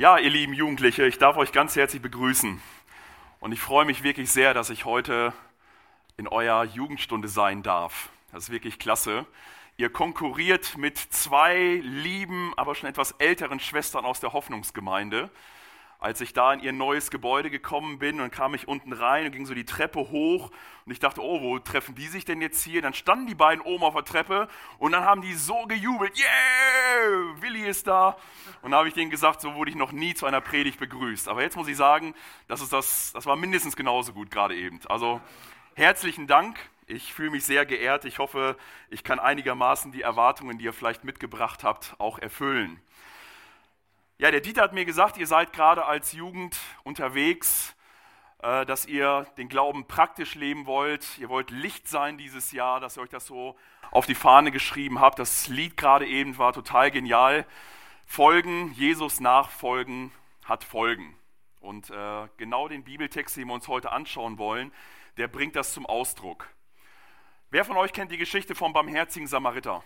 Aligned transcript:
Ja, 0.00 0.16
ihr 0.16 0.30
lieben 0.30 0.54
Jugendliche, 0.54 1.06
ich 1.06 1.18
darf 1.18 1.36
euch 1.36 1.52
ganz 1.52 1.76
herzlich 1.76 2.00
begrüßen. 2.00 2.58
Und 3.38 3.52
ich 3.52 3.60
freue 3.60 3.84
mich 3.84 4.02
wirklich 4.02 4.30
sehr, 4.30 4.54
dass 4.54 4.70
ich 4.70 4.86
heute 4.86 5.34
in 6.16 6.26
eurer 6.26 6.64
Jugendstunde 6.64 7.28
sein 7.28 7.62
darf. 7.62 8.08
Das 8.32 8.44
ist 8.44 8.50
wirklich 8.50 8.78
klasse. 8.78 9.26
Ihr 9.76 9.90
konkurriert 9.90 10.78
mit 10.78 10.96
zwei 10.96 11.82
lieben, 11.84 12.54
aber 12.56 12.74
schon 12.74 12.88
etwas 12.88 13.12
älteren 13.18 13.60
Schwestern 13.60 14.06
aus 14.06 14.20
der 14.20 14.32
Hoffnungsgemeinde 14.32 15.28
als 16.00 16.22
ich 16.22 16.32
da 16.32 16.54
in 16.54 16.60
ihr 16.60 16.72
neues 16.72 17.10
Gebäude 17.10 17.50
gekommen 17.50 17.98
bin 17.98 18.20
und 18.20 18.32
kam 18.32 18.54
ich 18.54 18.66
unten 18.66 18.94
rein 18.94 19.26
und 19.26 19.32
ging 19.32 19.44
so 19.44 19.52
die 19.52 19.66
Treppe 19.66 20.00
hoch 20.00 20.50
und 20.86 20.92
ich 20.92 20.98
dachte, 20.98 21.22
oh, 21.22 21.42
wo 21.42 21.58
treffen 21.58 21.94
die 21.94 22.08
sich 22.08 22.24
denn 22.24 22.40
jetzt 22.40 22.64
hier? 22.64 22.80
Dann 22.80 22.94
standen 22.94 23.26
die 23.26 23.34
beiden 23.34 23.62
oben 23.62 23.84
auf 23.84 23.94
der 23.94 24.04
Treppe 24.04 24.48
und 24.78 24.92
dann 24.92 25.04
haben 25.04 25.20
die 25.20 25.34
so 25.34 25.66
gejubelt, 25.66 26.18
yeah, 26.18 27.42
Willi 27.42 27.68
ist 27.68 27.86
da. 27.86 28.16
Und 28.62 28.70
da 28.70 28.78
habe 28.78 28.88
ich 28.88 28.94
denen 28.94 29.10
gesagt, 29.10 29.42
so 29.42 29.54
wurde 29.54 29.70
ich 29.70 29.76
noch 29.76 29.92
nie 29.92 30.14
zu 30.14 30.24
einer 30.24 30.40
Predigt 30.40 30.80
begrüßt. 30.80 31.28
Aber 31.28 31.42
jetzt 31.42 31.56
muss 31.56 31.68
ich 31.68 31.76
sagen, 31.76 32.14
das, 32.48 32.62
ist 32.62 32.72
das, 32.72 33.12
das 33.12 33.26
war 33.26 33.36
mindestens 33.36 33.76
genauso 33.76 34.14
gut 34.14 34.30
gerade 34.30 34.56
eben. 34.56 34.80
Also 34.88 35.20
herzlichen 35.74 36.26
Dank. 36.26 36.58
Ich 36.86 37.12
fühle 37.12 37.30
mich 37.30 37.44
sehr 37.44 37.66
geehrt. 37.66 38.06
Ich 38.06 38.18
hoffe, 38.18 38.56
ich 38.88 39.04
kann 39.04 39.18
einigermaßen 39.18 39.92
die 39.92 40.02
Erwartungen, 40.02 40.58
die 40.58 40.64
ihr 40.64 40.72
vielleicht 40.72 41.04
mitgebracht 41.04 41.62
habt, 41.62 41.94
auch 41.98 42.18
erfüllen. 42.18 42.80
Ja, 44.20 44.30
der 44.30 44.42
Dieter 44.42 44.60
hat 44.60 44.74
mir 44.74 44.84
gesagt, 44.84 45.16
ihr 45.16 45.26
seid 45.26 45.54
gerade 45.54 45.86
als 45.86 46.12
Jugend 46.12 46.54
unterwegs, 46.82 47.74
äh, 48.42 48.66
dass 48.66 48.84
ihr 48.84 49.26
den 49.38 49.48
Glauben 49.48 49.86
praktisch 49.86 50.34
leben 50.34 50.66
wollt. 50.66 51.16
Ihr 51.16 51.30
wollt 51.30 51.50
Licht 51.50 51.88
sein 51.88 52.18
dieses 52.18 52.52
Jahr, 52.52 52.80
dass 52.80 52.98
ihr 52.98 53.02
euch 53.02 53.08
das 53.08 53.24
so 53.24 53.56
auf 53.90 54.04
die 54.04 54.14
Fahne 54.14 54.50
geschrieben 54.50 55.00
habt. 55.00 55.18
Das 55.18 55.48
Lied 55.48 55.78
gerade 55.78 56.06
eben 56.06 56.36
war 56.36 56.52
total 56.52 56.90
genial. 56.90 57.46
Folgen, 58.04 58.74
Jesus 58.74 59.20
nachfolgen, 59.20 60.12
hat 60.44 60.64
Folgen. 60.64 61.16
Und 61.60 61.88
äh, 61.88 62.28
genau 62.36 62.68
den 62.68 62.84
Bibeltext, 62.84 63.38
den 63.38 63.48
wir 63.48 63.54
uns 63.54 63.68
heute 63.68 63.90
anschauen 63.90 64.36
wollen, 64.36 64.70
der 65.16 65.28
bringt 65.28 65.56
das 65.56 65.72
zum 65.72 65.86
Ausdruck. 65.86 66.46
Wer 67.48 67.64
von 67.64 67.78
euch 67.78 67.94
kennt 67.94 68.12
die 68.12 68.18
Geschichte 68.18 68.54
vom 68.54 68.74
barmherzigen 68.74 69.28
Samariter? 69.28 69.82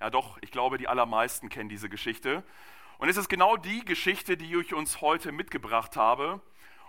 Ja 0.00 0.10
doch, 0.10 0.38
ich 0.42 0.52
glaube, 0.52 0.78
die 0.78 0.86
allermeisten 0.86 1.48
kennen 1.48 1.68
diese 1.68 1.88
Geschichte. 1.88 2.44
Und 2.98 3.08
es 3.08 3.16
ist 3.16 3.28
genau 3.28 3.56
die 3.56 3.84
Geschichte, 3.84 4.36
die 4.36 4.54
ich 4.54 4.72
uns 4.72 5.00
heute 5.00 5.32
mitgebracht 5.32 5.96
habe. 5.96 6.40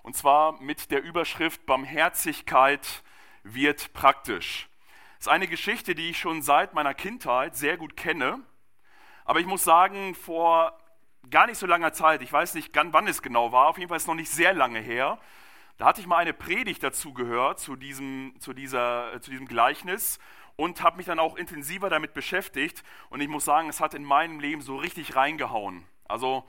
Und 0.03 0.15
zwar 0.15 0.61
mit 0.61 0.91
der 0.91 1.02
Überschrift 1.02 1.65
Barmherzigkeit 1.65 3.03
wird 3.43 3.93
praktisch. 3.93 4.69
Es 5.19 5.25
ist 5.25 5.31
eine 5.31 5.47
Geschichte, 5.47 5.95
die 5.95 6.11
ich 6.11 6.19
schon 6.19 6.43
seit 6.43 6.75
meiner 6.75 6.93
Kindheit 6.93 7.55
sehr 7.55 7.77
gut 7.77 7.97
kenne. 7.97 8.41
Aber 9.25 9.39
ich 9.39 9.47
muss 9.47 9.63
sagen, 9.63 10.13
vor 10.13 10.77
gar 11.31 11.47
nicht 11.47 11.57
so 11.57 11.65
langer 11.65 11.93
Zeit, 11.93 12.21
ich 12.21 12.31
weiß 12.31 12.53
nicht, 12.53 12.75
wann 12.75 13.07
es 13.07 13.23
genau 13.23 13.52
war, 13.52 13.67
auf 13.67 13.77
jeden 13.80 13.89
Fall 13.89 13.97
ist 13.97 14.03
es 14.03 14.07
noch 14.07 14.15
nicht 14.15 14.31
sehr 14.31 14.53
lange 14.53 14.80
her, 14.80 15.19
da 15.77 15.85
hatte 15.85 16.02
ich 16.02 16.07
mal 16.07 16.17
eine 16.17 16.33
Predigt 16.33 16.83
dazu 16.83 17.13
gehört, 17.13 17.59
zu 17.59 17.75
diesem, 17.75 18.33
zu 18.39 18.53
dieser, 18.53 19.19
zu 19.21 19.31
diesem 19.31 19.47
Gleichnis 19.47 20.19
und 20.59 20.81
habe 20.83 20.97
mich 20.97 21.05
dann 21.05 21.19
auch 21.19 21.38
intensiver 21.38 21.89
damit 21.89 22.13
beschäftigt. 22.13 22.83
Und 23.09 23.21
ich 23.21 23.29
muss 23.29 23.45
sagen, 23.45 23.69
es 23.69 23.79
hat 23.79 23.93
in 23.93 24.03
meinem 24.03 24.41
Leben 24.41 24.61
so 24.61 24.75
richtig 24.75 25.15
reingehauen. 25.15 25.85
Also 26.05 26.43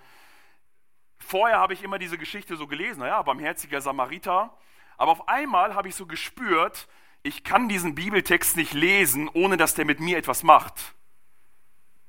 vorher 1.21 1.59
habe 1.59 1.75
ich 1.75 1.85
immer 1.85 1.97
diese 1.97 2.19
Geschichte 2.19 2.57
so 2.57 2.67
gelesen, 2.67 3.01
naja, 3.01 3.23
barmherziger 3.23 3.81
Samariter. 3.81 4.53
Aber 4.97 5.13
auf 5.13 5.29
einmal 5.29 5.77
habe 5.77 5.87
ich 5.87 5.95
so 5.95 6.07
gespürt, 6.07 6.89
ich 7.23 7.45
kann 7.45 7.69
diesen 7.69 7.95
Bibeltext 7.95 8.57
nicht 8.57 8.73
lesen, 8.73 9.29
ohne 9.33 9.57
dass 9.57 9.75
der 9.75 9.85
mit 9.85 10.01
mir 10.01 10.19
etwas 10.19 10.43
macht. 10.43 10.97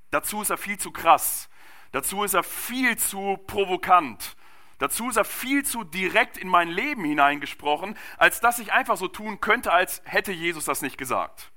Dazu 0.10 0.42
ist 0.42 0.50
er 0.50 0.58
viel 0.58 0.80
zu 0.80 0.90
krass. 0.90 1.50
Dazu 1.92 2.24
ist 2.24 2.34
er 2.34 2.44
viel 2.44 2.98
zu 2.98 3.38
provokant. 3.46 4.36
Dazu 4.80 5.08
ist 5.10 5.18
er 5.18 5.26
viel 5.26 5.64
zu 5.64 5.84
direkt 5.84 6.38
in 6.38 6.48
mein 6.48 6.70
Leben 6.70 7.04
hineingesprochen, 7.04 7.96
als 8.18 8.40
dass 8.40 8.58
ich 8.58 8.74
einfach 8.74 8.98
so 8.98 9.08
tun 9.08 9.40
könnte, 9.40 9.72
als 9.72 10.02
hätte 10.06 10.32
Jesus 10.32 10.66
das 10.66 10.82
nicht 10.82 10.98
gesagt. 10.98 11.52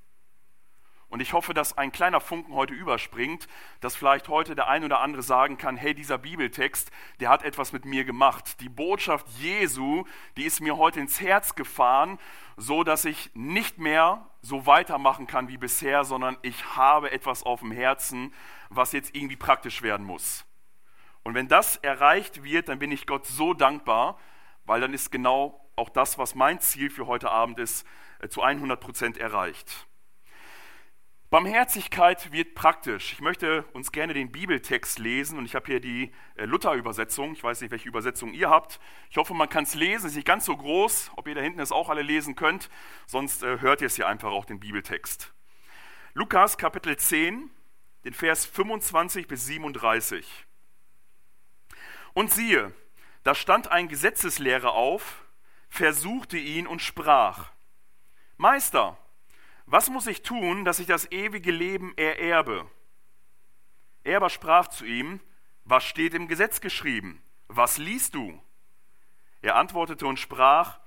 Und 1.15 1.21
ich 1.21 1.33
hoffe, 1.33 1.55
dass 1.55 1.79
ein 1.79 1.93
kleiner 1.93 2.21
Funken 2.21 2.55
heute 2.55 2.75
überspringt, 2.75 3.47
dass 3.79 3.95
vielleicht 3.95 4.27
heute 4.27 4.57
der 4.57 4.67
ein 4.67 4.83
oder 4.83 4.99
andere 4.99 5.23
sagen 5.23 5.59
kann, 5.59 5.77
hey, 5.77 5.95
dieser 5.95 6.19
Bibeltext, 6.19 6.91
der 7.21 7.29
hat 7.29 7.45
etwas 7.45 7.73
mit 7.73 7.85
mir 7.85 8.05
gemacht. 8.05 8.61
Die 8.61 8.69
Botschaft 8.69 9.29
Jesu, 9.39 10.07
die 10.37 10.43
ist 10.43 10.61
mir 10.61 10.77
heute 10.77 10.99
ins 10.99 11.21
Herz 11.21 11.55
gefahren, 11.55 12.19
so 12.57 12.83
dass 12.83 13.05
ich 13.05 13.31
nicht 13.33 13.79
mehr 13.79 14.29
so 14.43 14.67
weitermachen 14.67 15.29
kann 15.29 15.47
wie 15.47 15.57
bisher, 15.57 16.03
sondern 16.03 16.37
ich 16.43 16.75
habe 16.75 17.13
etwas 17.13 17.45
auf 17.45 17.61
dem 17.61 17.71
Herzen, 17.71 18.35
was 18.69 18.91
jetzt 18.91 19.15
irgendwie 19.15 19.37
praktisch 19.37 19.83
werden 19.83 20.05
muss. 20.05 20.45
Und 21.23 21.35
wenn 21.35 21.47
das 21.47 21.77
erreicht 21.77 22.43
wird, 22.43 22.69
dann 22.69 22.81
bin 22.81 22.91
ich 22.91 23.07
Gott 23.07 23.25
so 23.25 23.55
dankbar, 23.55 24.19
weil 24.65 24.81
dann 24.81 24.93
ist 24.93 25.13
genau 25.13 25.65
auch 25.77 25.91
das, 25.91 26.19
was 26.19 26.35
mein 26.35 26.59
Ziel 26.59 26.91
für 26.91 27.07
heute 27.07 27.31
Abend 27.31 27.61
ist, 27.61 27.87
äh, 28.19 28.27
zu 28.29 28.43
100 28.43 28.81
Prozent 28.81 29.17
erreicht. 29.17 29.87
Barmherzigkeit 31.35 32.31
wird 32.31 32.55
praktisch. 32.55 33.13
Ich 33.13 33.21
möchte 33.21 33.65
uns 33.73 33.91
gerne 33.91 34.15
den 34.15 34.31
Bibeltext 34.31 35.01
lesen 35.01 35.37
und 35.37 35.47
ich 35.47 35.57
habe 35.57 35.67
hier 35.67 35.81
die 35.81 36.13
äh, 36.37 36.45
Luther-Übersetzung. 36.45 37.33
Ich 37.33 37.43
weiß 37.43 37.61
nicht, 37.61 37.73
welche 37.73 37.89
Übersetzung 37.89 38.33
ihr 38.33 38.51
habt. 38.51 38.79
Ich 39.11 39.17
hoffe, 39.17 39.35
man 39.35 39.49
kann 39.49 39.65
es 39.65 39.75
lesen. 39.75 40.07
Es 40.07 40.13
ist 40.13 40.17
nicht 40.17 40.29
ganz 40.29 40.45
so 40.45 40.57
groß. 40.57 41.11
Ob 41.17 41.27
ihr 41.27 41.35
da 41.35 41.41
hinten 41.41 41.59
es 41.59 41.73
auch 41.73 41.89
alle 41.89 42.03
lesen 42.03 42.37
könnt, 42.37 42.71
sonst 43.09 43.43
äh, 43.43 43.59
hört 43.59 43.81
ihr 43.81 43.89
es 43.89 43.97
hier 43.97 44.07
einfach 44.07 44.31
auch 44.31 44.45
den 44.45 44.61
Bibeltext. 44.61 45.35
Lukas 46.13 46.57
Kapitel 46.57 46.97
10, 46.97 47.51
den 48.05 48.15
Vers 48.15 48.47
25 48.47 49.27
bis 49.27 49.45
37. 49.47 50.47
Und 52.13 52.31
siehe, 52.31 52.73
da 53.25 53.35
stand 53.35 53.73
ein 53.73 53.89
Gesetzeslehrer 53.89 54.71
auf, 54.71 55.25
versuchte 55.69 56.39
ihn 56.39 56.69
und 56.69 56.81
sprach: 56.81 57.51
Meister, 58.37 58.97
was 59.67 59.91
muss 59.91 60.07
ich 60.07 60.23
tun, 60.23 60.65
dass 60.65 60.79
ich 60.79 60.87
das 60.87 61.11
ewige 61.11 61.51
Leben 61.51 61.97
ererbe? 61.97 62.69
Er 64.03 64.19
aber 64.19 64.31
sprach 64.31 64.69
zu 64.69 64.85
ihm, 64.85 65.21
was 65.65 65.85
steht 65.85 66.15
im 66.15 66.29
Gesetz 66.29 66.61
geschrieben? 66.61 67.23
Was 67.49 67.79
liest 67.79 68.15
du? 68.15 68.41
Er 69.41 69.57
antwortete 69.57 70.07
und 70.07 70.19
sprach, 70.19 70.81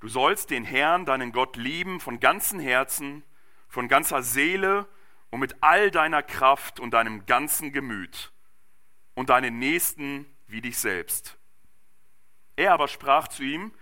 du 0.00 0.08
sollst 0.08 0.50
den 0.50 0.64
Herrn, 0.64 1.06
deinen 1.06 1.32
Gott, 1.32 1.56
lieben 1.56 2.00
von 2.00 2.20
ganzem 2.20 2.58
Herzen, 2.58 3.22
von 3.68 3.88
ganzer 3.88 4.22
Seele 4.22 4.88
und 5.30 5.40
mit 5.40 5.56
all 5.62 5.90
deiner 5.90 6.22
Kraft 6.22 6.80
und 6.80 6.92
deinem 6.92 7.26
ganzen 7.26 7.72
Gemüt 7.72 8.32
und 9.14 9.30
deinen 9.30 9.58
Nächsten 9.58 10.26
wie 10.46 10.60
dich 10.60 10.78
selbst. 10.78 11.36
Er 12.56 12.72
aber 12.72 12.88
sprach 12.88 13.28
zu 13.28 13.42
ihm, 13.42 13.72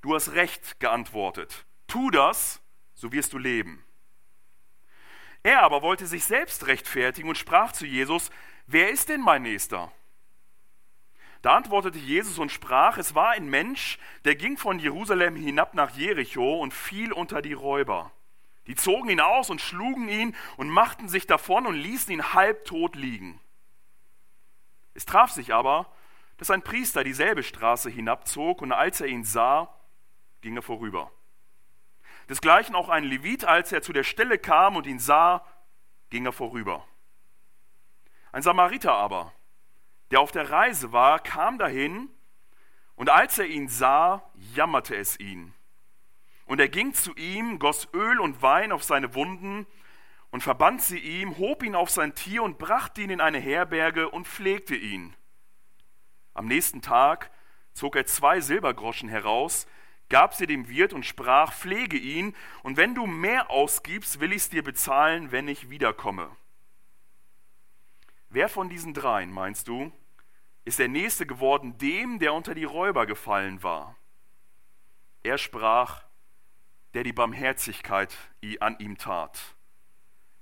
du 0.00 0.14
hast 0.14 0.32
recht 0.32 0.80
geantwortet, 0.80 1.66
tu 1.86 2.10
das, 2.10 2.60
so 2.96 3.12
wirst 3.12 3.32
du 3.32 3.38
leben. 3.38 3.84
Er 5.44 5.62
aber 5.62 5.82
wollte 5.82 6.08
sich 6.08 6.24
selbst 6.24 6.66
rechtfertigen 6.66 7.28
und 7.28 7.38
sprach 7.38 7.70
zu 7.70 7.86
Jesus, 7.86 8.30
wer 8.66 8.90
ist 8.90 9.08
denn 9.08 9.20
mein 9.20 9.42
Nächster? 9.42 9.92
Da 11.42 11.54
antwortete 11.54 11.98
Jesus 11.98 12.40
und 12.40 12.50
sprach, 12.50 12.98
es 12.98 13.14
war 13.14 13.30
ein 13.30 13.48
Mensch, 13.48 13.98
der 14.24 14.34
ging 14.34 14.56
von 14.56 14.80
Jerusalem 14.80 15.36
hinab 15.36 15.74
nach 15.74 15.90
Jericho 15.90 16.58
und 16.58 16.74
fiel 16.74 17.12
unter 17.12 17.42
die 17.42 17.52
Räuber. 17.52 18.10
Die 18.66 18.74
zogen 18.74 19.10
ihn 19.10 19.20
aus 19.20 19.48
und 19.48 19.60
schlugen 19.60 20.08
ihn 20.08 20.34
und 20.56 20.68
machten 20.68 21.08
sich 21.08 21.28
davon 21.28 21.66
und 21.66 21.76
ließen 21.76 22.12
ihn 22.12 22.32
halbtot 22.34 22.96
liegen. 22.96 23.40
Es 24.94 25.04
traf 25.04 25.30
sich 25.30 25.54
aber, 25.54 25.92
dass 26.38 26.50
ein 26.50 26.62
Priester 26.62 27.04
dieselbe 27.04 27.44
Straße 27.44 27.90
hinabzog 27.90 28.62
und 28.62 28.72
als 28.72 29.00
er 29.00 29.06
ihn 29.06 29.22
sah, 29.22 29.72
ging 30.40 30.56
er 30.56 30.62
vorüber. 30.62 31.12
Desgleichen 32.28 32.74
auch 32.74 32.88
ein 32.88 33.04
Levit, 33.04 33.44
als 33.44 33.72
er 33.72 33.82
zu 33.82 33.92
der 33.92 34.02
Stelle 34.02 34.38
kam 34.38 34.76
und 34.76 34.86
ihn 34.86 34.98
sah, 34.98 35.46
ging 36.10 36.26
er 36.26 36.32
vorüber. 36.32 36.84
Ein 38.32 38.42
Samariter 38.42 38.92
aber, 38.92 39.32
der 40.10 40.20
auf 40.20 40.32
der 40.32 40.50
Reise 40.50 40.92
war, 40.92 41.20
kam 41.20 41.58
dahin 41.58 42.10
und 42.94 43.10
als 43.10 43.38
er 43.38 43.46
ihn 43.46 43.68
sah, 43.68 44.30
jammerte 44.54 44.96
es 44.96 45.18
ihn. 45.20 45.54
Und 46.46 46.60
er 46.60 46.68
ging 46.68 46.94
zu 46.94 47.14
ihm, 47.14 47.58
goss 47.58 47.88
Öl 47.92 48.20
und 48.20 48.42
Wein 48.42 48.72
auf 48.72 48.84
seine 48.84 49.14
Wunden 49.14 49.66
und 50.30 50.42
verband 50.42 50.82
sie 50.82 50.98
ihm, 50.98 51.38
hob 51.38 51.62
ihn 51.62 51.74
auf 51.74 51.90
sein 51.90 52.14
Tier 52.14 52.42
und 52.42 52.58
brachte 52.58 53.02
ihn 53.02 53.10
in 53.10 53.20
eine 53.20 53.38
Herberge 53.38 54.10
und 54.10 54.26
pflegte 54.26 54.76
ihn. 54.76 55.14
Am 56.34 56.46
nächsten 56.46 56.82
Tag 56.82 57.30
zog 57.72 57.96
er 57.96 58.06
zwei 58.06 58.40
Silbergroschen 58.40 59.08
heraus, 59.08 59.66
gab 60.08 60.34
sie 60.34 60.46
dem 60.46 60.68
Wirt 60.68 60.92
und 60.92 61.04
sprach, 61.04 61.52
pflege 61.52 61.96
ihn, 61.96 62.34
und 62.62 62.76
wenn 62.76 62.94
du 62.94 63.06
mehr 63.06 63.50
ausgibst, 63.50 64.20
will 64.20 64.32
ich 64.32 64.42
es 64.42 64.50
dir 64.50 64.62
bezahlen, 64.62 65.32
wenn 65.32 65.48
ich 65.48 65.70
wiederkomme. 65.70 66.34
Wer 68.28 68.48
von 68.48 68.68
diesen 68.68 68.94
dreien, 68.94 69.32
meinst 69.32 69.68
du, 69.68 69.92
ist 70.64 70.78
der 70.78 70.88
Nächste 70.88 71.26
geworden 71.26 71.78
dem, 71.78 72.18
der 72.18 72.34
unter 72.34 72.54
die 72.54 72.64
Räuber 72.64 73.06
gefallen 73.06 73.62
war? 73.62 73.96
Er 75.22 75.38
sprach, 75.38 76.04
der 76.94 77.04
die 77.04 77.12
Barmherzigkeit 77.12 78.16
an 78.60 78.78
ihm 78.78 78.96
tat. 78.96 79.56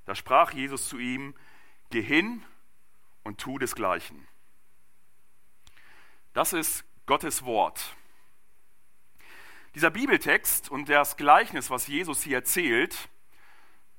Da 0.05 0.15
sprach 0.15 0.53
Jesus 0.53 0.89
zu 0.89 0.99
ihm, 0.99 1.35
geh 1.91 2.03
hin 2.03 2.43
und 3.23 3.41
tu 3.41 3.59
desgleichen. 3.59 4.27
Das 6.33 6.53
ist 6.53 6.85
Gottes 7.07 7.45
Wort. 7.45 7.97
Dieser 9.75 9.91
Bibeltext 9.91 10.71
und 10.71 10.89
das 10.89 11.17
Gleichnis, 11.17 11.69
was 11.69 11.89
Jesus 11.89 12.23
hier 12.23 12.37
erzählt, 12.37 13.09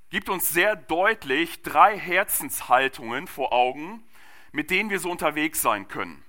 gibt 0.10 0.30
uns 0.30 0.50
sehr 0.50 0.78
deutlich 0.78 1.64
drei 1.64 2.00
Herzenshaltungen 2.00 3.28
vor 3.28 3.52
Augen, 3.52 4.02
mit 4.54 4.72
denen 4.72 4.90
wir 4.90 5.02
so 5.02 5.12
unterwegs 5.12 5.62
sein 5.62 5.90
können. 5.90 6.24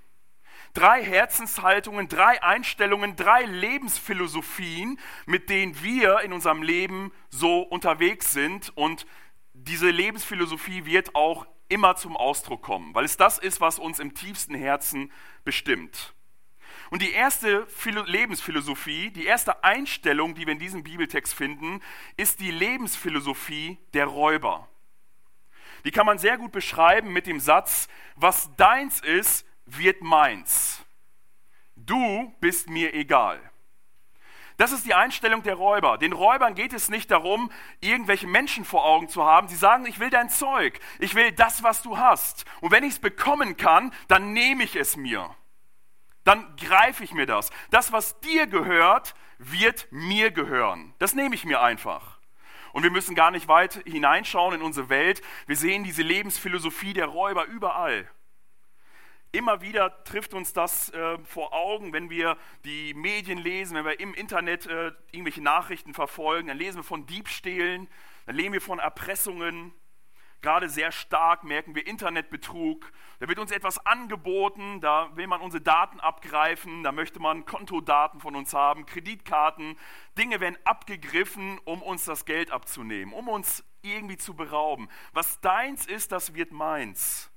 Drei 0.74 1.00
Herzenshaltungen, 1.04 2.08
drei 2.08 2.42
Einstellungen, 2.42 3.14
drei 3.14 3.44
Lebensphilosophien, 3.44 4.98
mit 5.26 5.48
denen 5.48 5.80
wir 5.80 6.22
in 6.22 6.32
unserem 6.32 6.64
Leben 6.64 7.12
so 7.30 7.60
unterwegs 7.60 8.32
sind. 8.32 8.76
Und 8.76 9.06
diese 9.52 9.90
Lebensphilosophie 9.90 10.86
wird 10.86 11.14
auch 11.14 11.46
immer 11.68 11.94
zum 11.94 12.16
Ausdruck 12.16 12.62
kommen, 12.62 12.96
weil 12.96 13.04
es 13.04 13.16
das 13.16 13.38
ist, 13.38 13.60
was 13.60 13.78
uns 13.78 14.00
im 14.00 14.12
tiefsten 14.12 14.56
Herzen 14.56 15.12
bestimmt. 15.44 16.15
Und 16.90 17.02
die 17.02 17.12
erste 17.12 17.66
Lebensphilosophie, 17.84 19.10
die 19.10 19.26
erste 19.26 19.64
Einstellung, 19.64 20.34
die 20.34 20.46
wir 20.46 20.52
in 20.52 20.58
diesem 20.58 20.82
Bibeltext 20.82 21.34
finden, 21.34 21.80
ist 22.16 22.40
die 22.40 22.50
Lebensphilosophie 22.50 23.78
der 23.92 24.06
Räuber. 24.06 24.68
Die 25.84 25.90
kann 25.90 26.06
man 26.06 26.18
sehr 26.18 26.36
gut 26.38 26.52
beschreiben 26.52 27.12
mit 27.12 27.26
dem 27.26 27.40
Satz, 27.40 27.88
was 28.16 28.54
deins 28.56 29.00
ist, 29.00 29.46
wird 29.66 30.02
meins. 30.02 30.84
Du 31.74 32.34
bist 32.40 32.68
mir 32.70 32.94
egal. 32.94 33.40
Das 34.56 34.72
ist 34.72 34.86
die 34.86 34.94
Einstellung 34.94 35.42
der 35.42 35.54
Räuber. 35.54 35.98
Den 35.98 36.12
Räubern 36.12 36.54
geht 36.54 36.72
es 36.72 36.88
nicht 36.88 37.10
darum, 37.10 37.52
irgendwelche 37.80 38.26
Menschen 38.26 38.64
vor 38.64 38.86
Augen 38.86 39.08
zu 39.08 39.24
haben. 39.24 39.48
Sie 39.48 39.56
sagen, 39.56 39.84
ich 39.86 40.00
will 40.00 40.08
dein 40.08 40.30
Zeug, 40.30 40.80
ich 40.98 41.14
will 41.14 41.30
das, 41.32 41.62
was 41.62 41.82
du 41.82 41.98
hast. 41.98 42.46
Und 42.60 42.70
wenn 42.70 42.82
ich 42.82 42.94
es 42.94 42.98
bekommen 42.98 43.56
kann, 43.56 43.92
dann 44.08 44.32
nehme 44.32 44.64
ich 44.64 44.76
es 44.76 44.96
mir. 44.96 45.34
Dann 46.26 46.44
greife 46.56 47.04
ich 47.04 47.14
mir 47.14 47.24
das. 47.24 47.50
Das, 47.70 47.92
was 47.92 48.18
dir 48.18 48.48
gehört, 48.48 49.14
wird 49.38 49.86
mir 49.92 50.32
gehören. 50.32 50.92
Das 50.98 51.14
nehme 51.14 51.36
ich 51.36 51.44
mir 51.44 51.62
einfach. 51.62 52.18
Und 52.72 52.82
wir 52.82 52.90
müssen 52.90 53.14
gar 53.14 53.30
nicht 53.30 53.46
weit 53.46 53.80
hineinschauen 53.86 54.56
in 54.56 54.62
unsere 54.62 54.88
Welt. 54.88 55.22
Wir 55.46 55.54
sehen 55.54 55.84
diese 55.84 56.02
Lebensphilosophie 56.02 56.94
der 56.94 57.06
Räuber 57.06 57.44
überall. 57.46 58.10
Immer 59.30 59.60
wieder 59.60 60.02
trifft 60.02 60.34
uns 60.34 60.52
das 60.52 60.90
äh, 60.90 61.16
vor 61.24 61.52
Augen, 61.52 61.92
wenn 61.92 62.10
wir 62.10 62.36
die 62.64 62.92
Medien 62.94 63.38
lesen, 63.38 63.76
wenn 63.76 63.84
wir 63.84 64.00
im 64.00 64.12
Internet 64.12 64.66
äh, 64.66 64.90
irgendwelche 65.12 65.42
Nachrichten 65.42 65.94
verfolgen, 65.94 66.48
dann 66.48 66.58
lesen 66.58 66.78
wir 66.78 66.84
von 66.84 67.06
Diebstählen, 67.06 67.86
dann 68.26 68.34
lesen 68.34 68.52
wir 68.52 68.60
von 68.60 68.80
Erpressungen. 68.80 69.72
Gerade 70.42 70.68
sehr 70.68 70.92
stark 70.92 71.44
merken 71.44 71.74
wir 71.74 71.86
Internetbetrug. 71.86 72.92
Da 73.18 73.28
wird 73.28 73.38
uns 73.38 73.50
etwas 73.50 73.84
angeboten, 73.84 74.80
da 74.80 75.14
will 75.16 75.26
man 75.26 75.40
unsere 75.40 75.62
Daten 75.62 75.98
abgreifen, 76.00 76.82
da 76.82 76.92
möchte 76.92 77.20
man 77.20 77.46
Kontodaten 77.46 78.20
von 78.20 78.36
uns 78.36 78.52
haben, 78.52 78.86
Kreditkarten. 78.86 79.76
Dinge 80.18 80.40
werden 80.40 80.58
abgegriffen, 80.64 81.58
um 81.64 81.82
uns 81.82 82.04
das 82.04 82.26
Geld 82.26 82.50
abzunehmen, 82.50 83.14
um 83.14 83.28
uns 83.28 83.64
irgendwie 83.82 84.16
zu 84.18 84.34
berauben. 84.34 84.88
Was 85.12 85.40
deins 85.40 85.86
ist, 85.86 86.12
das 86.12 86.34
wird 86.34 86.52
meins. 86.52 87.30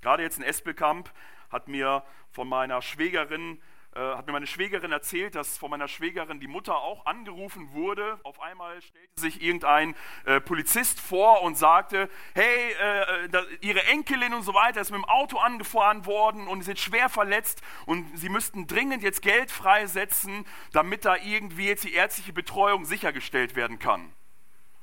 Gerade 0.00 0.22
jetzt 0.22 0.38
in 0.38 0.44
Espelkamp 0.44 1.12
hat 1.50 1.68
mir 1.68 2.04
von 2.30 2.48
meiner 2.48 2.82
Schwägerin 2.82 3.60
äh, 3.96 4.16
hat 4.16 4.26
mir 4.26 4.32
meine 4.32 4.46
Schwägerin 4.46 4.92
erzählt, 4.92 5.34
dass 5.34 5.56
von 5.56 5.70
meiner 5.70 5.88
Schwägerin 5.88 6.38
die 6.38 6.46
Mutter 6.46 6.76
auch 6.76 7.06
angerufen 7.06 7.72
wurde. 7.72 8.20
Auf 8.24 8.40
einmal 8.40 8.80
stellte 8.82 9.20
sich 9.20 9.40
irgendein 9.40 9.94
äh, 10.26 10.40
Polizist 10.40 11.00
vor 11.00 11.42
und 11.42 11.56
sagte, 11.56 12.10
hey, 12.34 12.72
äh, 12.72 13.28
da, 13.30 13.42
ihre 13.62 13.82
Enkelin 13.84 14.34
und 14.34 14.42
so 14.42 14.52
weiter 14.52 14.80
ist 14.80 14.90
mit 14.90 15.00
dem 15.00 15.06
Auto 15.06 15.38
angefahren 15.38 16.04
worden 16.04 16.46
und 16.46 16.66
ist 16.66 16.78
schwer 16.78 17.08
verletzt 17.08 17.62
und 17.86 18.06
sie 18.18 18.28
müssten 18.28 18.66
dringend 18.66 19.02
jetzt 19.02 19.22
Geld 19.22 19.50
freisetzen, 19.50 20.44
damit 20.72 21.04
da 21.04 21.16
irgendwie 21.16 21.66
jetzt 21.66 21.84
die 21.84 21.94
ärztliche 21.94 22.32
Betreuung 22.32 22.84
sichergestellt 22.84 23.56
werden 23.56 23.78
kann. 23.78 24.12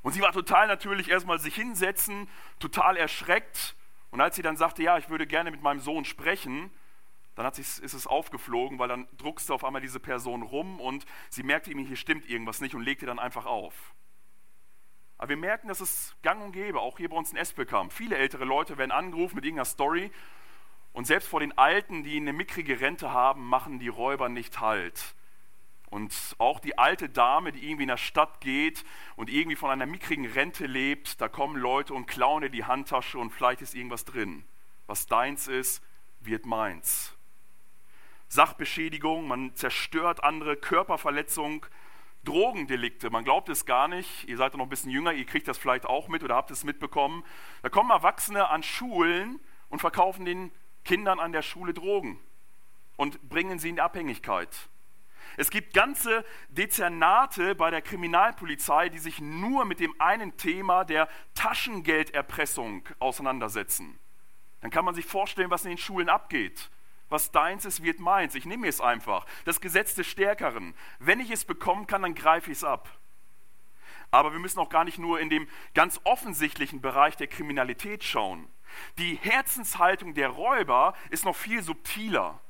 Und 0.02 0.12
sie 0.12 0.20
war 0.20 0.32
total 0.32 0.66
natürlich 0.66 1.08
erstmal 1.08 1.38
sich 1.38 1.54
hinsetzen, 1.54 2.28
total 2.58 2.96
erschreckt 2.96 3.76
und 4.10 4.20
als 4.20 4.36
sie 4.36 4.42
dann 4.42 4.56
sagte, 4.56 4.82
ja, 4.82 4.96
ich 4.96 5.08
würde 5.08 5.26
gerne 5.26 5.50
mit 5.50 5.60
meinem 5.62 5.80
Sohn 5.80 6.04
sprechen, 6.04 6.70
dann 7.34 7.46
hat 7.46 7.54
sich, 7.56 7.82
ist 7.82 7.94
es 7.94 8.06
aufgeflogen, 8.06 8.78
weil 8.78 8.88
dann 8.88 9.08
druckste 9.16 9.54
auf 9.54 9.64
einmal 9.64 9.82
diese 9.82 10.00
Person 10.00 10.42
rum 10.42 10.80
und 10.80 11.04
sie 11.30 11.42
merkte 11.42 11.70
irgendwie, 11.70 11.86
hier 11.86 11.96
stimmt 11.96 12.28
irgendwas 12.28 12.60
nicht 12.60 12.74
und 12.74 12.82
legte 12.82 13.06
dann 13.06 13.18
einfach 13.18 13.46
auf. 13.46 13.94
Aber 15.18 15.30
wir 15.30 15.36
merken, 15.36 15.68
dass 15.68 15.80
es 15.80 16.14
gang 16.22 16.42
und 16.42 16.52
gäbe, 16.52 16.80
auch 16.80 16.98
hier 16.98 17.08
bei 17.08 17.16
uns 17.16 17.32
in 17.32 17.38
Espelkamp. 17.38 17.92
Viele 17.92 18.16
ältere 18.16 18.44
Leute 18.44 18.78
werden 18.78 18.90
angerufen 18.90 19.36
mit 19.36 19.44
irgendeiner 19.44 19.64
Story 19.64 20.10
und 20.92 21.06
selbst 21.06 21.28
vor 21.28 21.40
den 21.40 21.56
Alten, 21.58 22.04
die 22.04 22.16
eine 22.16 22.32
mickrige 22.32 22.80
Rente 22.80 23.12
haben, 23.12 23.46
machen 23.46 23.78
die 23.78 23.88
Räuber 23.88 24.28
nicht 24.28 24.60
Halt. 24.60 25.14
Und 25.90 26.34
auch 26.38 26.60
die 26.60 26.78
alte 26.78 27.08
Dame, 27.08 27.52
die 27.52 27.64
irgendwie 27.64 27.84
in 27.84 27.88
der 27.88 27.96
Stadt 27.96 28.40
geht 28.40 28.84
und 29.14 29.30
irgendwie 29.30 29.56
von 29.56 29.70
einer 29.70 29.86
mickrigen 29.86 30.26
Rente 30.26 30.66
lebt, 30.66 31.20
da 31.20 31.28
kommen 31.28 31.56
Leute 31.56 31.94
und 31.94 32.06
klauen 32.06 32.42
ihr 32.42 32.48
die 32.48 32.64
Handtasche 32.64 33.18
und 33.18 33.30
vielleicht 33.30 33.62
ist 33.62 33.74
irgendwas 33.74 34.04
drin. 34.04 34.44
Was 34.86 35.06
deins 35.06 35.46
ist, 35.46 35.84
wird 36.20 36.46
meins. 36.46 37.13
Sachbeschädigung, 38.34 39.28
man 39.28 39.54
zerstört 39.54 40.24
andere, 40.24 40.56
Körperverletzung, 40.56 41.64
Drogendelikte, 42.24 43.08
man 43.10 43.22
glaubt 43.22 43.48
es 43.48 43.64
gar 43.64 43.86
nicht, 43.86 44.24
ihr 44.24 44.36
seid 44.36 44.54
noch 44.54 44.64
ein 44.64 44.68
bisschen 44.68 44.90
jünger, 44.90 45.12
ihr 45.12 45.24
kriegt 45.24 45.46
das 45.46 45.56
vielleicht 45.56 45.86
auch 45.86 46.08
mit 46.08 46.24
oder 46.24 46.34
habt 46.34 46.50
es 46.50 46.64
mitbekommen. 46.64 47.22
Da 47.62 47.68
kommen 47.68 47.90
Erwachsene 47.90 48.48
an 48.48 48.64
Schulen 48.64 49.38
und 49.68 49.78
verkaufen 49.78 50.24
den 50.24 50.50
Kindern 50.84 51.20
an 51.20 51.32
der 51.32 51.42
Schule 51.42 51.74
Drogen 51.74 52.18
und 52.96 53.28
bringen 53.28 53.60
sie 53.60 53.68
in 53.68 53.78
Abhängigkeit. 53.78 54.68
Es 55.36 55.50
gibt 55.50 55.72
ganze 55.72 56.24
Dezernate 56.48 57.54
bei 57.54 57.70
der 57.70 57.82
Kriminalpolizei, 57.82 58.88
die 58.88 58.98
sich 58.98 59.20
nur 59.20 59.64
mit 59.64 59.78
dem 59.78 59.94
einen 60.00 60.36
Thema 60.36 60.84
der 60.84 61.08
Taschengelderpressung 61.34 62.88
auseinandersetzen. 62.98 63.98
Dann 64.60 64.70
kann 64.70 64.84
man 64.84 64.94
sich 64.94 65.06
vorstellen, 65.06 65.50
was 65.50 65.64
in 65.64 65.70
den 65.70 65.78
Schulen 65.78 66.08
abgeht. 66.08 66.70
Was 67.14 67.30
deins 67.30 67.64
ist, 67.64 67.84
wird 67.84 68.00
meins. 68.00 68.34
Ich 68.34 68.44
nehme 68.44 68.66
es 68.66 68.80
einfach. 68.80 69.24
Das 69.44 69.60
Gesetz 69.60 69.94
des 69.94 70.04
Stärkeren. 70.04 70.74
Wenn 70.98 71.20
ich 71.20 71.30
es 71.30 71.44
bekommen 71.44 71.86
kann, 71.86 72.02
dann 72.02 72.16
greife 72.16 72.50
ich 72.50 72.58
es 72.58 72.64
ab. 72.64 72.88
Aber 74.10 74.32
wir 74.32 74.40
müssen 74.40 74.58
auch 74.58 74.68
gar 74.68 74.82
nicht 74.82 74.98
nur 74.98 75.20
in 75.20 75.30
dem 75.30 75.46
ganz 75.74 76.00
offensichtlichen 76.02 76.80
Bereich 76.80 77.16
der 77.16 77.28
Kriminalität 77.28 78.02
schauen. 78.02 78.48
Die 78.98 79.14
Herzenshaltung 79.14 80.14
der 80.14 80.30
Räuber 80.30 80.94
ist 81.08 81.24
noch 81.24 81.36
viel 81.36 81.62
subtiler. 81.62 82.40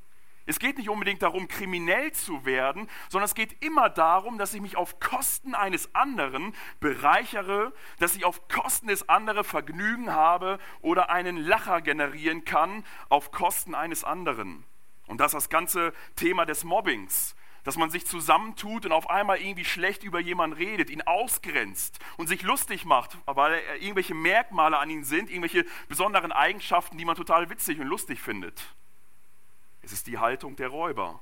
Es 0.46 0.58
geht 0.58 0.76
nicht 0.76 0.90
unbedingt 0.90 1.22
darum, 1.22 1.48
kriminell 1.48 2.12
zu 2.12 2.44
werden, 2.44 2.88
sondern 3.08 3.24
es 3.24 3.34
geht 3.34 3.64
immer 3.64 3.88
darum, 3.88 4.36
dass 4.36 4.52
ich 4.52 4.60
mich 4.60 4.76
auf 4.76 5.00
Kosten 5.00 5.54
eines 5.54 5.94
anderen 5.94 6.54
bereichere, 6.80 7.72
dass 7.98 8.14
ich 8.14 8.24
auf 8.24 8.46
Kosten 8.48 8.88
des 8.88 9.08
anderen 9.08 9.44
Vergnügen 9.44 10.12
habe 10.12 10.58
oder 10.82 11.10
einen 11.10 11.38
Lacher 11.38 11.80
generieren 11.80 12.44
kann 12.44 12.84
auf 13.08 13.30
Kosten 13.30 13.74
eines 13.74 14.04
anderen. 14.04 14.64
Und 15.06 15.18
das 15.18 15.32
ist 15.32 15.44
das 15.44 15.48
ganze 15.48 15.92
Thema 16.16 16.44
des 16.44 16.64
Mobbings, 16.64 17.34
dass 17.62 17.78
man 17.78 17.90
sich 17.90 18.06
zusammentut 18.06 18.84
und 18.84 18.92
auf 18.92 19.08
einmal 19.08 19.38
irgendwie 19.38 19.64
schlecht 19.64 20.04
über 20.04 20.20
jemanden 20.20 20.56
redet, 20.56 20.90
ihn 20.90 21.02
ausgrenzt 21.02 21.98
und 22.18 22.26
sich 22.26 22.42
lustig 22.42 22.84
macht, 22.84 23.16
weil 23.24 23.60
irgendwelche 23.80 24.14
Merkmale 24.14 24.78
an 24.78 24.90
ihm 24.90 25.04
sind, 25.04 25.30
irgendwelche 25.30 25.64
besonderen 25.88 26.32
Eigenschaften, 26.32 26.98
die 26.98 27.06
man 27.06 27.16
total 27.16 27.48
witzig 27.48 27.80
und 27.80 27.86
lustig 27.86 28.20
findet. 28.20 28.74
Es 29.84 29.92
ist 29.92 30.06
die 30.06 30.18
Haltung 30.18 30.56
der 30.56 30.68
Räuber. 30.68 31.20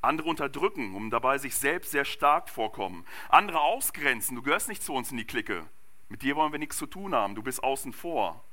Andere 0.00 0.28
unterdrücken, 0.28 0.94
um 0.94 1.10
dabei 1.10 1.38
sich 1.38 1.56
selbst 1.56 1.90
sehr 1.90 2.04
stark 2.04 2.48
vorkommen. 2.48 3.04
Andere 3.28 3.60
ausgrenzen. 3.60 4.36
Du 4.36 4.42
gehörst 4.42 4.68
nicht 4.68 4.82
zu 4.82 4.94
uns 4.94 5.10
in 5.10 5.16
die 5.16 5.26
Clique. 5.26 5.66
Mit 6.08 6.22
dir 6.22 6.36
wollen 6.36 6.52
wir 6.52 6.60
nichts 6.60 6.76
zu 6.76 6.86
tun 6.86 7.14
haben. 7.14 7.34
Du 7.34 7.42
bist 7.42 7.64
außen 7.64 7.92
vor. 7.92 8.44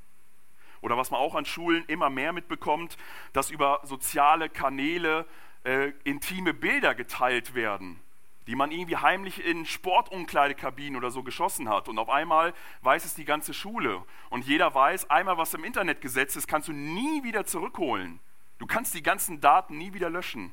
Oder 0.80 0.96
was 0.96 1.12
man 1.12 1.20
auch 1.20 1.36
an 1.36 1.44
Schulen 1.44 1.84
immer 1.86 2.10
mehr 2.10 2.32
mitbekommt, 2.32 2.96
dass 3.32 3.50
über 3.50 3.80
soziale 3.84 4.48
Kanäle 4.48 5.26
äh, 5.62 5.92
intime 6.02 6.52
Bilder 6.52 6.96
geteilt 6.96 7.54
werden, 7.54 8.00
die 8.48 8.56
man 8.56 8.72
irgendwie 8.72 8.96
heimlich 8.96 9.44
in 9.44 9.64
Sportumkleidekabinen 9.64 10.96
oder 10.96 11.12
so 11.12 11.22
geschossen 11.22 11.68
hat. 11.68 11.88
Und 11.88 11.98
auf 11.98 12.10
einmal 12.10 12.52
weiß 12.82 13.04
es 13.04 13.14
die 13.14 13.24
ganze 13.24 13.54
Schule. 13.54 14.02
Und 14.28 14.44
jeder 14.44 14.74
weiß, 14.74 15.08
einmal 15.08 15.38
was 15.38 15.54
im 15.54 15.62
Internet 15.62 16.00
gesetzt 16.00 16.36
ist, 16.36 16.48
kannst 16.48 16.66
du 16.66 16.72
nie 16.72 17.22
wieder 17.22 17.46
zurückholen. 17.46 18.18
Du 18.64 18.68
kannst 18.68 18.94
die 18.94 19.02
ganzen 19.02 19.42
Daten 19.42 19.76
nie 19.76 19.92
wieder 19.92 20.08
löschen. 20.08 20.50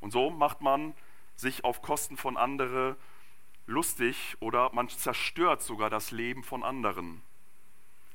Und 0.00 0.10
so 0.10 0.28
macht 0.28 0.60
man 0.60 0.92
sich 1.36 1.64
auf 1.64 1.80
Kosten 1.80 2.18
von 2.18 2.36
anderen 2.36 2.96
lustig 3.64 4.36
oder 4.40 4.70
man 4.74 4.90
zerstört 4.90 5.62
sogar 5.62 5.88
das 5.88 6.10
Leben 6.10 6.44
von 6.44 6.62
anderen. 6.62 7.22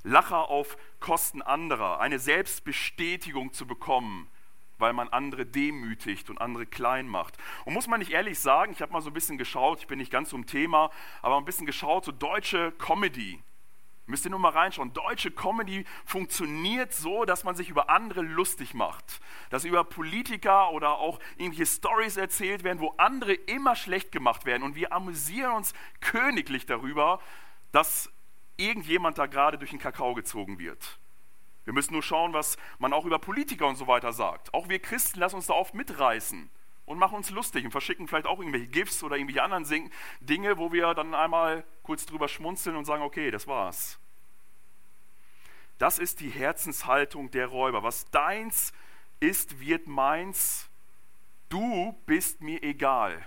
Lacher 0.04 0.48
auf 0.48 0.78
Kosten 1.00 1.42
anderer, 1.42 2.02
eine 2.02 2.20
Selbstbestätigung 2.20 3.52
zu 3.52 3.66
bekommen, 3.66 4.30
weil 4.78 4.94
man 4.94 5.10
andere 5.10 5.48
demütigt 5.48 6.30
und 6.30 6.40
andere 6.40 6.68
klein 6.68 7.08
macht. 7.08 7.36
Und 7.66 7.74
muss 7.74 7.88
man 7.88 8.00
nicht 8.00 8.12
ehrlich 8.12 8.38
sagen, 8.38 8.74
ich 8.74 8.84
habe 8.84 8.94
mal 8.94 9.02
so 9.02 9.10
ein 9.10 9.14
bisschen 9.14 9.40
geschaut, 9.40 9.80
ich 9.80 9.88
bin 9.88 9.98
nicht 9.98 10.12
ganz 10.12 10.34
im 10.34 10.46
Thema, 10.46 10.92
aber 11.24 11.38
ein 11.38 11.46
bisschen 11.46 11.66
geschaut, 11.66 12.06
so 12.06 12.12
deutsche 12.12 12.74
Comedy 12.74 13.42
Müsst 14.10 14.26
ihr 14.26 14.32
nur 14.32 14.40
mal 14.40 14.50
reinschauen. 14.50 14.92
Deutsche 14.92 15.30
Comedy 15.30 15.86
funktioniert 16.04 16.94
so, 16.94 17.26
dass 17.26 17.44
man 17.44 17.56
sich 17.56 17.70
über 17.70 17.92
andere 17.92 18.22
lustig 18.22 18.74
macht. 18.74 19.22
Dass 19.52 19.66
über 19.66 19.84
Politiker 19.84 20.72
oder 20.72 20.98
auch 20.98 21.20
irgendwelche 21.38 21.68
Stories 21.68 22.18
erzählt 22.18 22.64
werden, 22.64 22.80
wo 22.80 22.96
andere 22.98 23.34
immer 23.34 23.76
schlecht 23.76 24.12
gemacht 24.12 24.46
werden. 24.46 24.64
Und 24.64 24.76
wir 24.76 24.94
amüsieren 24.94 25.54
uns 25.54 25.74
königlich 26.02 26.66
darüber, 26.66 27.20
dass 27.72 28.12
irgendjemand 28.58 29.20
da 29.20 29.28
gerade 29.28 29.60
durch 29.60 29.70
den 29.70 29.80
Kakao 29.80 30.16
gezogen 30.16 30.58
wird. 30.58 31.00
Wir 31.66 31.74
müssen 31.74 31.94
nur 31.94 32.02
schauen, 32.02 32.34
was 32.34 32.58
man 32.80 32.94
auch 32.94 33.06
über 33.06 33.20
Politiker 33.20 33.68
und 33.68 33.76
so 33.76 33.86
weiter 33.86 34.12
sagt. 34.12 34.52
Auch 34.56 34.70
wir 34.70 34.80
Christen 34.80 35.20
lassen 35.20 35.36
uns 35.36 35.46
da 35.46 35.54
oft 35.54 35.76
mitreißen 35.76 36.50
und 36.90 36.98
machen 36.98 37.18
uns 37.18 37.30
lustig 37.30 37.66
und 37.66 37.72
verschicken 37.72 38.08
vielleicht 38.08 38.26
auch 38.26 38.40
irgendwelche 38.40 38.66
GIFs 38.66 39.04
oder 39.04 39.16
irgendwelche 39.16 39.44
anderen 39.44 39.92
Dinge, 40.22 40.58
wo 40.58 40.74
wir 40.74 40.96
dann 40.96 41.14
einmal 41.14 41.64
kurz 41.84 42.04
drüber 42.08 42.28
schmunzeln 42.28 42.76
und 42.76 42.86
sagen, 42.86 43.04
okay, 43.04 43.30
das 43.30 43.46
war's. 43.46 44.00
Das 45.78 46.00
ist 46.00 46.20
die 46.20 46.32
Herzenshaltung 46.32 47.30
der 47.30 47.46
Räuber. 47.46 47.84
Was 47.84 48.10
deins 48.10 48.74
ist, 49.20 49.60
wird 49.60 49.86
meins. 49.86 50.68
Du 51.48 51.96
bist 52.08 52.42
mir 52.42 52.64
egal. 52.64 53.24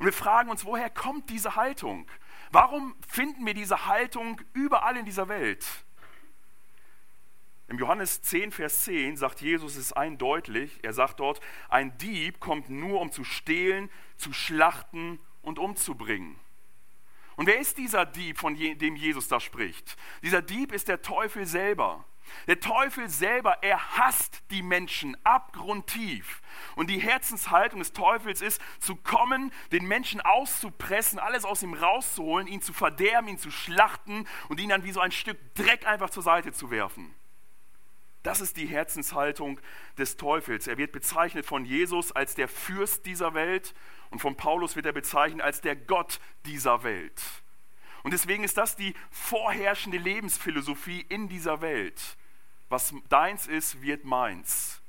Und 0.00 0.06
wir 0.06 0.12
fragen 0.12 0.50
uns, 0.50 0.64
woher 0.64 0.90
kommt 0.90 1.30
diese 1.30 1.54
Haltung? 1.54 2.10
Warum 2.50 2.96
finden 3.06 3.46
wir 3.46 3.54
diese 3.54 3.86
Haltung 3.86 4.40
überall 4.54 4.96
in 4.96 5.04
dieser 5.04 5.28
Welt? 5.28 5.64
Im 7.68 7.78
Johannes 7.78 8.22
10, 8.22 8.52
Vers 8.52 8.84
10 8.84 9.16
sagt 9.16 9.40
Jesus 9.40 9.76
es 9.76 9.92
eindeutig. 9.92 10.78
Er 10.82 10.92
sagt 10.92 11.18
dort, 11.18 11.40
ein 11.68 11.98
Dieb 11.98 12.38
kommt 12.38 12.70
nur, 12.70 13.00
um 13.00 13.10
zu 13.10 13.24
stehlen, 13.24 13.90
zu 14.16 14.32
schlachten 14.32 15.18
und 15.42 15.58
umzubringen. 15.58 16.38
Und 17.34 17.46
wer 17.46 17.58
ist 17.58 17.76
dieser 17.76 18.06
Dieb, 18.06 18.38
von 18.38 18.54
dem 18.56 18.96
Jesus 18.96 19.28
da 19.28 19.40
spricht? 19.40 19.96
Dieser 20.22 20.42
Dieb 20.42 20.72
ist 20.72 20.88
der 20.88 21.02
Teufel 21.02 21.44
selber. 21.44 22.04
Der 22.46 22.60
Teufel 22.60 23.08
selber, 23.08 23.62
er 23.62 23.96
hasst 23.96 24.42
die 24.50 24.62
Menschen 24.62 25.16
abgrundtief. 25.24 26.40
Und 26.76 26.88
die 26.88 26.98
Herzenshaltung 26.98 27.80
des 27.80 27.92
Teufels 27.92 28.40
ist, 28.40 28.60
zu 28.78 28.96
kommen, 28.96 29.52
den 29.72 29.86
Menschen 29.86 30.20
auszupressen, 30.20 31.18
alles 31.18 31.44
aus 31.44 31.62
ihm 31.62 31.74
rauszuholen, 31.74 32.46
ihn 32.46 32.62
zu 32.62 32.72
verderben, 32.72 33.28
ihn 33.28 33.38
zu 33.38 33.50
schlachten 33.50 34.26
und 34.48 34.60
ihn 34.60 34.70
dann 34.70 34.84
wie 34.84 34.92
so 34.92 35.00
ein 35.00 35.12
Stück 35.12 35.38
Dreck 35.54 35.86
einfach 35.86 36.10
zur 36.10 36.22
Seite 36.22 36.52
zu 36.52 36.70
werfen. 36.70 37.14
Das 38.26 38.40
ist 38.40 38.56
die 38.56 38.66
Herzenshaltung 38.66 39.60
des 39.98 40.16
Teufels. 40.16 40.66
Er 40.66 40.78
wird 40.78 40.90
bezeichnet 40.90 41.46
von 41.46 41.64
Jesus 41.64 42.10
als 42.10 42.34
der 42.34 42.48
Fürst 42.48 43.06
dieser 43.06 43.34
Welt 43.34 43.72
und 44.10 44.18
von 44.18 44.36
Paulus 44.36 44.74
wird 44.74 44.84
er 44.84 44.92
bezeichnet 44.92 45.42
als 45.42 45.60
der 45.60 45.76
Gott 45.76 46.18
dieser 46.44 46.82
Welt. 46.82 47.22
Und 48.02 48.10
deswegen 48.10 48.42
ist 48.42 48.56
das 48.56 48.74
die 48.74 48.94
vorherrschende 49.12 49.98
Lebensphilosophie 49.98 51.06
in 51.08 51.28
dieser 51.28 51.60
Welt. 51.60 52.16
Was 52.68 52.92
deins 53.10 53.46
ist, 53.46 53.80
wird 53.80 54.04
meins. 54.04 54.82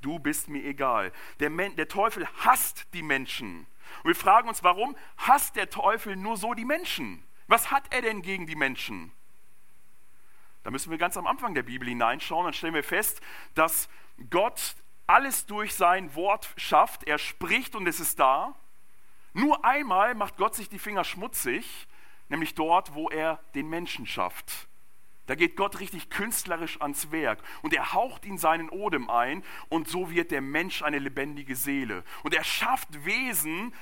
Du 0.00 0.18
bist 0.18 0.48
mir 0.48 0.64
egal. 0.64 1.12
Der, 1.38 1.50
Men 1.50 1.76
der 1.76 1.86
Teufel 1.86 2.26
hasst 2.38 2.88
die 2.94 3.04
Menschen. 3.04 3.64
Und 4.02 4.08
wir 4.08 4.16
fragen 4.16 4.48
uns, 4.48 4.64
warum 4.64 4.96
hasst 5.18 5.54
der 5.54 5.70
Teufel 5.70 6.16
nur 6.16 6.36
so 6.36 6.52
die 6.52 6.64
Menschen? 6.64 7.22
Was 7.46 7.70
hat 7.70 7.84
er 7.94 8.02
denn 8.02 8.22
gegen 8.22 8.48
die 8.48 8.56
Menschen? 8.56 9.12
Da 10.62 10.70
müssen 10.70 10.90
wir 10.90 10.98
ganz 10.98 11.16
am 11.16 11.26
Anfang 11.26 11.54
der 11.54 11.64
Bibel 11.64 11.88
hineinschauen, 11.88 12.44
dann 12.44 12.54
stellen 12.54 12.74
wir 12.74 12.84
fest, 12.84 13.20
dass 13.54 13.88
Gott 14.30 14.76
alles 15.06 15.46
durch 15.46 15.74
sein 15.74 16.14
Wort 16.14 16.52
schafft. 16.56 17.04
Er 17.04 17.18
spricht 17.18 17.74
und 17.74 17.86
es 17.86 18.00
ist 18.00 18.18
da. 18.18 18.54
Nur 19.32 19.64
einmal 19.64 20.14
macht 20.14 20.36
Gott 20.36 20.54
sich 20.54 20.68
die 20.68 20.78
Finger 20.78 21.04
schmutzig, 21.04 21.88
nämlich 22.28 22.54
dort, 22.54 22.94
wo 22.94 23.08
er 23.08 23.40
den 23.54 23.68
Menschen 23.68 24.06
schafft. 24.06 24.68
Da 25.26 25.34
geht 25.34 25.56
Gott 25.56 25.80
richtig 25.80 26.10
künstlerisch 26.10 26.80
ans 26.80 27.12
Werk 27.12 27.42
und 27.62 27.72
er 27.72 27.92
haucht 27.92 28.24
ihn 28.26 28.38
seinen 28.38 28.68
Odem 28.68 29.08
ein 29.08 29.44
und 29.68 29.88
so 29.88 30.10
wird 30.10 30.30
der 30.30 30.40
Mensch 30.40 30.82
eine 30.82 30.98
lebendige 30.98 31.56
Seele. 31.56 32.04
Und 32.22 32.34
er 32.34 32.44
schafft 32.44 33.04
Wesen, 33.04 33.72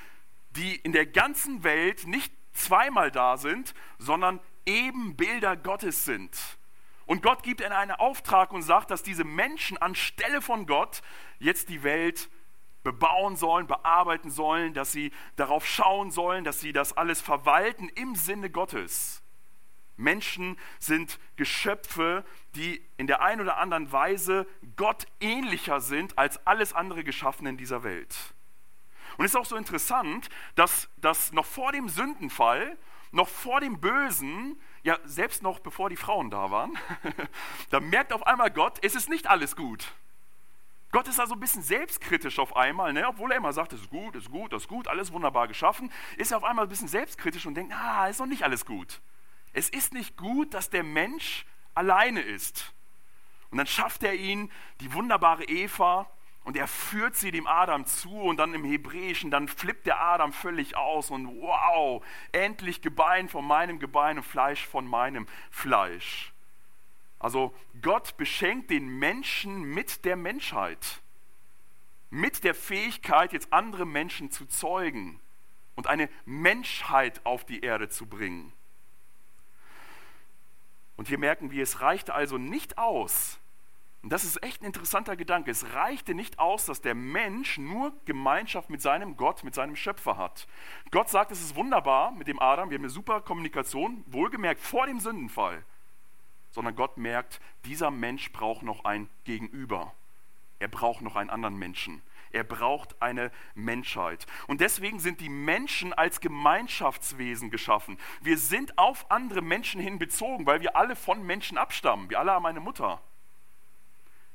die 0.51 0.77
in 0.77 0.93
der 0.93 1.07
ganzen 1.07 1.65
Welt 1.65 2.07
nicht 2.07 2.33
zweimal 2.53 3.11
da 3.11 3.37
sind, 3.37 3.75
sondern 3.99 4.41
eben 4.67 5.17
Bilder 5.17 5.57
Gottes 5.57 6.05
sind. 6.05 6.59
Und 7.11 7.25
Gott 7.25 7.43
gibt 7.43 7.61
ihnen 7.61 7.73
einen 7.73 7.91
Auftrag 7.91 8.53
und 8.53 8.63
sagt, 8.63 8.93
dass 8.93 9.03
diese 9.03 9.25
Menschen 9.25 9.77
anstelle 9.79 10.41
von 10.41 10.65
Gott 10.65 11.03
jetzt 11.41 11.69
die 11.69 11.83
Welt 11.83 12.31
bebauen 12.85 13.35
sollen, 13.35 13.67
bearbeiten 13.67 14.31
sollen, 14.31 14.75
dass 14.75 14.93
sie 14.93 15.11
darauf 15.35 15.67
schauen 15.67 16.13
sollen, 16.13 16.45
dass 16.45 16.61
sie 16.61 16.73
das 16.73 16.97
alles 16.97 17.21
verwalten 17.21 17.89
im 17.89 18.15
Sinne 18.15 18.49
Gottes. 18.49 19.25
Menschen 19.97 20.57
sind 20.79 21.19
Geschöpfe, 21.35 22.25
die 22.55 22.81
in 22.97 23.09
der 23.09 23.23
einen 23.23 23.41
oder 23.41 23.57
anderen 23.57 23.91
Weise 23.91 24.47
Gott 24.77 25.09
ähnlicher 25.19 25.81
sind 25.81 26.17
als 26.17 26.47
alles 26.47 26.73
andere 26.75 27.03
Geschaffene 27.03 27.49
in 27.49 27.57
dieser 27.57 27.83
Welt. 27.83 28.37
Und 29.17 29.25
es 29.25 29.33
ist 29.33 29.37
auch 29.37 29.47
so 29.47 29.57
interessant, 29.57 30.29
dass, 30.55 30.89
dass 30.97 31.33
noch 31.33 31.47
vor 31.47 31.73
dem 31.73 31.89
Sündenfall, 31.89 32.79
noch 33.11 33.29
vor 33.29 33.59
dem 33.59 33.81
Bösen, 33.81 34.61
ja, 34.83 34.99
selbst 35.05 35.43
noch 35.43 35.61
bevor 35.61 35.91
die 35.91 35.97
Frauen 35.97 36.31
da 36.31 36.51
waren, 36.51 36.79
da 37.71 37.81
merkt 37.81 38.13
auf 38.13 38.27
einmal 38.27 38.51
Gott, 38.51 38.79
es 38.83 38.95
ist 38.95 39.09
nicht 39.09 39.27
alles 39.27 39.57
gut. 39.57 39.93
Gott 40.93 41.07
ist 41.07 41.21
also 41.21 41.35
ein 41.35 41.41
bisschen 41.41 41.63
selbstkritisch 41.63 42.39
auf 42.39 42.57
einmal, 42.57 42.93
ne? 42.93 43.07
obwohl 43.07 43.31
er 43.31 43.37
immer 43.37 43.53
sagt, 43.53 43.73
es 43.73 43.83
ist 43.83 43.91
gut, 43.91 44.17
es 44.17 44.25
ist 44.25 44.31
gut, 44.31 44.53
das 44.53 44.63
ist 44.63 44.69
gut, 44.69 44.89
alles 44.89 45.13
wunderbar 45.13 45.47
geschaffen, 45.47 45.93
ist 46.17 46.33
er 46.33 46.39
auf 46.39 46.45
einmal 46.45 46.65
ein 46.65 46.69
bisschen 46.69 46.89
selbstkritisch 46.89 47.47
und 47.47 47.55
denkt, 47.55 47.73
ah, 47.73 48.09
ist 48.09 48.19
noch 48.19 48.27
nicht 48.27 48.43
alles 48.43 48.67
gut. 48.67 49.01
Es 49.53 49.69
ist 49.69 49.93
nicht 49.93 50.17
gut, 50.17 50.53
dass 50.55 50.71
der 50.71 50.83
Mensch 50.83 51.47
alleine 51.75 52.21
ist. 52.21 52.73
Und 53.51 53.59
dann 53.59 53.67
schafft 53.67 54.03
er 54.03 54.15
ihn, 54.15 54.51
die 54.81 54.93
wunderbare 54.93 55.45
Eva, 55.45 56.11
und 56.45 56.57
er 56.57 56.67
führt 56.67 57.17
sie 57.17 57.31
dem 57.31 57.47
Adam 57.47 57.85
zu 57.87 58.11
und 58.11 58.39
dann 58.39 58.55
im 58.55 58.65
Hebräischen, 58.65 59.31
dann 59.31 59.49
flippt 59.49 59.87
der 59.87 60.01
Adam 60.01 60.33
völlig 60.33 60.77
aus 60.77 61.11
und 61.11 61.27
wow, 61.41 62.05
endlich 62.33 62.81
Gebein 62.83 63.29
von 63.29 63.47
meinem 63.47 63.79
Gebein 63.79 64.19
und 64.19 64.25
Fleisch 64.25 64.67
von 64.67 64.87
meinem 64.87 65.27
Fleisch. 65.51 66.33
Also 67.19 67.55
Gott 67.83 68.17
beschenkt 68.17 68.71
den 68.71 68.89
Menschen 68.99 69.63
mit 69.63 70.05
der 70.07 70.17
Menschheit, 70.17 71.03
mit 72.09 72.45
der 72.45 72.55
Fähigkeit, 72.55 73.33
jetzt 73.33 73.53
andere 73.53 73.87
Menschen 73.87 74.31
zu 74.31 74.47
zeugen 74.47 75.21
und 75.75 75.87
eine 75.87 76.09
Menschheit 76.25 77.25
auf 77.25 77.45
die 77.45 77.61
Erde 77.61 77.89
zu 77.91 78.07
bringen. 78.07 78.53
Und 80.97 81.09
hier 81.09 81.19
merken 81.19 81.51
wir, 81.51 81.63
es 81.63 81.81
reichte 81.81 82.15
also 82.15 82.39
nicht 82.39 82.77
aus, 82.77 83.40
und 84.03 84.11
das 84.11 84.25
ist 84.25 84.43
echt 84.43 84.63
ein 84.63 84.67
interessanter 84.67 85.15
Gedanke. 85.15 85.51
Es 85.51 85.75
reichte 85.75 86.15
nicht 86.15 86.39
aus, 86.39 86.65
dass 86.65 86.81
der 86.81 86.95
Mensch 86.95 87.59
nur 87.59 87.93
Gemeinschaft 88.07 88.71
mit 88.71 88.81
seinem 88.81 89.17
Gott, 89.17 89.45
mit 89.45 89.55
seinem 89.55 89.77
Schöpfer 89.77 90.17
hat. 90.17 90.47
Gott 90.91 91.11
sagt, 91.11 91.31
es 91.33 91.43
ist 91.43 91.55
wunderbar 91.55 92.11
mit 92.13 92.27
dem 92.27 92.41
Adam, 92.41 92.71
wir 92.71 92.77
haben 92.77 92.85
eine 92.85 92.91
super 92.91 93.21
Kommunikation, 93.21 94.03
wohlgemerkt 94.07 94.61
vor 94.61 94.87
dem 94.87 95.01
Sündenfall. 95.01 95.65
Sondern 96.51 96.77
Gott 96.77 96.97
merkt, 96.97 97.41
dieser 97.67 97.91
Mensch 97.91 98.33
braucht 98.33 98.63
noch 98.63 98.85
ein 98.85 99.11
Gegenüber. 99.25 99.93
Er 100.59 100.69
braucht 100.69 101.03
noch 101.03 101.17
einen 101.17 101.31
anderen 101.31 101.59
Menschen. 101.59 102.03
Er 102.33 102.45
braucht 102.45 103.01
eine 103.03 103.31
Menschheit. 103.55 104.27
Und 104.47 104.61
deswegen 104.61 104.99
sind 104.99 105.21
die 105.21 105.29
Menschen 105.29 105.93
als 105.93 106.21
Gemeinschaftswesen 106.21 107.51
geschaffen. 107.51 107.99
Wir 108.23 108.39
sind 108.39 108.79
auf 108.79 109.11
andere 109.11 109.43
Menschen 109.43 109.81
hin 109.81 109.99
bezogen, 109.99 110.47
weil 110.47 110.61
wir 110.61 110.77
alle 110.77 110.97
von 110.97 111.23
Menschen 111.23 111.59
abstammen. 111.59 112.09
Wir 112.09 112.19
alle 112.19 112.33
haben 112.33 112.47
eine 112.47 112.61
Mutter. 112.61 113.03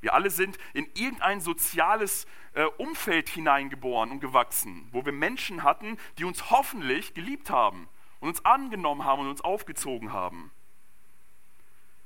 Wir 0.06 0.14
alle 0.14 0.30
sind 0.30 0.60
in 0.76 0.88
irgendein 0.94 1.42
soziales 1.42 2.28
äh, 2.54 2.66
Umfeld 2.78 3.28
hineingeboren 3.28 4.12
und 4.12 4.20
gewachsen, 4.20 4.88
wo 4.92 5.04
wir 5.04 5.12
Menschen 5.12 5.64
hatten, 5.64 5.98
die 6.20 6.26
uns 6.26 6.52
hoffentlich 6.52 7.16
geliebt 7.16 7.50
haben 7.50 7.90
und 8.20 8.30
uns 8.30 8.46
angenommen 8.46 9.04
haben 9.04 9.22
und 9.22 9.30
uns 9.30 9.42
aufgezogen 9.42 10.14
haben. 10.14 10.52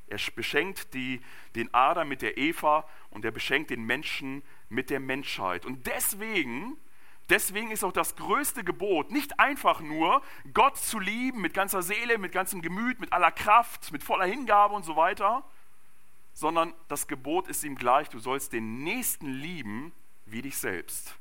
Er 0.08 0.18
beschenkt 0.34 0.94
die, 0.94 1.20
den 1.56 1.74
Adam 1.74 2.08
mit 2.08 2.22
der 2.22 2.38
Eva 2.38 2.88
und 3.10 3.25
er 3.25 3.32
beschenkt 3.32 3.70
den 3.70 3.84
Menschen 3.84 4.44
mit 4.70 4.91
der 4.91 5.01
Menschheit. 5.01 5.65
Und 5.65 5.86
deswegen, 5.86 6.77
deswegen 7.29 7.70
ist 7.70 7.84
auch 7.84 7.91
das 7.91 8.15
größte 8.15 8.63
Gebot 8.63 9.12
nicht 9.12 9.41
einfach 9.41 9.82
nur, 9.82 10.22
Gott 10.53 10.77
zu 10.77 11.00
lieben 11.00 11.41
mit 11.41 11.53
ganzer 11.53 11.82
Seele, 11.82 12.18
mit 12.18 12.32
ganzem 12.32 12.62
Gemüt, 12.62 13.01
mit 13.01 13.12
aller 13.12 13.34
Kraft, 13.34 13.91
mit 13.91 14.03
voller 14.03 14.25
Hingabe 14.25 14.74
und 14.74 14.86
so 14.86 14.96
weiter, 14.96 15.44
sondern 16.39 16.74
das 16.88 17.08
Gebot 17.08 17.50
ist 17.50 17.65
ihm 17.65 17.75
gleich, 17.75 18.08
du 18.08 18.17
sollst 18.17 18.53
den 18.53 18.81
Nächsten 18.81 19.27
lieben 19.27 19.91
wie 20.25 20.41
dich 20.41 20.58
selbst. 20.58 21.15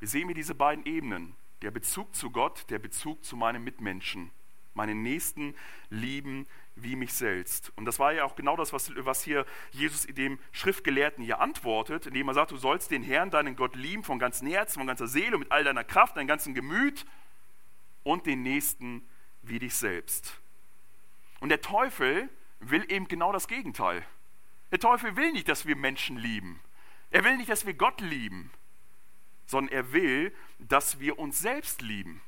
Wir 0.00 0.08
sehen 0.08 0.26
hier 0.26 0.34
diese 0.34 0.56
beiden 0.56 0.84
Ebenen, 0.84 1.36
der 1.62 1.70
Bezug 1.70 2.12
zu 2.16 2.30
Gott, 2.30 2.68
der 2.70 2.80
Bezug 2.80 3.24
zu 3.24 3.36
meinen 3.36 3.62
Mitmenschen, 3.62 4.32
meinen 4.74 5.04
Nächsten 5.04 5.54
lieben 5.90 6.48
wie 6.74 6.96
mich 6.96 7.12
selbst. 7.12 7.72
Und 7.76 7.84
das 7.84 8.00
war 8.00 8.12
ja 8.12 8.24
auch 8.24 8.34
genau 8.34 8.56
das, 8.56 8.72
was, 8.72 8.90
was 8.96 9.22
hier 9.22 9.46
Jesus 9.70 10.06
dem 10.06 10.40
Schriftgelehrten 10.50 11.22
hier 11.22 11.38
antwortet, 11.40 12.06
indem 12.06 12.26
er 12.26 12.34
sagt, 12.34 12.50
du 12.50 12.56
sollst 12.56 12.90
den 12.90 13.04
Herrn, 13.04 13.30
deinen 13.30 13.54
Gott 13.54 13.76
lieben 13.76 14.02
von 14.02 14.18
ganzem 14.18 14.48
Herzen, 14.48 14.80
von 14.80 14.88
ganzer 14.88 15.06
Seele, 15.06 15.38
mit 15.38 15.52
all 15.52 15.62
deiner 15.62 15.84
Kraft, 15.84 16.16
deinem 16.16 16.26
ganzen 16.26 16.52
Gemüt 16.52 17.06
und 18.02 18.26
den 18.26 18.42
Nächsten 18.42 19.08
wie 19.42 19.60
dich 19.60 19.74
selbst. 19.76 20.40
Und 21.38 21.50
der 21.50 21.60
Teufel 21.60 22.28
will 22.60 22.90
eben 22.90 23.08
genau 23.08 23.32
das 23.32 23.48
Gegenteil. 23.48 24.04
Der 24.70 24.78
Teufel 24.78 25.16
will 25.16 25.32
nicht, 25.32 25.48
dass 25.48 25.66
wir 25.66 25.76
Menschen 25.76 26.16
lieben. 26.16 26.60
Er 27.10 27.24
will 27.24 27.36
nicht, 27.36 27.50
dass 27.50 27.66
wir 27.66 27.74
Gott 27.74 28.00
lieben, 28.00 28.52
sondern 29.46 29.74
er 29.74 29.92
will, 29.92 30.32
dass 30.58 31.00
wir 31.00 31.18
uns 31.18 31.40
selbst 31.40 31.82
lieben, 31.82 32.22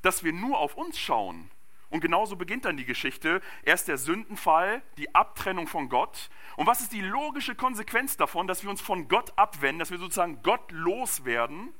dass 0.00 0.24
wir 0.24 0.32
nur 0.32 0.58
auf 0.58 0.76
uns 0.76 0.98
schauen. 0.98 1.50
Und 1.90 2.00
genauso 2.00 2.34
beginnt 2.36 2.64
dann 2.64 2.76
die 2.76 2.86
Geschichte. 2.86 3.40
Erst 3.62 3.86
der 3.86 3.98
Sündenfall, 3.98 4.82
die 4.96 5.14
Abtrennung 5.14 5.68
von 5.68 5.88
Gott. 5.88 6.30
Und 6.56 6.66
was 6.66 6.80
ist 6.80 6.92
die 6.92 7.02
logische 7.02 7.54
Konsequenz 7.54 8.16
davon, 8.16 8.48
dass 8.48 8.64
wir 8.64 8.70
uns 8.70 8.80
von 8.80 9.06
Gott 9.06 9.32
abwenden, 9.38 9.78
dass 9.78 9.90
wir 9.90 9.98
sozusagen 9.98 10.42
Gott 10.42 10.72
loswerden, 10.72 11.72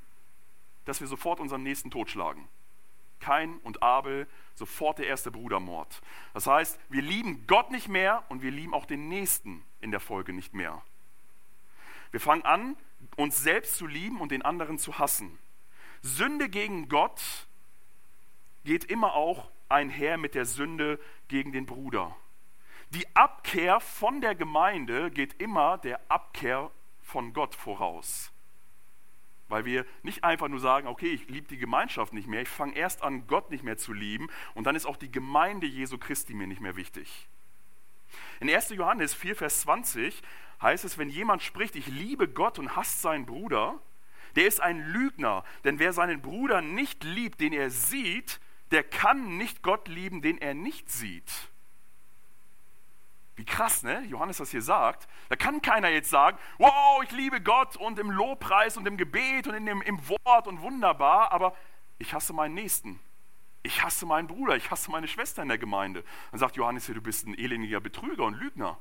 dass 0.85 1.01
wir 1.01 1.09
sofort 1.09 1.41
unseren 1.41 1.63
nächsten 1.63 1.91
totschlagen? 1.91 2.47
Kain 3.25 3.57
und 3.63 3.83
Abel, 3.83 4.29
sofort 4.55 4.99
der 4.99 5.07
erste 5.07 5.31
Brudermord. 5.31 6.03
Das 6.35 6.47
heißt, 6.47 6.79
wir 6.91 7.01
lieben 7.01 7.47
Gott 7.47 7.71
nicht 7.71 7.89
mehr 7.89 8.23
und 8.29 8.43
wir 8.43 8.51
lieben 8.51 8.75
auch 8.75 8.85
den 8.85 9.09
Nächsten 9.09 9.65
in 9.81 9.91
der 9.91 10.01
Folge 10.01 10.35
nicht 10.35 10.53
mehr. 10.53 10.83
Wir 12.11 12.21
fangen 12.21 12.45
an, 12.45 12.77
uns 13.17 13.43
selbst 13.43 13.77
zu 13.77 13.87
lieben 13.87 14.21
und 14.21 14.31
den 14.31 14.43
anderen 14.43 14.79
zu 14.79 14.99
hassen. 14.99 15.39
Sünde 16.03 16.51
gegen 16.51 16.91
Gott 16.91 17.49
geht 18.65 18.85
immer 18.85 19.15
auch 19.15 19.51
einher 19.71 20.19
mit 20.19 20.35
der 20.35 20.45
Sünde 20.45 21.01
gegen 21.29 21.53
den 21.53 21.65
Bruder. 21.65 22.15
Die 22.91 23.07
Abkehr 23.17 23.81
von 23.81 24.21
der 24.21 24.35
Gemeinde 24.35 25.11
geht 25.11 25.41
immer 25.41 25.79
der 25.79 25.99
Abkehr 26.11 26.71
von 27.01 27.33
Gott 27.33 27.55
voraus. 27.55 28.34
Weil 29.49 29.65
wir 29.65 29.85
nicht 30.03 30.25
einfach 30.25 30.49
nur 30.49 30.61
sagen, 30.61 30.89
okay, 30.89 31.13
ich 31.13 31.29
liebe 31.29 31.49
die 31.49 31.59
Gemeinschaft 31.59 32.13
nicht 32.13 32.27
mehr, 32.27 32.43
ich 32.43 32.49
fange 32.49 32.77
erst 32.77 33.03
an, 33.03 33.27
Gott 33.27 33.51
nicht 33.51 33.63
mehr 33.63 33.77
zu 33.77 33.93
lieben 33.93 34.29
und 34.55 34.65
dann 34.65 34.77
ist 34.77 34.87
auch 34.87 34.97
die 34.97 35.11
Gemeinde 35.11 35.67
Jesu 35.67 35.99
Christi 35.99 36.35
mir 36.35 36.47
nicht 36.47 36.61
mehr 36.61 36.77
wichtig. 36.77 37.29
In 38.41 38.49
1. 38.49 38.71
Johannes 38.71 39.15
4, 39.15 39.37
Vers 39.37 39.61
20 39.63 40.23
heißt 40.63 40.85
es, 40.85 40.99
wenn 40.99 41.09
jemand 41.09 41.43
spricht, 41.43 41.77
ich 41.77 41.87
liebe 41.87 42.29
Gott 42.29 42.59
und 42.59 42.77
hasst 42.77 43.03
seinen 43.03 43.27
Bruder, 43.27 43.81
der 44.37 44.47
ist 44.47 44.61
ein 44.61 44.81
Lügner, 44.81 45.45
denn 45.65 45.79
wer 45.79 45.93
seinen 45.93 46.23
Bruder 46.23 46.61
nicht 46.61 47.05
liebt, 47.05 47.41
den 47.41 47.53
er 47.53 47.71
sieht, 47.71 48.41
der 48.71 48.83
kann 48.83 49.37
nicht 49.37 49.63
Gott 49.63 49.89
lieben, 49.89 50.23
den 50.23 50.39
er 50.39 50.55
nicht 50.55 50.91
sieht. 50.91 51.31
Wie 53.37 53.45
krass, 53.45 53.83
ne? 53.83 54.05
Johannes 54.09 54.37
das 54.37 54.51
hier 54.51 54.63
sagt. 54.63 55.09
Da 55.29 55.37
kann 55.37 55.61
keiner 55.61 55.89
jetzt 55.89 56.11
sagen, 56.11 56.39
wow, 56.59 57.03
ich 57.03 57.11
liebe 57.11 57.41
Gott 57.41 57.77
und 57.77 57.99
im 57.99 58.11
Lobpreis 58.11 58.77
und 58.77 58.87
im 58.87 58.97
Gebet 58.97 59.49
und 59.49 59.55
in 59.55 59.67
dem, 59.67 59.83
im 59.83 59.99
Wort 60.09 60.47
und 60.47 60.61
wunderbar, 60.61 61.33
aber 61.33 61.57
ich 61.99 62.15
hasse 62.15 62.33
meinen 62.33 62.55
Nächsten. 62.55 63.01
Ich 63.65 63.83
hasse 63.83 64.07
meinen 64.07 64.29
Bruder, 64.29 64.57
ich 64.57 64.71
hasse 64.71 64.91
meine 64.91 65.09
Schwester 65.09 65.43
in 65.43 65.49
der 65.49 65.59
Gemeinde. 65.59 66.05
Dann 66.31 66.39
sagt 66.39 66.57
Johannes 66.57 66.87
hier, 66.87 66.95
du 66.95 67.01
bist 67.01 67.27
ein 67.27 67.37
elendiger 67.37 67.81
Betrüger 67.81 68.25
und 68.25 68.35
Lügner. 68.35 68.79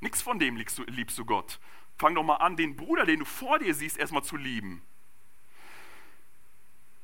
Nichts 0.00 0.22
von 0.22 0.38
dem 0.38 0.56
liebst 0.56 0.78
du, 0.78 0.84
liebst 0.84 1.18
du 1.18 1.24
Gott. 1.24 1.58
Fang 1.98 2.14
doch 2.14 2.22
mal 2.22 2.36
an, 2.36 2.56
den 2.56 2.76
Bruder, 2.76 3.04
den 3.04 3.18
du 3.18 3.24
vor 3.26 3.58
dir 3.58 3.74
siehst, 3.74 3.98
erstmal 3.98 4.24
zu 4.24 4.36
lieben. 4.36 4.82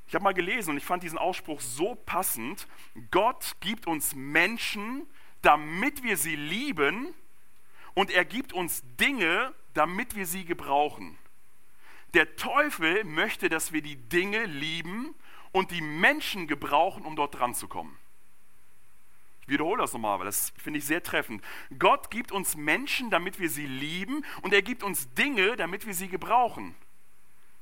Ich 0.08 0.14
habe 0.14 0.22
mal 0.22 0.34
gelesen 0.34 0.70
und 0.70 0.76
ich 0.76 0.84
fand 0.84 1.02
diesen 1.02 1.18
Ausspruch 1.18 1.60
so 1.60 1.94
passend. 1.94 2.68
Gott 3.10 3.56
gibt 3.60 3.86
uns 3.86 4.14
Menschen, 4.14 5.06
damit 5.46 6.02
wir 6.02 6.16
sie 6.16 6.34
lieben 6.34 7.14
und 7.94 8.10
er 8.10 8.24
gibt 8.24 8.52
uns 8.52 8.82
Dinge, 8.98 9.54
damit 9.74 10.16
wir 10.16 10.26
sie 10.26 10.44
gebrauchen. 10.44 11.16
Der 12.14 12.34
Teufel 12.34 13.04
möchte, 13.04 13.48
dass 13.48 13.72
wir 13.72 13.80
die 13.80 13.94
Dinge 13.94 14.46
lieben 14.46 15.14
und 15.52 15.70
die 15.70 15.80
Menschen 15.80 16.48
gebrauchen, 16.48 17.04
um 17.04 17.14
dort 17.14 17.38
dran 17.38 17.54
zu 17.54 17.68
kommen. 17.68 17.96
Ich 19.42 19.48
wiederhole 19.48 19.80
das 19.80 19.92
nochmal, 19.92 20.18
weil 20.18 20.26
das 20.26 20.52
finde 20.56 20.80
ich 20.80 20.84
sehr 20.84 21.04
treffend. 21.04 21.44
Gott 21.78 22.10
gibt 22.10 22.32
uns 22.32 22.56
Menschen, 22.56 23.10
damit 23.10 23.38
wir 23.38 23.48
sie 23.48 23.66
lieben 23.66 24.24
und 24.42 24.52
er 24.52 24.62
gibt 24.62 24.82
uns 24.82 25.14
Dinge, 25.14 25.54
damit 25.54 25.86
wir 25.86 25.94
sie 25.94 26.08
gebrauchen. 26.08 26.74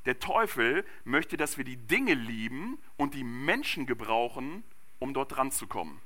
Der 0.06 0.18
Teufel 0.20 0.86
möchte, 1.04 1.36
dass 1.36 1.58
wir 1.58 1.64
die 1.64 1.76
Dinge 1.76 2.14
lieben 2.14 2.78
und 2.96 3.12
die 3.12 3.24
Menschen 3.24 3.84
gebrauchen, 3.84 4.64
um 5.00 5.12
dort 5.12 5.36
dran 5.36 5.50
zu 5.50 5.66
kommen. 5.66 6.00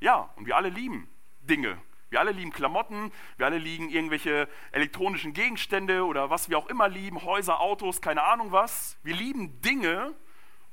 Ja, 0.00 0.30
und 0.36 0.46
wir 0.46 0.56
alle 0.56 0.68
lieben 0.68 1.08
Dinge. 1.40 1.78
Wir 2.10 2.20
alle 2.20 2.32
lieben 2.32 2.52
Klamotten, 2.52 3.12
wir 3.36 3.46
alle 3.46 3.58
lieben 3.58 3.90
irgendwelche 3.90 4.48
elektronischen 4.72 5.34
Gegenstände 5.34 6.06
oder 6.06 6.30
was 6.30 6.48
wir 6.48 6.56
auch 6.56 6.68
immer 6.68 6.88
lieben, 6.88 7.22
Häuser, 7.22 7.60
Autos, 7.60 8.00
keine 8.00 8.22
Ahnung 8.22 8.50
was. 8.50 8.96
Wir 9.02 9.14
lieben 9.14 9.60
Dinge 9.60 10.14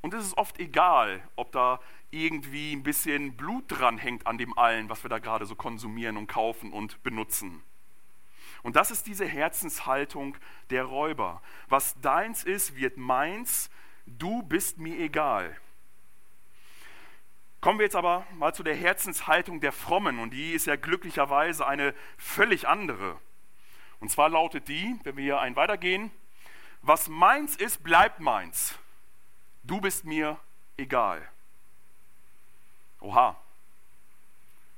und 0.02 0.14
es 0.14 0.26
ist 0.26 0.38
oft 0.38 0.60
egal, 0.60 1.28
ob 1.36 1.52
da 1.52 1.82
irgendwie 2.10 2.74
ein 2.74 2.84
bisschen 2.84 3.36
Blut 3.36 3.66
dran 3.68 3.98
hängt 3.98 4.28
an 4.28 4.38
dem 4.38 4.58
allen, 4.58 4.90
was 4.90 5.04
wir 5.04 5.10
da 5.10 5.20
gerade 5.20 5.46
so 5.46 5.56
konsumieren 5.56 6.16
und 6.16 6.28
kaufen 6.28 6.72
und 6.72 7.04
benutzen. 7.04 7.62
Und 8.64 8.78
das 8.78 8.90
ist 8.90 9.06
diese 9.06 9.26
Herzenshaltung 9.26 10.38
der 10.70 10.86
Räuber. 10.86 11.42
Was 11.68 12.00
deins 12.02 12.44
ist, 12.44 12.76
wird 12.78 12.98
meins, 12.98 13.70
du 14.06 14.42
bist 14.44 14.78
mir 14.78 14.98
egal. 14.98 15.58
Kommen 17.62 17.80
wir 17.80 17.86
jetzt 17.86 17.96
aber 17.96 18.26
mal 18.34 18.54
zu 18.54 18.64
der 18.64 18.76
Herzenshaltung 18.76 19.60
der 19.60 19.72
Frommen 19.72 20.20
und 20.20 20.32
die 20.32 20.54
ist 20.54 20.68
ja 20.68 20.76
glücklicherweise 20.76 21.66
eine 21.66 21.94
völlig 22.18 22.68
andere. 22.68 23.20
Und 24.00 24.10
zwar 24.10 24.30
lautet 24.30 24.68
die, 24.68 25.00
wenn 25.04 25.18
wir 25.18 25.24
hier 25.24 25.40
einen 25.40 25.56
weitergehen, 25.56 26.12
was 26.82 27.08
meins 27.08 27.56
ist, 27.56 27.84
bleibt 27.84 28.20
meins. 28.20 28.78
Du 29.64 29.82
bist 29.82 30.06
mir 30.06 30.38
egal. 30.78 31.28
Oha, 33.00 33.36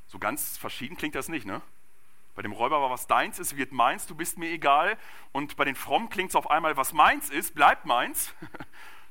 so 0.07 0.19
ganz 0.19 0.57
verschieden 0.57 0.95
klingt 0.95 1.15
das 1.15 1.27
nicht, 1.27 1.45
ne? 1.45 1.61
Bei 2.35 2.43
dem 2.43 2.51
Räuber 2.51 2.81
war, 2.81 2.91
was 2.91 3.07
deins 3.07 3.39
ist, 3.39 3.57
wird 3.57 3.71
meins, 3.71 4.05
du 4.05 4.15
bist 4.15 4.37
mir 4.37 4.49
egal. 4.49 4.97
Und 5.31 5.57
bei 5.57 5.65
den 5.65 5.75
Frommen 5.75 6.09
klingt 6.09 6.29
es 6.29 6.35
auf 6.35 6.51
einmal, 6.51 6.77
was 6.77 6.93
meins 6.93 7.29
ist, 7.29 7.55
bleibt 7.55 7.85
meins. 7.85 8.33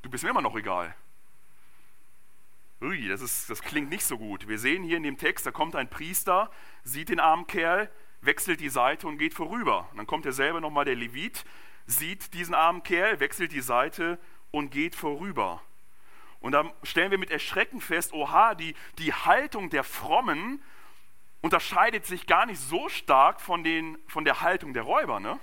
Du 0.02 0.10
bist 0.10 0.22
mir 0.22 0.30
immer 0.30 0.42
noch 0.42 0.54
egal. 0.54 0.94
Ui, 2.80 3.08
das, 3.08 3.22
ist, 3.22 3.48
das 3.48 3.62
klingt 3.62 3.88
nicht 3.88 4.04
so 4.04 4.18
gut. 4.18 4.48
Wir 4.48 4.58
sehen 4.58 4.82
hier 4.82 4.98
in 4.98 5.02
dem 5.02 5.16
Text, 5.16 5.46
da 5.46 5.50
kommt 5.50 5.74
ein 5.74 5.88
Priester, 5.88 6.50
sieht 6.84 7.08
den 7.08 7.20
armen 7.20 7.46
Kerl, 7.46 7.90
wechselt 8.20 8.60
die 8.60 8.68
Seite 8.68 9.06
und 9.06 9.16
geht 9.16 9.32
vorüber. 9.32 9.88
Und 9.90 9.96
dann 9.96 10.06
kommt 10.06 10.26
derselbe 10.26 10.60
nochmal, 10.60 10.84
der 10.84 10.94
Levit, 10.94 11.44
sieht 11.86 12.34
diesen 12.34 12.54
armen 12.54 12.82
Kerl, 12.82 13.18
wechselt 13.18 13.52
die 13.52 13.62
Seite 13.62 14.18
und 14.50 14.70
geht 14.70 14.94
vorüber. 14.94 15.62
Und 16.40 16.52
dann 16.52 16.70
stellen 16.82 17.10
wir 17.10 17.18
mit 17.18 17.30
Erschrecken 17.30 17.80
fest, 17.80 18.12
oha, 18.12 18.54
die, 18.54 18.74
die 18.98 19.12
Haltung 19.12 19.70
der 19.70 19.82
Frommen 19.82 20.62
unterscheidet 21.40 22.04
sich 22.04 22.26
gar 22.26 22.44
nicht 22.44 22.60
so 22.60 22.88
stark 22.90 23.40
von, 23.40 23.64
den, 23.64 23.96
von 24.06 24.24
der 24.24 24.42
Haltung 24.42 24.74
der 24.74 24.82
Räuber. 24.82 25.18
Ne? 25.18 25.38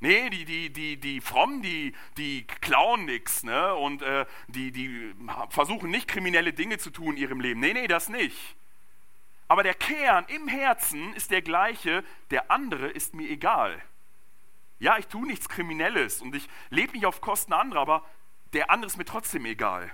Nee, 0.00 0.30
die, 0.30 0.44
die, 0.44 0.72
die, 0.72 0.96
die 0.96 1.20
Frommen, 1.20 1.60
die, 1.60 1.92
die 2.16 2.46
klauen 2.46 3.04
nichts 3.04 3.42
ne? 3.42 3.74
und 3.74 4.02
äh, 4.02 4.26
die, 4.46 4.70
die 4.70 5.12
versuchen 5.50 5.90
nicht 5.90 6.06
kriminelle 6.06 6.52
Dinge 6.52 6.78
zu 6.78 6.90
tun 6.90 7.16
in 7.16 7.22
ihrem 7.22 7.40
Leben. 7.40 7.58
Nee, 7.58 7.72
nee, 7.72 7.88
das 7.88 8.08
nicht. 8.08 8.56
Aber 9.48 9.62
der 9.62 9.74
Kern 9.74 10.24
im 10.28 10.46
Herzen 10.46 11.14
ist 11.14 11.30
der 11.30 11.42
gleiche, 11.42 12.04
der 12.30 12.50
andere 12.50 12.88
ist 12.88 13.14
mir 13.14 13.28
egal. 13.28 13.82
Ja, 14.78 14.98
ich 14.98 15.08
tue 15.08 15.26
nichts 15.26 15.48
Kriminelles 15.48 16.22
und 16.22 16.36
ich 16.36 16.48
lebe 16.70 16.92
nicht 16.92 17.06
auf 17.06 17.20
Kosten 17.20 17.52
anderer, 17.52 17.80
aber 17.80 18.04
der 18.52 18.70
andere 18.70 18.86
ist 18.86 18.98
mir 18.98 19.04
trotzdem 19.04 19.46
egal. 19.46 19.90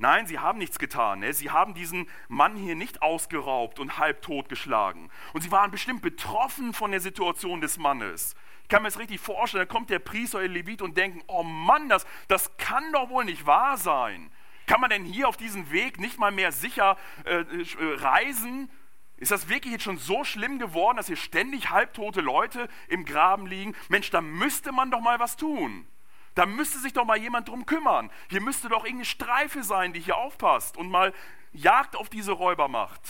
Nein, 0.00 0.26
sie 0.26 0.38
haben 0.38 0.58
nichts 0.58 0.78
getan. 0.78 1.18
Ne? 1.18 1.34
Sie 1.34 1.50
haben 1.50 1.74
diesen 1.74 2.08
Mann 2.28 2.56
hier 2.56 2.74
nicht 2.74 3.02
ausgeraubt 3.02 3.78
und 3.78 3.98
halb 3.98 4.22
totgeschlagen. 4.22 5.10
Und 5.34 5.42
sie 5.42 5.50
waren 5.50 5.70
bestimmt 5.70 6.00
betroffen 6.00 6.72
von 6.72 6.90
der 6.90 7.00
Situation 7.00 7.60
des 7.60 7.76
Mannes. 7.76 8.34
Ich 8.62 8.70
kann 8.70 8.80
mir 8.80 8.88
das 8.88 8.98
richtig 8.98 9.20
vorstellen, 9.20 9.68
da 9.68 9.70
kommt 9.70 9.90
der 9.90 9.98
Priester, 9.98 10.38
der 10.38 10.48
Levit 10.48 10.80
und 10.80 10.96
denken, 10.96 11.22
oh 11.26 11.42
Mann, 11.42 11.90
das, 11.90 12.06
das 12.28 12.56
kann 12.56 12.90
doch 12.94 13.10
wohl 13.10 13.26
nicht 13.26 13.44
wahr 13.44 13.76
sein. 13.76 14.32
Kann 14.66 14.80
man 14.80 14.88
denn 14.88 15.04
hier 15.04 15.28
auf 15.28 15.36
diesem 15.36 15.70
Weg 15.70 16.00
nicht 16.00 16.18
mal 16.18 16.30
mehr 16.30 16.50
sicher 16.50 16.96
äh, 17.26 17.40
äh 17.40 17.66
reisen? 17.96 18.70
Ist 19.18 19.32
das 19.32 19.50
wirklich 19.50 19.72
jetzt 19.72 19.84
schon 19.84 19.98
so 19.98 20.24
schlimm 20.24 20.58
geworden, 20.58 20.96
dass 20.96 21.08
hier 21.08 21.16
ständig 21.16 21.68
halbtote 21.68 22.22
Leute 22.22 22.68
im 22.88 23.04
Graben 23.04 23.46
liegen? 23.46 23.76
Mensch, 23.90 24.08
da 24.08 24.22
müsste 24.22 24.72
man 24.72 24.90
doch 24.90 25.00
mal 25.00 25.20
was 25.20 25.36
tun. 25.36 25.86
Da 26.34 26.46
müsste 26.46 26.78
sich 26.78 26.92
doch 26.92 27.04
mal 27.04 27.18
jemand 27.18 27.48
drum 27.48 27.66
kümmern. 27.66 28.10
Hier 28.28 28.40
müsste 28.40 28.68
doch 28.68 28.84
irgendeine 28.84 29.04
Streife 29.04 29.62
sein, 29.62 29.92
die 29.92 30.00
hier 30.00 30.16
aufpasst 30.16 30.76
und 30.76 30.90
mal 30.90 31.12
Jagd 31.52 31.96
auf 31.96 32.08
diese 32.08 32.32
Räuber 32.32 32.68
macht. 32.68 33.02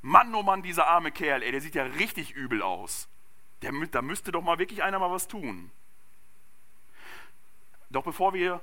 Mann, 0.00 0.34
oh 0.34 0.42
Mann, 0.42 0.62
dieser 0.62 0.86
arme 0.88 1.12
Kerl, 1.12 1.42
ey, 1.42 1.52
der 1.52 1.60
sieht 1.60 1.74
ja 1.74 1.84
richtig 1.84 2.32
übel 2.32 2.62
aus. 2.62 3.08
Der, 3.62 3.72
da 3.90 4.02
müsste 4.02 4.32
doch 4.32 4.42
mal 4.42 4.58
wirklich 4.58 4.82
einer 4.82 4.98
mal 4.98 5.10
was 5.10 5.28
tun. 5.28 5.70
Doch 7.90 8.02
bevor 8.02 8.34
wir 8.34 8.60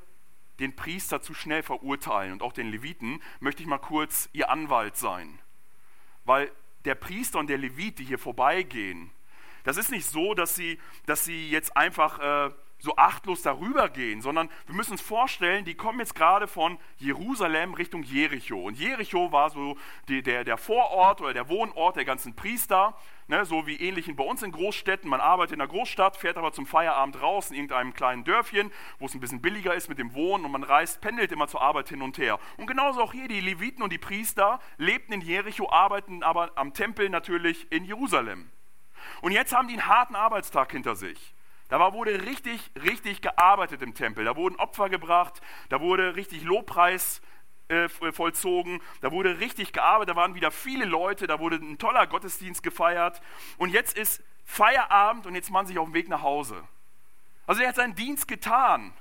den 0.59 0.75
Priester 0.75 1.21
zu 1.21 1.33
schnell 1.33 1.63
verurteilen 1.63 2.33
und 2.33 2.41
auch 2.41 2.51
den 2.51 2.69
Leviten, 2.69 3.21
möchte 3.39 3.61
ich 3.61 3.67
mal 3.67 3.77
kurz 3.77 4.29
ihr 4.33 4.49
Anwalt 4.49 4.97
sein. 4.97 5.39
Weil 6.25 6.51
der 6.85 6.95
Priester 6.95 7.39
und 7.39 7.47
der 7.47 7.57
Levit, 7.57 7.99
die 7.99 8.05
hier 8.05 8.19
vorbeigehen, 8.19 9.11
das 9.63 9.77
ist 9.77 9.91
nicht 9.91 10.05
so, 10.05 10.33
dass 10.33 10.55
sie, 10.55 10.79
dass 11.05 11.25
sie 11.25 11.49
jetzt 11.49 11.75
einfach 11.77 12.19
äh, 12.19 12.53
so 12.79 12.95
achtlos 12.95 13.41
darüber 13.41 13.89
gehen, 13.89 14.21
sondern 14.21 14.49
wir 14.65 14.75
müssen 14.75 14.93
uns 14.93 15.01
vorstellen, 15.01 15.65
die 15.65 15.75
kommen 15.75 15.99
jetzt 15.99 16.15
gerade 16.15 16.47
von 16.47 16.79
Jerusalem 16.97 17.73
Richtung 17.73 18.03
Jericho. 18.03 18.63
Und 18.63 18.79
Jericho 18.79 19.31
war 19.31 19.49
so 19.49 19.77
die, 20.07 20.23
der, 20.23 20.43
der 20.45 20.57
Vorort 20.57 21.21
oder 21.21 21.33
der 21.33 21.49
Wohnort 21.49 21.97
der 21.97 22.05
ganzen 22.05 22.35
Priester, 22.35 22.95
ne, 23.27 23.45
so 23.45 23.67
wie 23.67 23.75
ähnlich 23.75 24.13
bei 24.15 24.23
uns 24.23 24.41
in 24.43 24.51
Großstädten. 24.51 25.09
Man 25.09 25.19
arbeitet 25.19 25.53
in 25.53 25.59
der 25.59 25.67
Großstadt, 25.67 26.17
fährt 26.17 26.37
aber 26.37 26.53
zum 26.53 26.65
Feierabend 26.65 27.21
raus 27.21 27.49
in 27.49 27.57
irgendeinem 27.57 27.93
kleinen 27.93 28.23
Dörfchen, 28.23 28.71
wo 28.97 29.05
es 29.05 29.13
ein 29.13 29.19
bisschen 29.19 29.41
billiger 29.41 29.73
ist 29.75 29.89
mit 29.89 29.99
dem 29.99 30.13
Wohnen 30.13 30.45
und 30.45 30.51
man 30.51 30.63
reist, 30.63 31.01
pendelt 31.01 31.31
immer 31.31 31.47
zur 31.47 31.61
Arbeit 31.61 31.89
hin 31.89 32.01
und 32.01 32.17
her. 32.17 32.39
Und 32.57 32.67
genauso 32.67 33.01
auch 33.01 33.11
hier, 33.11 33.27
die 33.27 33.41
Leviten 33.41 33.83
und 33.83 33.91
die 33.91 33.97
Priester 33.97 34.59
lebten 34.77 35.13
in 35.13 35.21
Jericho, 35.21 35.69
arbeiten 35.69 36.23
aber 36.23 36.51
am 36.55 36.73
Tempel 36.73 37.09
natürlich 37.09 37.69
in 37.71 37.83
Jerusalem. 37.83 38.49
Und 39.21 39.31
jetzt 39.33 39.53
haben 39.53 39.67
die 39.67 39.73
einen 39.73 39.87
harten 39.87 40.15
Arbeitstag 40.15 40.71
hinter 40.71 40.95
sich. 40.95 41.33
Da 41.69 41.93
wurde 41.93 42.25
richtig, 42.25 42.71
richtig 42.83 43.21
gearbeitet 43.21 43.81
im 43.81 43.93
Tempel. 43.93 44.25
Da 44.25 44.35
wurden 44.35 44.55
Opfer 44.55 44.89
gebracht, 44.89 45.39
da 45.69 45.79
wurde 45.79 46.15
richtig 46.15 46.43
Lobpreis 46.43 47.21
äh, 47.67 47.87
vollzogen, 47.87 48.81
da 49.01 49.11
wurde 49.11 49.39
richtig 49.39 49.71
gearbeitet, 49.71 50.15
da 50.15 50.15
waren 50.15 50.33
wieder 50.33 50.49
viele 50.49 50.85
Leute, 50.85 51.27
da 51.27 51.39
wurde 51.39 51.57
ein 51.57 51.77
toller 51.77 52.07
Gottesdienst 52.07 52.63
gefeiert. 52.63 53.21
Und 53.57 53.69
jetzt 53.69 53.95
ist 53.95 54.23
Feierabend 54.45 55.27
und 55.27 55.35
jetzt 55.35 55.51
machen 55.51 55.67
sie 55.67 55.73
sich 55.73 55.79
auf 55.79 55.87
den 55.87 55.93
Weg 55.93 56.09
nach 56.09 56.23
Hause. 56.23 56.63
Also 57.45 57.61
er 57.61 57.69
hat 57.69 57.75
seinen 57.75 57.95
Dienst 57.95 58.27
getan. 58.27 58.91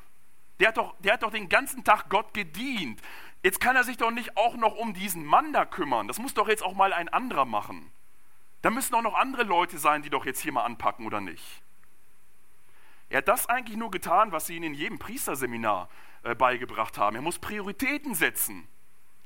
Der 0.60 0.68
hat, 0.68 0.76
doch, 0.76 0.94
der 0.98 1.14
hat 1.14 1.22
doch 1.22 1.30
den 1.30 1.48
ganzen 1.48 1.84
Tag 1.84 2.10
Gott 2.10 2.34
gedient. 2.34 3.00
Jetzt 3.42 3.60
kann 3.60 3.76
er 3.76 3.84
sich 3.84 3.96
doch 3.96 4.10
nicht 4.10 4.36
auch 4.36 4.56
noch 4.56 4.74
um 4.74 4.92
diesen 4.92 5.24
Mann 5.24 5.52
da 5.52 5.64
kümmern. 5.64 6.08
Das 6.08 6.18
muss 6.18 6.34
doch 6.34 6.48
jetzt 6.48 6.62
auch 6.62 6.74
mal 6.74 6.92
ein 6.92 7.08
anderer 7.08 7.44
machen. 7.44 7.90
Da 8.60 8.70
müssen 8.70 8.94
auch 8.94 9.02
noch 9.02 9.14
andere 9.14 9.44
Leute 9.44 9.78
sein, 9.78 10.02
die 10.02 10.10
doch 10.10 10.26
jetzt 10.26 10.40
hier 10.40 10.52
mal 10.52 10.64
anpacken, 10.64 11.06
oder 11.06 11.20
nicht? 11.20 11.62
Er 13.08 13.18
hat 13.18 13.28
das 13.28 13.48
eigentlich 13.48 13.76
nur 13.78 13.90
getan, 13.90 14.32
was 14.32 14.46
sie 14.46 14.56
ihnen 14.56 14.66
in 14.66 14.74
jedem 14.74 14.98
Priesterseminar 14.98 15.88
äh, 16.22 16.34
beigebracht 16.34 16.98
haben. 16.98 17.16
Er 17.16 17.22
muss 17.22 17.38
Prioritäten 17.38 18.14
setzen. 18.14 18.68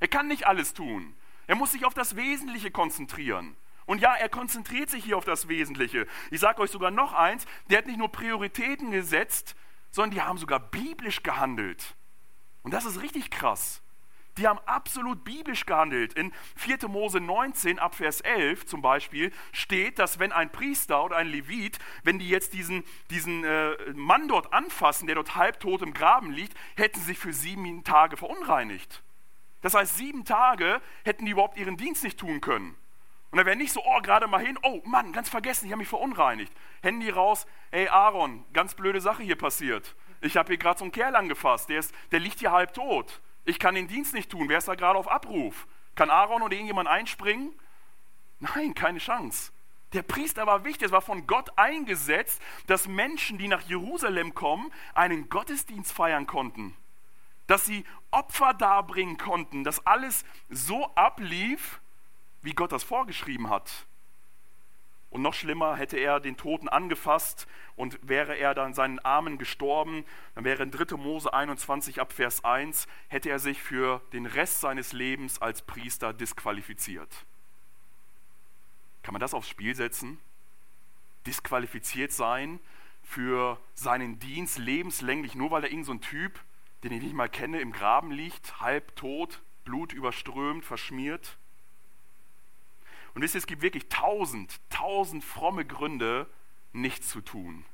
Er 0.01 0.09
kann 0.09 0.29
nicht 0.29 0.47
alles 0.47 0.75
tun. 0.75 1.14
Er 1.47 1.57
muss 1.57 1.73
sich 1.73 1.85
auf 1.85 1.95
das 1.95 2.16
Wesentliche 2.16 2.71
konzentrieren. 2.71 3.57
Und 3.87 4.01
ja, 4.01 4.14
er 4.14 4.29
konzentriert 4.29 4.90
sich 4.90 5.05
hier 5.05 5.18
auf 5.18 5.25
das 5.25 5.49
Wesentliche. 5.49 6.07
Ich 6.31 6.40
sage 6.40 6.62
euch 6.62 6.71
sogar 6.71 6.90
noch 6.90 7.12
eins, 7.12 7.47
der 7.68 7.79
hat 7.79 7.87
nicht 7.87 7.99
nur 7.99 8.11
Prioritäten 8.11 8.92
gesetzt, 8.92 9.57
sondern 9.90 10.12
die 10.12 10.23
haben 10.23 10.38
sogar 10.38 10.61
biblisch 10.61 11.23
gehandelt. 11.23 11.97
Und 12.62 12.73
das 12.73 12.85
ist 12.85 13.03
richtig 13.03 13.31
krass. 13.31 13.82
Die 14.38 14.49
haben 14.49 14.59
absolut 14.64 15.25
biblisch 15.25 15.66
gehandelt. 15.66 16.14
In 16.14 16.33
4. 16.57 16.88
Mose 16.88 17.21
19 17.21 17.79
ab 17.79 17.95
Vers 17.95 18.21
11 18.23 18.66
zum 18.66 18.81
Beispiel 18.81 19.31
steht, 19.53 19.99
dass 19.99 20.18
wenn 20.18 20.33
ein 20.33 20.51
Priester 20.51 21.05
oder 21.05 21.16
ein 21.16 21.29
Levit, 21.29 21.79
wenn 22.03 22.18
die 22.18 22.29
jetzt 22.29 22.55
diesen, 22.55 22.85
diesen 23.11 23.45
äh, 23.45 23.75
Mann 23.95 24.29
dort 24.29 24.53
anfassen, 24.53 25.07
der 25.07 25.16
dort 25.16 25.37
halbtot 25.37 25.83
im 25.83 25.92
Graben 25.92 26.33
liegt, 26.33 26.57
hätten 26.77 27.01
sie 27.01 27.14
für 27.14 27.33
sieben 27.33 27.85
Tage 27.85 28.16
verunreinigt. 28.16 29.03
Das 29.61 29.75
heißt, 29.75 29.97
sieben 29.97 30.25
Tage 30.25 30.81
hätten 31.05 31.27
die 31.27 31.33
überhaupt 31.33 31.57
ihren 31.57 31.77
Dienst 31.77 32.03
nicht 32.03 32.18
tun 32.18 32.40
können. 32.40 32.77
Und 33.31 33.38
dann 33.38 33.47
wäre 33.47 33.57
nicht 33.57 33.73
so, 33.73 33.83
oh, 33.83 34.01
gerade 34.03 34.27
mal 34.27 34.45
hin, 34.45 34.59
oh 34.62 34.83
Mann, 34.85 35.12
ganz 35.12 35.31
vergessen, 35.31 35.64
ich 35.64 35.73
habe 35.73 35.79
mich 35.79 35.88
verunreinigt. 35.88 36.53
Handy 36.83 37.09
raus, 37.09 37.47
ey 37.71 37.88
Aaron, 37.88 38.45
ganz 38.53 38.75
blöde 38.75 39.01
Sache 39.01 39.23
hier 39.23 39.37
passiert. 39.37 39.95
Ich 40.21 40.37
habe 40.37 40.49
hier 40.49 40.59
gerade 40.59 40.79
so 40.79 40.85
einen 40.85 40.92
Kerl 40.92 41.16
angefasst, 41.16 41.68
der, 41.71 41.79
ist, 41.79 41.95
der 42.11 42.21
liegt 42.21 42.40
hier 42.40 42.53
halb 42.53 42.75
tot. 42.75 43.23
Ich 43.44 43.59
kann 43.59 43.74
den 43.74 43.88
Dienst 43.88 44.14
nicht 44.14 44.31
tun. 44.31 44.48
Wer 44.48 44.59
ist 44.59 44.68
da 44.68 44.74
gerade 44.74 44.98
auf 44.98 45.11
Abruf? 45.11 45.66
Kann 45.94 46.11
Aaron 46.11 46.42
oder 46.42 46.55
irgendjemand 46.55 46.88
einspringen? 46.88 47.52
Nein, 48.40 48.74
keine 48.74 48.98
Chance. 48.98 49.52
Der 49.92 50.02
Priester 50.02 50.46
war 50.46 50.64
wichtig, 50.64 50.87
es 50.87 50.92
war 50.92 51.02
von 51.02 51.26
Gott 51.26 51.50
eingesetzt, 51.57 52.40
dass 52.66 52.88
Menschen, 52.88 53.37
die 53.37 53.48
nach 53.48 53.62
Jerusalem 53.62 54.35
kommen, 54.35 54.72
einen 54.94 55.28
Gottesdienst 55.28 55.92
feiern 55.92 56.26
konnten. 56.26 56.74
Dass 57.46 57.66
sie 57.66 57.85
Opfer 58.11 58.55
darbringen 58.55 59.18
konnten, 59.18 59.64
dass 59.64 59.87
alles 59.87 60.24
so 60.48 60.87
ablief, 60.94 61.81
wie 62.40 62.55
Gott 62.55 62.72
das 62.72 62.85
vorgeschrieben 62.85 63.50
hat. 63.50 63.87
Und 65.12 65.20
noch 65.20 65.35
schlimmer, 65.35 65.77
hätte 65.77 65.98
er 65.98 66.20
den 66.20 66.38
Toten 66.38 66.70
angefasst 66.70 67.46
und 67.77 67.98
wäre 68.01 68.35
er 68.35 68.55
dann 68.55 68.72
seinen 68.72 68.98
Armen 68.98 69.37
gestorben, 69.37 70.07
dann 70.35 70.44
wäre 70.44 70.62
in 70.62 70.70
3. 70.70 70.96
Mose 70.96 71.35
21 71.35 72.01
ab 72.01 72.14
Vers 72.14 72.46
1, 72.46 72.88
hätte 73.09 73.29
er 73.29 73.38
sich 73.38 73.62
für 73.62 74.01
den 74.14 74.25
Rest 74.25 74.62
seines 74.62 74.94
Lebens 74.94 75.42
als 75.42 75.61
Priester 75.61 76.14
disqualifiziert. 76.14 77.27
Kann 79.03 79.12
man 79.12 79.20
das 79.20 79.35
aufs 79.35 79.51
Spiel 79.51 79.75
setzen? 79.75 80.18
Disqualifiziert 81.27 82.12
sein 82.12 82.59
für 83.03 83.59
seinen 83.75 84.18
Dienst 84.18 84.57
lebenslänglich, 84.57 85.35
nur 85.35 85.51
weil 85.51 85.61
da 85.61 85.66
irgendein 85.66 85.85
so 85.85 86.09
Typ, 86.09 86.40
den 86.85 86.92
ich 86.92 87.03
nicht 87.03 87.14
mal 87.14 87.29
kenne, 87.29 87.61
im 87.61 87.72
Graben 87.72 88.12
liegt, 88.12 88.62
halb 88.62 88.96
tot, 88.96 89.42
Blut 89.66 89.92
verschmiert? 90.62 91.37
Und 93.14 93.22
wisst 93.22 93.35
ihr, 93.35 93.38
es 93.38 93.46
gibt 93.46 93.62
wirklich 93.62 93.88
tausend, 93.88 94.61
tausend 94.70 95.25
fromme 95.25 95.64
Gründe, 95.64 96.27
nichts 96.72 97.09
zu 97.09 97.20
tun. 97.20 97.64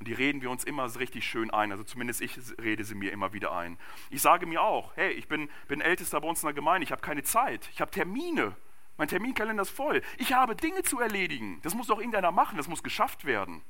Und 0.00 0.08
die 0.08 0.14
reden 0.14 0.40
wir 0.40 0.50
uns 0.50 0.64
immer 0.64 0.92
richtig 0.98 1.26
schön 1.26 1.50
ein. 1.50 1.72
Also 1.72 1.84
zumindest 1.84 2.22
ich 2.22 2.38
rede 2.60 2.84
sie 2.84 2.94
mir 2.94 3.12
immer 3.12 3.32
wieder 3.32 3.52
ein. 3.52 3.78
Ich 4.08 4.22
sage 4.22 4.46
mir 4.46 4.62
auch, 4.62 4.96
hey, 4.96 5.12
ich 5.12 5.28
bin, 5.28 5.50
bin 5.68 5.80
Ältester 5.80 6.20
bei 6.20 6.28
uns 6.28 6.42
in 6.42 6.46
der 6.46 6.54
Gemeinde, 6.54 6.84
ich 6.84 6.92
habe 6.92 7.02
keine 7.02 7.22
Zeit, 7.22 7.68
ich 7.72 7.80
habe 7.80 7.90
Termine. 7.90 8.56
Mein 8.96 9.08
Terminkalender 9.08 9.62
ist 9.62 9.70
voll. 9.70 10.02
Ich 10.18 10.32
habe 10.32 10.56
Dinge 10.56 10.82
zu 10.82 11.00
erledigen. 11.00 11.60
Das 11.62 11.74
muss 11.74 11.86
doch 11.86 11.98
irgendeiner 11.98 12.32
machen, 12.32 12.56
das 12.56 12.68
muss 12.68 12.82
geschafft 12.82 13.24
werden. 13.24 13.62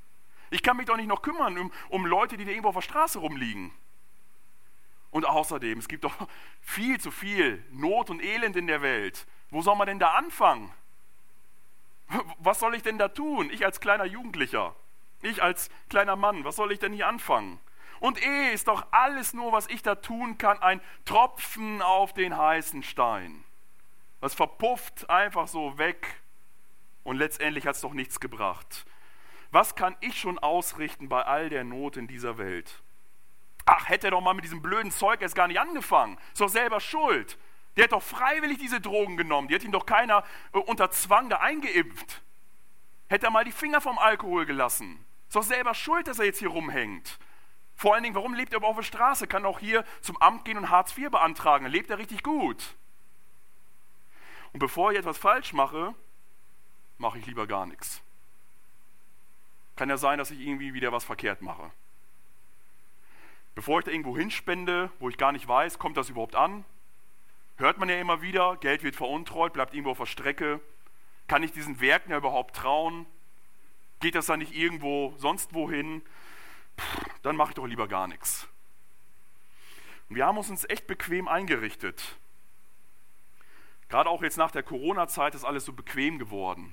Ich 0.50 0.62
kann 0.62 0.76
mich 0.76 0.86
doch 0.86 0.96
nicht 0.96 1.08
noch 1.08 1.22
kümmern 1.22 1.56
um, 1.58 1.72
um 1.88 2.06
Leute, 2.06 2.36
die 2.36 2.44
da 2.44 2.50
irgendwo 2.50 2.68
auf 2.68 2.74
der 2.74 2.82
Straße 2.82 3.18
rumliegen. 3.18 3.72
Und 5.10 5.26
außerdem, 5.26 5.78
es 5.78 5.88
gibt 5.88 6.04
doch 6.04 6.14
viel 6.60 7.00
zu 7.00 7.10
viel 7.10 7.64
Not 7.70 8.10
und 8.10 8.22
Elend 8.22 8.56
in 8.56 8.66
der 8.66 8.82
Welt. 8.82 9.26
Wo 9.50 9.62
soll 9.62 9.76
man 9.76 9.88
denn 9.88 9.98
da 9.98 10.12
anfangen? 10.14 10.72
Was 12.38 12.60
soll 12.60 12.74
ich 12.74 12.82
denn 12.82 12.98
da 12.98 13.08
tun? 13.08 13.50
Ich 13.50 13.64
als 13.64 13.80
kleiner 13.80 14.04
Jugendlicher, 14.04 14.74
ich 15.22 15.42
als 15.42 15.70
kleiner 15.88 16.16
Mann, 16.16 16.44
was 16.44 16.56
soll 16.56 16.72
ich 16.72 16.78
denn 16.78 16.92
hier 16.92 17.08
anfangen? 17.08 17.60
Und 18.00 18.24
eh 18.24 18.52
ist 18.52 18.68
doch 18.68 18.86
alles 18.92 19.34
nur, 19.34 19.52
was 19.52 19.66
ich 19.68 19.82
da 19.82 19.94
tun 19.94 20.38
kann, 20.38 20.58
ein 20.62 20.80
Tropfen 21.04 21.82
auf 21.82 22.14
den 22.14 22.36
heißen 22.36 22.82
Stein. 22.82 23.44
Das 24.20 24.34
verpufft 24.34 25.08
einfach 25.10 25.48
so 25.48 25.78
weg 25.78 26.20
und 27.04 27.16
letztendlich 27.16 27.66
hat 27.66 27.76
es 27.76 27.82
doch 27.82 27.92
nichts 27.92 28.20
gebracht. 28.20 28.86
Was 29.50 29.74
kann 29.74 29.96
ich 30.00 30.18
schon 30.18 30.38
ausrichten 30.38 31.08
bei 31.08 31.22
all 31.22 31.48
der 31.48 31.64
Not 31.64 31.96
in 31.96 32.06
dieser 32.06 32.38
Welt? 32.38 32.82
Ach, 33.66 33.88
hätte 33.88 34.08
er 34.08 34.10
doch 34.12 34.20
mal 34.20 34.34
mit 34.34 34.44
diesem 34.44 34.62
blöden 34.62 34.90
Zeug 34.90 35.20
erst 35.20 35.34
gar 35.34 35.48
nicht 35.48 35.60
angefangen. 35.60 36.18
Ist 36.32 36.40
doch 36.40 36.48
selber 36.48 36.80
schuld. 36.80 37.38
Der 37.76 37.84
hat 37.84 37.92
doch 37.92 38.02
freiwillig 38.02 38.58
diese 38.58 38.80
Drogen 38.80 39.16
genommen. 39.16 39.48
Die 39.48 39.54
hat 39.54 39.62
ihn 39.62 39.72
doch 39.72 39.86
keiner 39.86 40.24
äh, 40.52 40.58
unter 40.58 40.90
Zwang 40.90 41.28
da 41.28 41.36
eingeimpft. 41.36 42.22
Hätte 43.08 43.26
er 43.26 43.30
mal 43.30 43.44
die 43.44 43.52
Finger 43.52 43.80
vom 43.80 43.98
Alkohol 43.98 44.46
gelassen. 44.46 45.04
Ist 45.28 45.36
doch 45.36 45.42
selber 45.42 45.74
schuld, 45.74 46.08
dass 46.08 46.18
er 46.18 46.24
jetzt 46.24 46.38
hier 46.38 46.48
rumhängt. 46.48 47.18
Vor 47.76 47.94
allen 47.94 48.02
Dingen, 48.02 48.14
warum 48.14 48.34
lebt 48.34 48.52
er 48.52 48.58
aber 48.58 48.68
auf 48.68 48.76
der 48.76 48.82
Straße? 48.82 49.26
Kann 49.26 49.46
auch 49.46 49.58
hier 49.58 49.84
zum 50.00 50.20
Amt 50.20 50.44
gehen 50.44 50.58
und 50.58 50.70
Hartz 50.70 50.96
IV 50.96 51.10
beantragen. 51.10 51.64
Dann 51.64 51.72
lebt 51.72 51.90
er 51.90 51.98
richtig 51.98 52.22
gut. 52.22 52.74
Und 54.52 54.58
bevor 54.58 54.92
ich 54.92 54.98
etwas 54.98 55.18
falsch 55.18 55.52
mache, 55.52 55.94
mache 56.98 57.18
ich 57.18 57.26
lieber 57.26 57.46
gar 57.46 57.66
nichts. 57.66 58.02
Kann 59.76 59.88
ja 59.88 59.96
sein, 59.96 60.18
dass 60.18 60.30
ich 60.30 60.40
irgendwie 60.40 60.74
wieder 60.74 60.92
was 60.92 61.04
verkehrt 61.04 61.40
mache. 61.40 61.70
Bevor 63.54 63.78
ich 63.78 63.84
da 63.84 63.90
irgendwo 63.90 64.16
hinspende, 64.16 64.90
wo 64.98 65.08
ich 65.08 65.16
gar 65.16 65.32
nicht 65.32 65.48
weiß, 65.48 65.78
kommt 65.78 65.96
das 65.96 66.10
überhaupt 66.10 66.34
an? 66.34 66.64
Hört 67.60 67.76
man 67.76 67.90
ja 67.90 68.00
immer 68.00 68.22
wieder, 68.22 68.56
Geld 68.56 68.82
wird 68.82 68.96
veruntreut, 68.96 69.52
bleibt 69.52 69.74
irgendwo 69.74 69.90
auf 69.90 69.98
der 69.98 70.06
Strecke. 70.06 70.60
Kann 71.28 71.42
ich 71.42 71.52
diesen 71.52 71.78
Werken 71.82 72.10
ja 72.10 72.16
überhaupt 72.16 72.56
trauen? 72.56 73.04
Geht 74.00 74.14
das 74.14 74.24
dann 74.24 74.38
nicht 74.38 74.54
irgendwo 74.54 75.12
sonst 75.18 75.52
wohin? 75.52 76.00
Puh, 76.78 77.10
dann 77.20 77.36
mache 77.36 77.50
ich 77.50 77.56
doch 77.56 77.66
lieber 77.66 77.86
gar 77.86 78.08
nichts. 78.08 78.48
Und 80.08 80.16
wir 80.16 80.24
haben 80.24 80.38
uns 80.38 80.64
echt 80.70 80.86
bequem 80.86 81.28
eingerichtet. 81.28 82.16
Gerade 83.90 84.08
auch 84.08 84.22
jetzt 84.22 84.38
nach 84.38 84.52
der 84.52 84.62
Corona-Zeit 84.62 85.34
ist 85.34 85.44
alles 85.44 85.66
so 85.66 85.74
bequem 85.74 86.18
geworden. 86.18 86.72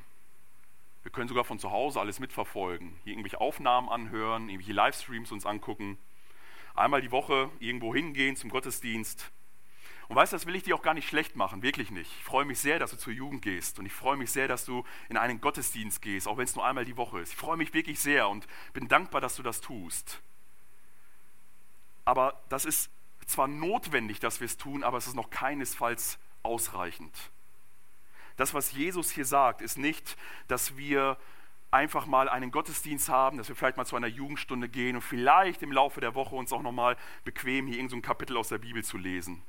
Wir 1.04 1.12
können 1.12 1.28
sogar 1.28 1.44
von 1.44 1.60
zu 1.60 1.70
Hause 1.70 2.00
alles 2.00 2.22
mitverfolgen, 2.22 2.98
hier 3.04 3.12
irgendwelche 3.12 3.42
Aufnahmen 3.42 3.90
anhören, 3.90 4.48
irgendwelche 4.48 4.72
Livestreams 4.72 5.34
uns 5.34 5.46
angucken, 5.46 5.98
einmal 6.76 7.02
die 7.02 7.12
Woche 7.12 7.50
irgendwo 7.60 7.94
hingehen 7.94 8.38
zum 8.38 8.50
Gottesdienst. 8.50 9.34
Und 10.08 10.16
weißt 10.16 10.32
du, 10.32 10.38
das 10.38 10.46
will 10.46 10.56
ich 10.56 10.64
dir 10.64 10.76
auch 10.76 10.82
gar 10.82 10.94
nicht 10.94 11.08
schlecht 11.08 11.36
machen, 11.36 11.62
wirklich 11.62 11.92
nicht. 11.92 12.12
Ich 12.18 12.24
freue 12.24 12.46
mich 12.46 12.60
sehr, 12.60 12.80
dass 12.80 12.92
du 12.92 12.98
zur 12.98 13.14
Jugend 13.14 13.42
gehst 13.42 13.78
und 13.78 13.86
ich 13.86 13.94
freue 13.94 14.16
mich 14.16 14.32
sehr, 14.32 14.48
dass 14.48 14.64
du 14.64 14.86
in 15.10 15.18
einen 15.18 15.42
Gottesdienst 15.42 16.02
gehst, 16.02 16.28
auch 16.28 16.38
wenn 16.38 16.46
es 16.46 16.56
nur 16.56 16.66
einmal 16.66 16.86
die 16.86 16.96
Woche 16.96 17.20
ist. 17.20 17.32
Ich 17.32 17.38
freue 17.38 17.58
mich 17.58 17.74
wirklich 17.74 18.00
sehr 18.00 18.30
und 18.30 18.48
bin 18.74 18.88
dankbar, 18.88 19.20
dass 19.20 19.36
du 19.36 19.44
das 19.44 19.60
tust. 19.60 20.22
Aber 22.06 22.42
das 22.48 22.64
ist 22.64 22.90
zwar 23.26 23.50
notwendig, 23.50 24.22
dass 24.22 24.40
wir 24.40 24.46
es 24.46 24.56
tun, 24.56 24.84
aber 24.84 24.98
es 24.98 25.08
ist 25.08 25.16
noch 25.16 25.30
keinesfalls 25.30 26.18
ausreichend. 26.42 27.14
Das, 28.38 28.54
was 28.54 28.72
Jesus 28.72 29.12
hier 29.12 29.26
sagt, 29.26 29.62
ist 29.62 29.78
nicht, 29.78 30.16
dass 30.48 30.78
wir 30.78 31.18
einfach 31.70 32.06
mal 32.06 32.30
einen 32.30 32.52
Gottesdienst 32.52 33.10
haben, 33.10 33.38
dass 33.38 33.50
wir 33.50 33.56
vielleicht 33.56 33.76
mal 33.78 33.86
zu 33.86 33.98
einer 33.98 34.08
Jugendstunde 34.08 34.70
gehen 34.70 34.96
und 34.96 35.02
vielleicht 35.02 35.62
im 35.64 35.72
Laufe 35.72 36.00
der 36.00 36.16
Woche 36.16 36.36
uns 36.36 36.54
auch 36.54 36.62
nochmal 36.62 36.96
bequem 37.26 37.68
hier 37.68 37.76
irgendein 37.76 38.02
so 38.02 38.08
Kapitel 38.08 38.38
aus 38.38 38.48
der 38.48 38.60
Bibel 38.60 38.84
zu 38.84 38.98
lesen. 38.98 39.44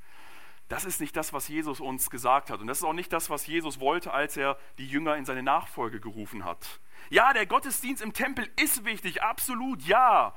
Das 0.69 0.85
ist 0.85 1.01
nicht 1.01 1.17
das, 1.17 1.33
was 1.33 1.49
Jesus 1.49 1.81
uns 1.81 2.11
gesagt 2.11 2.51
hat. 2.51 2.61
Und 2.61 2.67
das 2.67 2.79
ist 2.79 2.85
auch 2.85 2.93
nicht 2.93 3.13
das, 3.13 3.31
was 3.31 3.47
Jesus 3.47 3.81
wollte, 3.81 4.13
als 4.13 4.37
er 4.37 4.59
die 4.77 4.87
Jünger 4.87 5.17
in 5.17 5.25
seine 5.25 5.43
Nachfolge 5.43 5.99
gerufen 5.99 6.45
hat. 6.45 6.81
Ja, 7.09 7.33
der 7.33 7.47
Gottesdienst 7.47 8.03
im 8.03 8.13
Tempel 8.13 8.51
ist 8.61 8.85
wichtig, 8.85 9.23
absolut, 9.23 9.83
ja. 9.83 10.35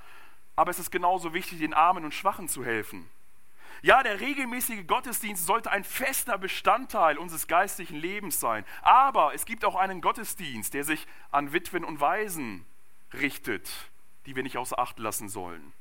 Aber 0.55 0.71
es 0.71 0.79
ist 0.79 0.91
genauso 0.91 1.33
wichtig, 1.33 1.59
den 1.59 1.73
Armen 1.73 2.05
und 2.05 2.13
Schwachen 2.13 2.47
zu 2.47 2.63
helfen. 2.63 3.09
Ja, 3.81 4.03
der 4.03 4.19
regelmäßige 4.19 4.85
Gottesdienst 4.85 5.45
sollte 5.45 5.71
ein 5.71 5.83
fester 5.83 6.37
Bestandteil 6.37 7.17
unseres 7.17 7.47
geistlichen 7.47 7.97
Lebens 7.97 8.39
sein. 8.39 8.63
Aber 8.83 9.33
es 9.33 9.45
gibt 9.45 9.65
auch 9.65 9.75
einen 9.75 10.01
Gottesdienst, 10.01 10.73
der 10.73 10.83
sich 10.83 11.07
an 11.31 11.51
Witwen 11.51 11.83
und 11.83 11.99
Waisen 11.99 12.65
richtet, 13.13 13.69
die 14.27 14.35
wir 14.35 14.43
nicht 14.43 14.57
außer 14.57 14.77
Acht 14.77 14.99
lassen 14.99 15.29
sollen. 15.29 15.73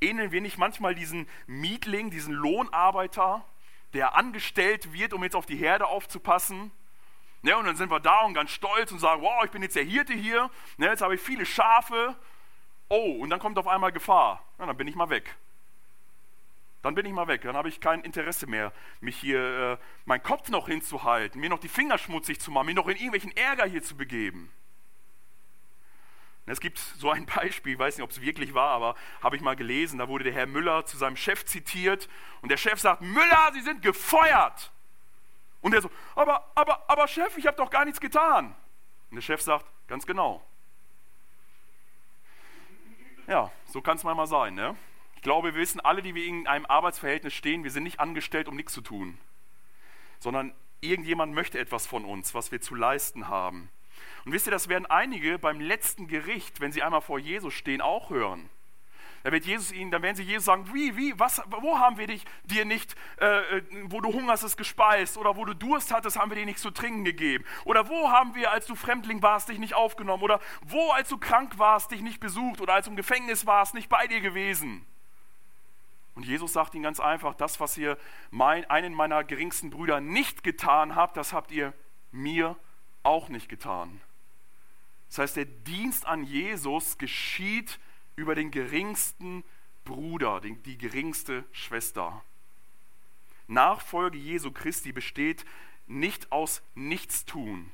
Ähneln 0.00 0.32
wir 0.32 0.40
nicht 0.40 0.58
manchmal 0.58 0.94
diesen 0.94 1.28
Mietling, 1.46 2.10
diesen 2.10 2.32
Lohnarbeiter, 2.34 3.44
der 3.92 4.14
angestellt 4.14 4.92
wird, 4.92 5.12
um 5.12 5.22
jetzt 5.22 5.36
auf 5.36 5.46
die 5.46 5.56
Herde 5.56 5.86
aufzupassen? 5.86 6.70
Ne, 7.42 7.56
und 7.56 7.64
dann 7.64 7.76
sind 7.76 7.90
wir 7.90 8.00
da 8.00 8.20
und 8.22 8.34
ganz 8.34 8.50
stolz 8.50 8.92
und 8.92 8.98
sagen, 8.98 9.22
wow, 9.22 9.44
ich 9.44 9.50
bin 9.50 9.62
jetzt 9.62 9.76
der 9.76 9.84
Hirte 9.84 10.12
hier, 10.12 10.50
ne, 10.76 10.86
jetzt 10.86 11.00
habe 11.00 11.14
ich 11.14 11.20
viele 11.20 11.46
Schafe. 11.46 12.14
Oh, 12.88 13.12
und 13.20 13.30
dann 13.30 13.40
kommt 13.40 13.58
auf 13.58 13.68
einmal 13.68 13.92
Gefahr. 13.92 14.44
Ja, 14.58 14.66
dann 14.66 14.76
bin 14.76 14.88
ich 14.88 14.94
mal 14.94 15.08
weg. 15.08 15.36
Dann 16.82 16.94
bin 16.94 17.06
ich 17.06 17.12
mal 17.12 17.28
weg. 17.28 17.42
Dann 17.42 17.56
habe 17.56 17.68
ich 17.68 17.80
kein 17.80 18.02
Interesse 18.02 18.46
mehr, 18.46 18.72
mich 19.00 19.16
hier, 19.16 19.78
äh, 19.80 19.84
meinen 20.06 20.22
Kopf 20.22 20.48
noch 20.48 20.68
hinzuhalten, 20.68 21.40
mir 21.40 21.50
noch 21.50 21.60
die 21.60 21.68
Finger 21.68 21.98
schmutzig 21.98 22.40
zu 22.40 22.50
machen, 22.50 22.66
mir 22.66 22.74
noch 22.74 22.88
in 22.88 22.96
irgendwelchen 22.96 23.36
Ärger 23.36 23.66
hier 23.66 23.82
zu 23.82 23.96
begeben. 23.96 24.50
Es 26.46 26.60
gibt 26.60 26.78
so 26.78 27.10
ein 27.10 27.26
Beispiel, 27.26 27.74
ich 27.74 27.78
weiß 27.78 27.96
nicht, 27.96 28.04
ob 28.04 28.10
es 28.10 28.20
wirklich 28.20 28.54
war, 28.54 28.70
aber 28.70 28.96
habe 29.22 29.36
ich 29.36 29.42
mal 29.42 29.56
gelesen, 29.56 29.98
da 29.98 30.08
wurde 30.08 30.24
der 30.24 30.32
Herr 30.32 30.46
Müller 30.46 30.84
zu 30.84 30.96
seinem 30.96 31.16
Chef 31.16 31.44
zitiert 31.44 32.08
und 32.42 32.50
der 32.50 32.56
Chef 32.56 32.80
sagt, 32.80 33.02
Müller, 33.02 33.50
Sie 33.52 33.60
sind 33.60 33.82
gefeuert. 33.82 34.72
Und 35.60 35.74
er 35.74 35.82
so, 35.82 35.90
aber, 36.14 36.50
aber, 36.54 36.88
aber 36.88 37.06
Chef, 37.06 37.36
ich 37.36 37.46
habe 37.46 37.56
doch 37.56 37.70
gar 37.70 37.84
nichts 37.84 38.00
getan. 38.00 38.56
Und 39.10 39.16
der 39.16 39.22
Chef 39.22 39.42
sagt, 39.42 39.66
ganz 39.86 40.06
genau. 40.06 40.42
Ja, 43.26 43.52
so 43.66 43.80
kann 43.80 43.96
es 43.96 44.04
manchmal 44.04 44.26
sein. 44.26 44.54
Ne? 44.54 44.76
Ich 45.16 45.22
glaube, 45.22 45.54
wir 45.54 45.60
wissen 45.60 45.80
alle, 45.80 46.02
die 46.02 46.14
wir 46.14 46.24
in 46.24 46.46
einem 46.46 46.66
Arbeitsverhältnis 46.66 47.34
stehen, 47.34 47.62
wir 47.62 47.70
sind 47.70 47.84
nicht 47.84 48.00
angestellt, 48.00 48.48
um 48.48 48.56
nichts 48.56 48.72
zu 48.72 48.80
tun, 48.80 49.18
sondern 50.18 50.54
irgendjemand 50.80 51.34
möchte 51.34 51.58
etwas 51.58 51.86
von 51.86 52.04
uns, 52.04 52.34
was 52.34 52.50
wir 52.50 52.60
zu 52.60 52.74
leisten 52.74 53.28
haben. 53.28 53.70
Und 54.24 54.32
wisst 54.32 54.46
ihr, 54.46 54.50
das 54.50 54.68
werden 54.68 54.86
einige 54.86 55.38
beim 55.38 55.60
letzten 55.60 56.08
Gericht, 56.08 56.60
wenn 56.60 56.72
sie 56.72 56.82
einmal 56.82 57.00
vor 57.00 57.18
Jesus 57.18 57.54
stehen, 57.54 57.80
auch 57.80 58.10
hören. 58.10 58.50
Da 59.22 59.32
wird 59.32 59.44
Jesus 59.44 59.70
ihnen, 59.72 59.90
dann 59.90 60.02
werden 60.02 60.16
sie 60.16 60.22
Jesus 60.22 60.46
sagen, 60.46 60.72
wie, 60.72 60.96
wie, 60.96 61.18
was, 61.18 61.42
wo 61.46 61.78
haben 61.78 61.98
wir 61.98 62.06
dich 62.06 62.24
dir 62.44 62.64
nicht, 62.64 62.94
äh, 63.20 63.58
äh 63.58 63.62
wo 63.84 64.00
du 64.00 64.12
hungerst, 64.12 64.56
gespeist 64.56 65.18
oder 65.18 65.36
wo 65.36 65.44
du 65.44 65.54
Durst 65.54 65.92
hattest, 65.92 66.18
haben 66.18 66.30
wir 66.30 66.36
dir 66.36 66.46
nichts 66.46 66.62
zu 66.62 66.70
trinken 66.70 67.04
gegeben? 67.04 67.44
Oder 67.64 67.88
wo 67.88 68.10
haben 68.10 68.34
wir, 68.34 68.50
als 68.50 68.66
du 68.66 68.74
Fremdling 68.74 69.20
warst, 69.20 69.50
dich 69.50 69.58
nicht 69.58 69.74
aufgenommen? 69.74 70.22
Oder 70.22 70.40
wo, 70.62 70.90
als 70.92 71.10
du 71.10 71.18
krank 71.18 71.58
warst, 71.58 71.90
dich 71.90 72.00
nicht 72.00 72.20
besucht? 72.20 72.62
Oder 72.62 72.74
als 72.74 72.86
du 72.86 72.92
im 72.92 72.96
Gefängnis 72.96 73.44
warst, 73.44 73.74
nicht 73.74 73.90
bei 73.90 74.06
dir 74.06 74.22
gewesen? 74.22 74.86
Und 76.14 76.24
Jesus 76.24 76.54
sagt 76.54 76.74
ihnen 76.74 76.82
ganz 76.82 76.98
einfach, 76.98 77.34
das, 77.34 77.60
was 77.60 77.76
ihr 77.76 77.98
mein, 78.30 78.68
einen 78.70 78.94
meiner 78.94 79.22
geringsten 79.22 79.70
Brüder 79.70 80.00
nicht 80.00 80.42
getan 80.42 80.96
habt, 80.96 81.16
das 81.16 81.32
habt 81.34 81.50
ihr 81.50 81.74
mir 82.10 82.56
auch 83.02 83.28
nicht 83.28 83.48
getan. 83.48 84.00
Das 85.10 85.18
heißt, 85.18 85.36
der 85.36 85.44
Dienst 85.44 86.06
an 86.06 86.24
Jesus 86.24 86.96
geschieht 86.96 87.78
über 88.16 88.34
den 88.34 88.50
geringsten 88.50 89.44
Bruder, 89.84 90.40
die 90.40 90.78
geringste 90.78 91.44
Schwester. 91.50 92.22
Nachfolge 93.48 94.16
Jesu 94.16 94.52
Christi 94.52 94.92
besteht 94.92 95.44
nicht 95.88 96.30
aus 96.30 96.62
Nichtstun, 96.76 97.72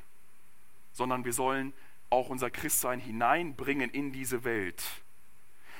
sondern 0.93 1.27
wir 1.27 1.35
sollen 1.35 1.75
auch 2.09 2.31
unser 2.31 2.51
Christsein 2.51 3.01
hineinbringen 3.01 3.91
in 3.91 4.13
diese 4.13 4.45
Welt. 4.45 4.83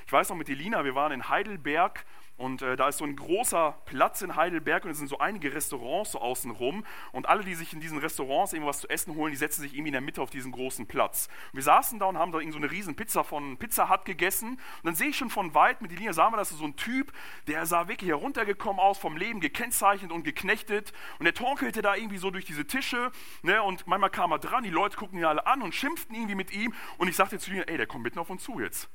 Ich 0.07 0.13
weiß 0.13 0.29
noch 0.29 0.37
mit 0.37 0.51
Elina, 0.51 0.85
wir 0.85 0.95
waren 0.95 1.13
in 1.13 1.31
Heidelberg 1.31 2.05
und 2.37 2.61
äh, 2.61 2.77
da 2.77 2.89
ist 2.89 2.99
so 2.99 3.05
ein 3.05 3.17
großer 3.17 3.79
Platz 3.87 4.21
in 4.21 4.37
Heidelberg 4.37 4.85
und 4.85 4.91
es 4.91 4.99
sind 4.99 5.09
so 5.09 5.19
einige 5.19 5.55
Restaurants 5.55 6.13
so 6.13 6.21
außenrum. 6.21 6.85
Und 7.13 7.29
alle, 7.29 7.43
die 7.45 7.55
sich 7.55 7.73
in 7.73 7.81
diesen 7.81 7.99
Restaurants 7.99 8.53
irgendwas 8.53 8.81
zu 8.81 8.89
essen 8.91 9.15
holen, 9.15 9.31
die 9.31 9.39
setzen 9.39 9.63
sich 9.63 9.73
irgendwie 9.73 9.89
in 9.89 9.95
der 9.95 10.03
Mitte 10.03 10.21
auf 10.21 10.29
diesen 10.29 10.53
großen 10.53 10.87
Platz. 10.87 11.29
Und 11.53 11.57
wir 11.57 11.63
saßen 11.63 11.99
da 11.99 12.07
und 12.07 12.19
haben 12.19 12.33
da 12.33 12.39
irgendwie 12.39 12.59
so 12.59 12.63
eine 12.63 12.71
riesen 12.71 12.95
Pizza 12.95 13.25
von 13.25 13.57
Pizza 13.57 13.89
Hut 13.89 14.05
gegessen. 14.05 14.51
Und 14.51 14.85
dann 14.85 14.95
sehe 14.95 15.09
ich 15.09 15.17
schon 15.17 15.31
von 15.31 15.55
weit 15.55 15.81
mit 15.81 15.91
die 15.91 15.97
Linie, 15.97 16.13
sahen 16.13 16.33
wir, 16.33 16.37
das 16.37 16.51
ist 16.51 16.59
so 16.59 16.65
ein 16.65 16.77
Typ, 16.77 17.11
der 17.47 17.65
sah 17.65 17.89
wirklich 17.89 18.11
heruntergekommen 18.11 18.81
aus, 18.81 18.99
vom 18.99 19.17
Leben 19.17 19.41
gekennzeichnet 19.41 20.13
und 20.13 20.23
geknechtet. 20.23 20.93
Und 21.19 21.25
der 21.25 21.35
torkelte 21.35 21.81
da 21.81 21.95
irgendwie 21.95 22.19
so 22.19 22.31
durch 22.31 22.45
diese 22.45 22.67
Tische. 22.67 23.13
Ne? 23.43 23.63
Und 23.63 23.87
manchmal 23.87 24.11
kam 24.11 24.31
er 24.33 24.39
dran, 24.39 24.63
die 24.63 24.71
Leute 24.71 24.99
guckten 24.99 25.19
ihn 25.19 25.25
alle 25.25 25.47
an 25.47 25.63
und 25.63 25.75
schimpften 25.75 26.15
irgendwie 26.15 26.35
mit 26.35 26.53
ihm. 26.53 26.75
Und 26.99 27.09
ich 27.09 27.17
sagte 27.17 27.39
zu 27.39 27.51
ihm, 27.51 27.65
ey, 27.67 27.79
der 27.79 27.87
kommt 27.87 28.05
mitten 28.05 28.19
auf 28.19 28.29
uns 28.29 28.43
zu 28.43 28.61
jetzt. 28.61 28.91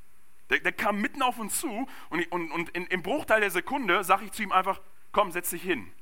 Der, 0.50 0.60
der 0.60 0.72
kam 0.72 1.00
mitten 1.00 1.22
auf 1.22 1.38
uns 1.38 1.58
zu 1.60 1.88
und, 2.10 2.32
und, 2.32 2.50
und 2.50 2.68
in, 2.70 2.86
im 2.86 3.02
Bruchteil 3.02 3.40
der 3.40 3.50
Sekunde 3.50 4.04
sage 4.04 4.24
ich 4.24 4.32
zu 4.32 4.42
ihm 4.42 4.52
einfach, 4.52 4.80
komm, 5.12 5.32
setz 5.32 5.50
dich 5.50 5.62
hin. 5.62 5.92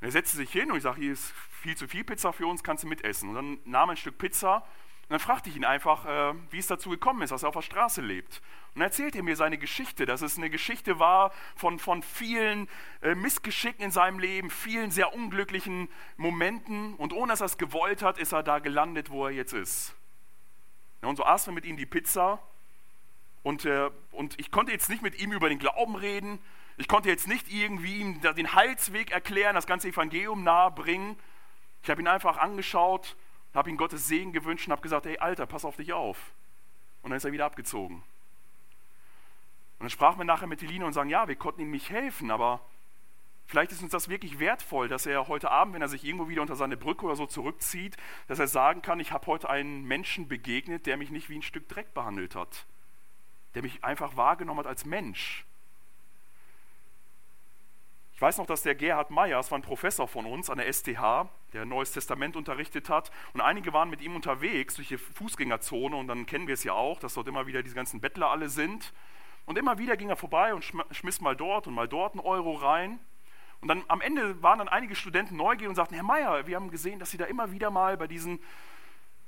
Und 0.00 0.08
er 0.08 0.10
setzte 0.10 0.36
sich 0.36 0.50
hin 0.50 0.70
und 0.70 0.76
ich 0.76 0.82
sage, 0.82 1.00
hier 1.00 1.12
ist 1.12 1.32
viel 1.62 1.76
zu 1.76 1.88
viel 1.88 2.04
Pizza 2.04 2.32
für 2.32 2.46
uns, 2.46 2.62
kannst 2.62 2.84
du 2.84 2.88
mitessen. 2.88 3.30
Und 3.30 3.34
dann 3.34 3.58
nahm 3.64 3.88
er 3.88 3.94
ein 3.94 3.96
Stück 3.96 4.18
Pizza 4.18 4.64
und 5.04 5.10
dann 5.10 5.20
fragte 5.20 5.50
ich 5.50 5.56
ihn 5.56 5.66
einfach, 5.66 6.06
äh, 6.06 6.34
wie 6.50 6.58
es 6.58 6.66
dazu 6.66 6.88
gekommen 6.88 7.20
ist, 7.20 7.30
dass 7.30 7.42
er 7.42 7.50
auf 7.50 7.54
der 7.54 7.62
Straße 7.62 8.00
lebt. 8.00 8.40
Und 8.68 8.80
dann 8.80 8.84
erzählte 8.84 9.18
er 9.18 9.24
mir 9.24 9.36
seine 9.36 9.58
Geschichte, 9.58 10.06
dass 10.06 10.22
es 10.22 10.38
eine 10.38 10.48
Geschichte 10.48 10.98
war 10.98 11.30
von, 11.56 11.78
von 11.78 12.02
vielen 12.02 12.68
äh, 13.02 13.14
Missgeschicken 13.14 13.84
in 13.84 13.90
seinem 13.90 14.18
Leben, 14.18 14.48
vielen 14.48 14.90
sehr 14.90 15.12
unglücklichen 15.12 15.90
Momenten. 16.16 16.94
Und 16.94 17.12
ohne 17.12 17.32
dass 17.32 17.42
er 17.42 17.46
es 17.46 17.58
gewollt 17.58 18.02
hat, 18.02 18.16
ist 18.16 18.32
er 18.32 18.42
da 18.42 18.60
gelandet, 18.60 19.10
wo 19.10 19.26
er 19.26 19.32
jetzt 19.32 19.52
ist. 19.52 19.94
Ja, 21.02 21.08
und 21.08 21.16
so 21.16 21.26
aßen 21.26 21.50
wir 21.50 21.56
mit 21.56 21.66
ihm 21.66 21.76
die 21.76 21.84
Pizza 21.84 22.40
und, 23.44 23.66
äh, 23.66 23.90
und 24.10 24.40
ich 24.40 24.50
konnte 24.50 24.72
jetzt 24.72 24.88
nicht 24.88 25.02
mit 25.02 25.20
ihm 25.20 25.30
über 25.30 25.50
den 25.50 25.58
Glauben 25.58 25.94
reden. 25.94 26.40
Ich 26.78 26.88
konnte 26.88 27.10
jetzt 27.10 27.28
nicht 27.28 27.52
irgendwie 27.52 28.00
ihm 28.00 28.20
den 28.20 28.54
Heilsweg 28.54 29.12
erklären, 29.12 29.54
das 29.54 29.66
ganze 29.66 29.88
Evangelium 29.88 30.42
nahebringen. 30.42 31.16
Ich 31.82 31.90
habe 31.90 32.00
ihn 32.00 32.08
einfach 32.08 32.38
angeschaut, 32.38 33.16
habe 33.52 33.68
ihm 33.68 33.76
Gottes 33.76 34.08
Segen 34.08 34.32
gewünscht 34.32 34.66
und 34.66 34.72
habe 34.72 34.80
gesagt, 34.80 35.04
hey 35.04 35.18
Alter, 35.18 35.44
pass 35.44 35.66
auf 35.66 35.76
dich 35.76 35.92
auf. 35.92 36.32
Und 37.02 37.10
dann 37.10 37.18
ist 37.18 37.24
er 37.26 37.32
wieder 37.32 37.44
abgezogen. 37.44 37.96
Und 37.96 38.04
dann 39.80 39.90
sprachen 39.90 40.18
wir 40.18 40.24
nachher 40.24 40.46
mit 40.46 40.62
Eline 40.62 40.86
und 40.86 40.94
sagen, 40.94 41.10
ja, 41.10 41.28
wir 41.28 41.36
konnten 41.36 41.60
ihm 41.60 41.70
nicht 41.70 41.90
helfen, 41.90 42.30
aber 42.30 42.60
vielleicht 43.44 43.72
ist 43.72 43.82
uns 43.82 43.92
das 43.92 44.08
wirklich 44.08 44.38
wertvoll, 44.38 44.88
dass 44.88 45.04
er 45.04 45.28
heute 45.28 45.50
Abend, 45.50 45.74
wenn 45.74 45.82
er 45.82 45.88
sich 45.88 46.02
irgendwo 46.02 46.30
wieder 46.30 46.40
unter 46.40 46.56
seine 46.56 46.78
Brücke 46.78 47.04
oder 47.04 47.14
so 47.14 47.26
zurückzieht, 47.26 47.98
dass 48.26 48.38
er 48.38 48.48
sagen 48.48 48.80
kann, 48.80 49.00
ich 49.00 49.12
habe 49.12 49.26
heute 49.26 49.50
einen 49.50 49.84
Menschen 49.84 50.28
begegnet, 50.28 50.86
der 50.86 50.96
mich 50.96 51.10
nicht 51.10 51.28
wie 51.28 51.36
ein 51.36 51.42
Stück 51.42 51.68
Dreck 51.68 51.92
behandelt 51.92 52.34
hat 52.34 52.64
der 53.54 53.62
mich 53.62 53.84
einfach 53.84 54.16
wahrgenommen 54.16 54.60
hat 54.60 54.66
als 54.66 54.84
Mensch. 54.84 55.44
Ich 58.14 58.20
weiß 58.20 58.38
noch, 58.38 58.46
dass 58.46 58.62
der 58.62 58.76
Gerhard 58.76 59.10
Meyer, 59.10 59.38
das 59.38 59.50
war 59.50 59.58
ein 59.58 59.62
Professor 59.62 60.06
von 60.06 60.24
uns 60.24 60.48
an 60.48 60.58
der 60.58 60.72
STH, 60.72 61.28
der 61.52 61.64
Neues 61.64 61.92
Testament 61.92 62.36
unterrichtet 62.36 62.88
hat, 62.88 63.10
und 63.32 63.40
einige 63.40 63.72
waren 63.72 63.90
mit 63.90 64.00
ihm 64.00 64.14
unterwegs 64.14 64.76
durch 64.76 64.88
die 64.88 64.98
Fußgängerzone, 64.98 65.96
und 65.96 66.06
dann 66.06 66.24
kennen 66.26 66.46
wir 66.46 66.54
es 66.54 66.62
ja 66.62 66.74
auch, 66.74 67.00
dass 67.00 67.14
dort 67.14 67.26
immer 67.26 67.46
wieder 67.46 67.62
diese 67.62 67.74
ganzen 67.74 68.00
Bettler 68.00 68.30
alle 68.30 68.48
sind. 68.48 68.92
Und 69.46 69.58
immer 69.58 69.78
wieder 69.78 69.96
ging 69.96 70.08
er 70.08 70.16
vorbei 70.16 70.54
und 70.54 70.64
schmiss 70.92 71.20
mal 71.20 71.36
dort 71.36 71.66
und 71.66 71.74
mal 71.74 71.88
dort 71.88 72.14
einen 72.14 72.24
Euro 72.24 72.54
rein. 72.54 72.98
Und 73.60 73.68
dann 73.68 73.84
am 73.88 74.00
Ende 74.00 74.42
waren 74.42 74.58
dann 74.58 74.68
einige 74.68 74.94
Studenten 74.94 75.36
neugierig 75.36 75.68
und 75.68 75.74
sagten, 75.74 75.94
Herr 75.94 76.02
Meyer, 76.04 76.46
wir 76.46 76.56
haben 76.56 76.70
gesehen, 76.70 76.98
dass 76.98 77.10
Sie 77.10 77.18
da 77.18 77.24
immer 77.24 77.50
wieder 77.50 77.70
mal 77.70 77.96
bei 77.96 78.06
diesen 78.06 78.40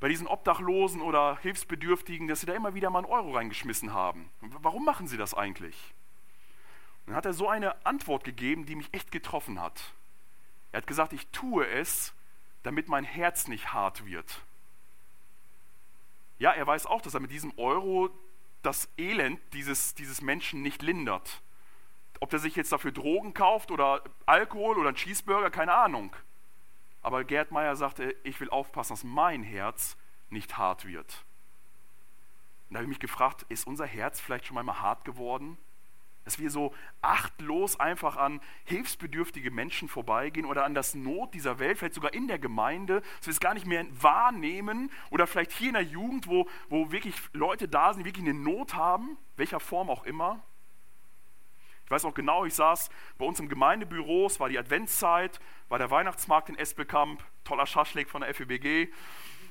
bei 0.00 0.08
diesen 0.08 0.26
Obdachlosen 0.26 1.00
oder 1.00 1.38
Hilfsbedürftigen, 1.38 2.28
dass 2.28 2.40
sie 2.40 2.46
da 2.46 2.54
immer 2.54 2.74
wieder 2.74 2.90
mal 2.90 3.00
einen 3.00 3.12
Euro 3.12 3.34
reingeschmissen 3.34 3.92
haben. 3.92 4.30
Warum 4.40 4.84
machen 4.84 5.08
sie 5.08 5.16
das 5.16 5.34
eigentlich? 5.34 5.94
Und 7.06 7.10
dann 7.10 7.16
hat 7.16 7.26
er 7.26 7.32
so 7.32 7.48
eine 7.48 7.86
Antwort 7.86 8.24
gegeben, 8.24 8.66
die 8.66 8.74
mich 8.74 8.92
echt 8.92 9.10
getroffen 9.10 9.60
hat. 9.60 9.92
Er 10.72 10.78
hat 10.78 10.86
gesagt, 10.86 11.12
ich 11.12 11.26
tue 11.28 11.66
es, 11.66 12.12
damit 12.62 12.88
mein 12.88 13.04
Herz 13.04 13.48
nicht 13.48 13.72
hart 13.72 14.04
wird. 14.04 14.40
Ja, 16.38 16.50
er 16.50 16.66
weiß 16.66 16.86
auch, 16.86 17.00
dass 17.00 17.14
er 17.14 17.20
mit 17.20 17.30
diesem 17.30 17.56
Euro 17.56 18.10
das 18.62 18.88
Elend 18.98 19.40
dieses, 19.52 19.94
dieses 19.94 20.20
Menschen 20.20 20.60
nicht 20.62 20.82
lindert. 20.82 21.40
Ob 22.20 22.32
er 22.32 22.38
sich 22.38 22.56
jetzt 22.56 22.72
dafür 22.72 22.92
Drogen 22.92 23.32
kauft 23.32 23.70
oder 23.70 24.02
Alkohol 24.26 24.76
oder 24.76 24.88
einen 24.88 24.96
Cheeseburger, 24.96 25.50
keine 25.50 25.74
Ahnung. 25.74 26.14
Aber 27.06 27.22
Gerd 27.22 27.52
Meyer 27.52 27.76
sagte, 27.76 28.16
ich 28.24 28.40
will 28.40 28.50
aufpassen, 28.50 28.94
dass 28.94 29.04
mein 29.04 29.44
Herz 29.44 29.96
nicht 30.28 30.58
hart 30.58 30.86
wird. 30.86 31.24
Und 32.68 32.74
da 32.74 32.78
habe 32.78 32.86
ich 32.86 32.88
mich 32.88 32.98
gefragt, 32.98 33.46
ist 33.48 33.64
unser 33.64 33.86
Herz 33.86 34.18
vielleicht 34.20 34.46
schon 34.46 34.58
einmal 34.58 34.80
hart 34.80 35.04
geworden? 35.04 35.56
Dass 36.24 36.40
wir 36.40 36.50
so 36.50 36.74
achtlos 37.02 37.78
einfach 37.78 38.16
an 38.16 38.40
hilfsbedürftige 38.64 39.52
Menschen 39.52 39.86
vorbeigehen 39.86 40.46
oder 40.46 40.64
an 40.64 40.74
das 40.74 40.96
Not 40.96 41.32
dieser 41.32 41.60
Welt, 41.60 41.78
vielleicht 41.78 41.94
sogar 41.94 42.12
in 42.12 42.26
der 42.26 42.40
Gemeinde, 42.40 43.02
dass 43.18 43.28
wir 43.28 43.30
es 43.34 43.38
gar 43.38 43.54
nicht 43.54 43.66
mehr 43.66 43.86
wahrnehmen 44.02 44.90
oder 45.10 45.28
vielleicht 45.28 45.52
hier 45.52 45.68
in 45.68 45.74
der 45.74 45.84
Jugend, 45.84 46.26
wo, 46.26 46.48
wo 46.68 46.90
wirklich 46.90 47.14
Leute 47.32 47.68
da 47.68 47.94
sind, 47.94 48.02
die 48.02 48.06
wirklich 48.06 48.28
eine 48.28 48.34
Not 48.34 48.74
haben, 48.74 49.16
welcher 49.36 49.60
Form 49.60 49.90
auch 49.90 50.02
immer. 50.02 50.42
Ich 51.86 51.90
weiß 51.90 52.02
noch 52.02 52.14
genau, 52.14 52.44
ich 52.44 52.54
saß 52.54 52.90
bei 53.16 53.24
uns 53.24 53.40
im 53.40 53.48
Gemeindebüro, 53.48 54.26
es 54.26 54.40
war 54.40 54.48
die 54.48 54.58
Adventszeit, 54.58 55.40
war 55.68 55.78
der 55.78 55.90
Weihnachtsmarkt 55.90 56.48
in 56.48 56.58
Espelkamp, 56.58 57.22
toller 57.44 57.64
Schaschlik 57.64 58.10
von 58.10 58.22
der 58.22 58.34
FEBG. 58.34 58.88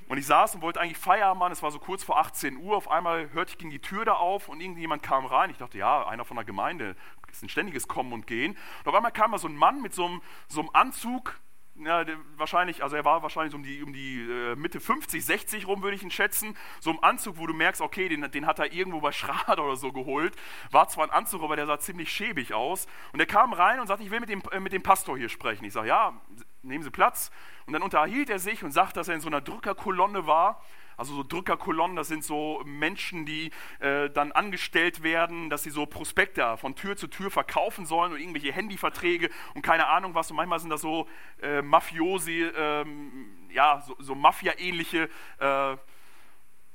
Und 0.07 0.17
ich 0.17 0.27
saß 0.27 0.55
und 0.55 0.61
wollte 0.61 0.81
eigentlich 0.81 0.97
Feierabend 0.97 1.39
machen, 1.39 1.53
es 1.53 1.63
war 1.63 1.71
so 1.71 1.79
kurz 1.79 2.03
vor 2.03 2.19
18 2.19 2.57
Uhr. 2.57 2.75
Auf 2.75 2.91
einmal 2.91 3.31
hörte 3.31 3.53
ich, 3.53 3.57
ging 3.57 3.69
die 3.69 3.79
Tür 3.79 4.05
da 4.05 4.13
auf 4.13 4.49
und 4.49 4.59
irgendjemand 4.59 5.01
kam 5.01 5.25
rein. 5.25 5.49
Ich 5.49 5.57
dachte, 5.57 5.77
ja, 5.77 6.05
einer 6.05 6.25
von 6.25 6.35
der 6.35 6.45
Gemeinde, 6.45 6.95
ist 7.35 7.43
ein 7.43 7.49
ständiges 7.49 7.87
Kommen 7.87 8.13
und 8.13 8.27
Gehen. 8.27 8.57
Und 8.83 8.87
auf 8.87 8.95
einmal 8.95 9.11
kam 9.11 9.31
da 9.31 9.37
so 9.37 9.47
ein 9.47 9.55
Mann 9.55 9.81
mit 9.81 9.93
so 9.93 10.05
einem, 10.05 10.21
so 10.47 10.61
einem 10.61 10.69
Anzug, 10.73 11.39
ja, 11.77 12.05
wahrscheinlich, 12.37 12.83
also 12.83 12.95
er 12.95 13.03
war 13.03 13.21
wahrscheinlich 13.21 13.53
um 13.53 13.61
die, 13.61 13.83
um 13.83 13.91
die 13.91 14.21
äh, 14.21 14.55
Mitte 14.55 14.79
50, 14.79 15.25
60 15.25 15.67
rum, 15.67 15.83
würde 15.83 15.95
ich 15.95 16.03
ihn 16.03 16.11
schätzen. 16.11 16.55
So 16.79 16.91
ein 16.91 16.99
Anzug, 17.03 17.37
wo 17.37 17.47
du 17.47 17.53
merkst, 17.53 17.81
okay, 17.81 18.07
den, 18.07 18.29
den 18.31 18.45
hat 18.45 18.59
er 18.59 18.71
irgendwo 18.71 19.01
bei 19.01 19.11
Schrader 19.11 19.65
oder 19.65 19.75
so 19.75 19.91
geholt. 19.91 20.35
War 20.71 20.87
zwar 20.87 21.05
ein 21.05 21.11
Anzug, 21.11 21.43
aber 21.43 21.55
der 21.55 21.65
sah 21.65 21.77
ziemlich 21.77 22.11
schäbig 22.11 22.53
aus. 22.53 22.87
Und 23.11 23.19
er 23.19 23.25
kam 23.25 23.51
rein 23.51 23.79
und 23.79 23.87
sagte, 23.87 24.03
ich 24.03 24.11
will 24.11 24.21
mit 24.21 24.29
dem, 24.29 24.41
äh, 24.51 24.59
mit 24.59 24.71
dem 24.71 24.83
Pastor 24.83 25.17
hier 25.17 25.29
sprechen. 25.29 25.65
Ich 25.65 25.73
sage, 25.73 25.89
ja, 25.89 26.21
nehmen 26.61 26.83
Sie 26.83 26.91
Platz. 26.91 27.29
Und 27.65 27.73
dann 27.73 27.81
unterhielt 27.81 28.29
er 28.29 28.39
sich 28.39 28.63
und 28.63 28.71
sagte, 28.71 28.95
dass 28.95 29.09
er 29.09 29.15
in 29.15 29.21
so 29.21 29.27
einer 29.27 29.41
Drückerkolonne 29.41 30.27
war. 30.27 30.61
Also 30.97 31.13
so 31.13 31.23
Drückerkolonnen, 31.23 31.95
das 31.95 32.07
sind 32.07 32.23
so 32.23 32.61
Menschen, 32.65 33.25
die 33.25 33.51
äh, 33.79 34.09
dann 34.09 34.31
angestellt 34.31 35.03
werden, 35.03 35.49
dass 35.49 35.63
sie 35.63 35.69
so 35.69 35.85
Prospekte 35.85 36.57
von 36.57 36.75
Tür 36.75 36.95
zu 36.95 37.07
Tür 37.07 37.31
verkaufen 37.31 37.85
sollen 37.85 38.13
und 38.13 38.19
irgendwelche 38.19 38.51
Handyverträge 38.51 39.29
und 39.53 39.61
keine 39.61 39.87
Ahnung 39.87 40.15
was. 40.15 40.29
Und 40.31 40.37
manchmal 40.37 40.59
sind 40.59 40.69
das 40.69 40.81
so 40.81 41.07
äh, 41.41 41.61
Mafiosi, 41.61 42.43
ähm, 42.55 43.47
ja, 43.49 43.81
so, 43.81 43.95
so 43.99 44.15
Mafia-ähnliche 44.15 45.09
äh, 45.39 45.77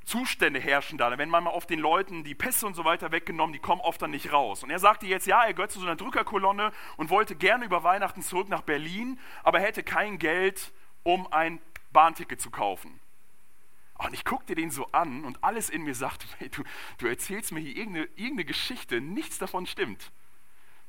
Zustände 0.05 0.59
herrschen 0.59 0.99
da. 0.99 1.17
Wenn 1.17 1.29
man 1.29 1.45
mal 1.45 1.51
auf 1.51 1.67
den 1.67 1.79
Leuten 1.79 2.25
die 2.25 2.35
Pässe 2.35 2.67
und 2.67 2.75
so 2.75 2.85
weiter 2.85 3.13
weggenommen, 3.13 3.53
die 3.53 3.59
kommen 3.59 3.81
oft 3.81 4.03
dann 4.03 4.11
nicht 4.11 4.33
raus. 4.33 4.65
Und 4.65 4.71
er 4.71 4.79
sagte 4.79 5.07
jetzt, 5.07 5.27
ja, 5.27 5.45
er 5.45 5.55
gehört 5.55 5.71
zu 5.71 5.79
so 5.79 5.87
einer 5.87 5.97
Drückerkolonne 5.97 6.73
und 6.97 7.11
wollte 7.11 7.37
gerne 7.37 7.65
über 7.65 7.85
Weihnachten 7.85 8.23
zurück 8.23 8.49
nach 8.49 8.63
Berlin, 8.63 9.21
aber 9.43 9.61
hätte 9.61 9.83
kein 9.83 10.19
Geld, 10.19 10.73
um 11.03 11.33
ein 11.33 11.61
Bahnticket 11.93 12.41
zu 12.41 12.51
kaufen. 12.51 13.01
Und 14.07 14.15
ich 14.15 14.25
guckte 14.25 14.55
den 14.55 14.71
so 14.71 14.87
an 14.93 15.25
und 15.25 15.45
alles 15.45 15.69
in 15.69 15.83
mir 15.83 15.95
sagt, 15.95 16.27
hey, 16.39 16.49
du, 16.49 16.63
du 16.99 17.07
erzählst 17.07 17.53
mir 17.53 17.61
hier 17.61 17.77
irgendeine, 17.77 18.07
irgendeine 18.17 18.45
Geschichte, 18.47 19.01
nichts 19.01 19.39
davon 19.39 19.67
stimmt. 19.67 20.11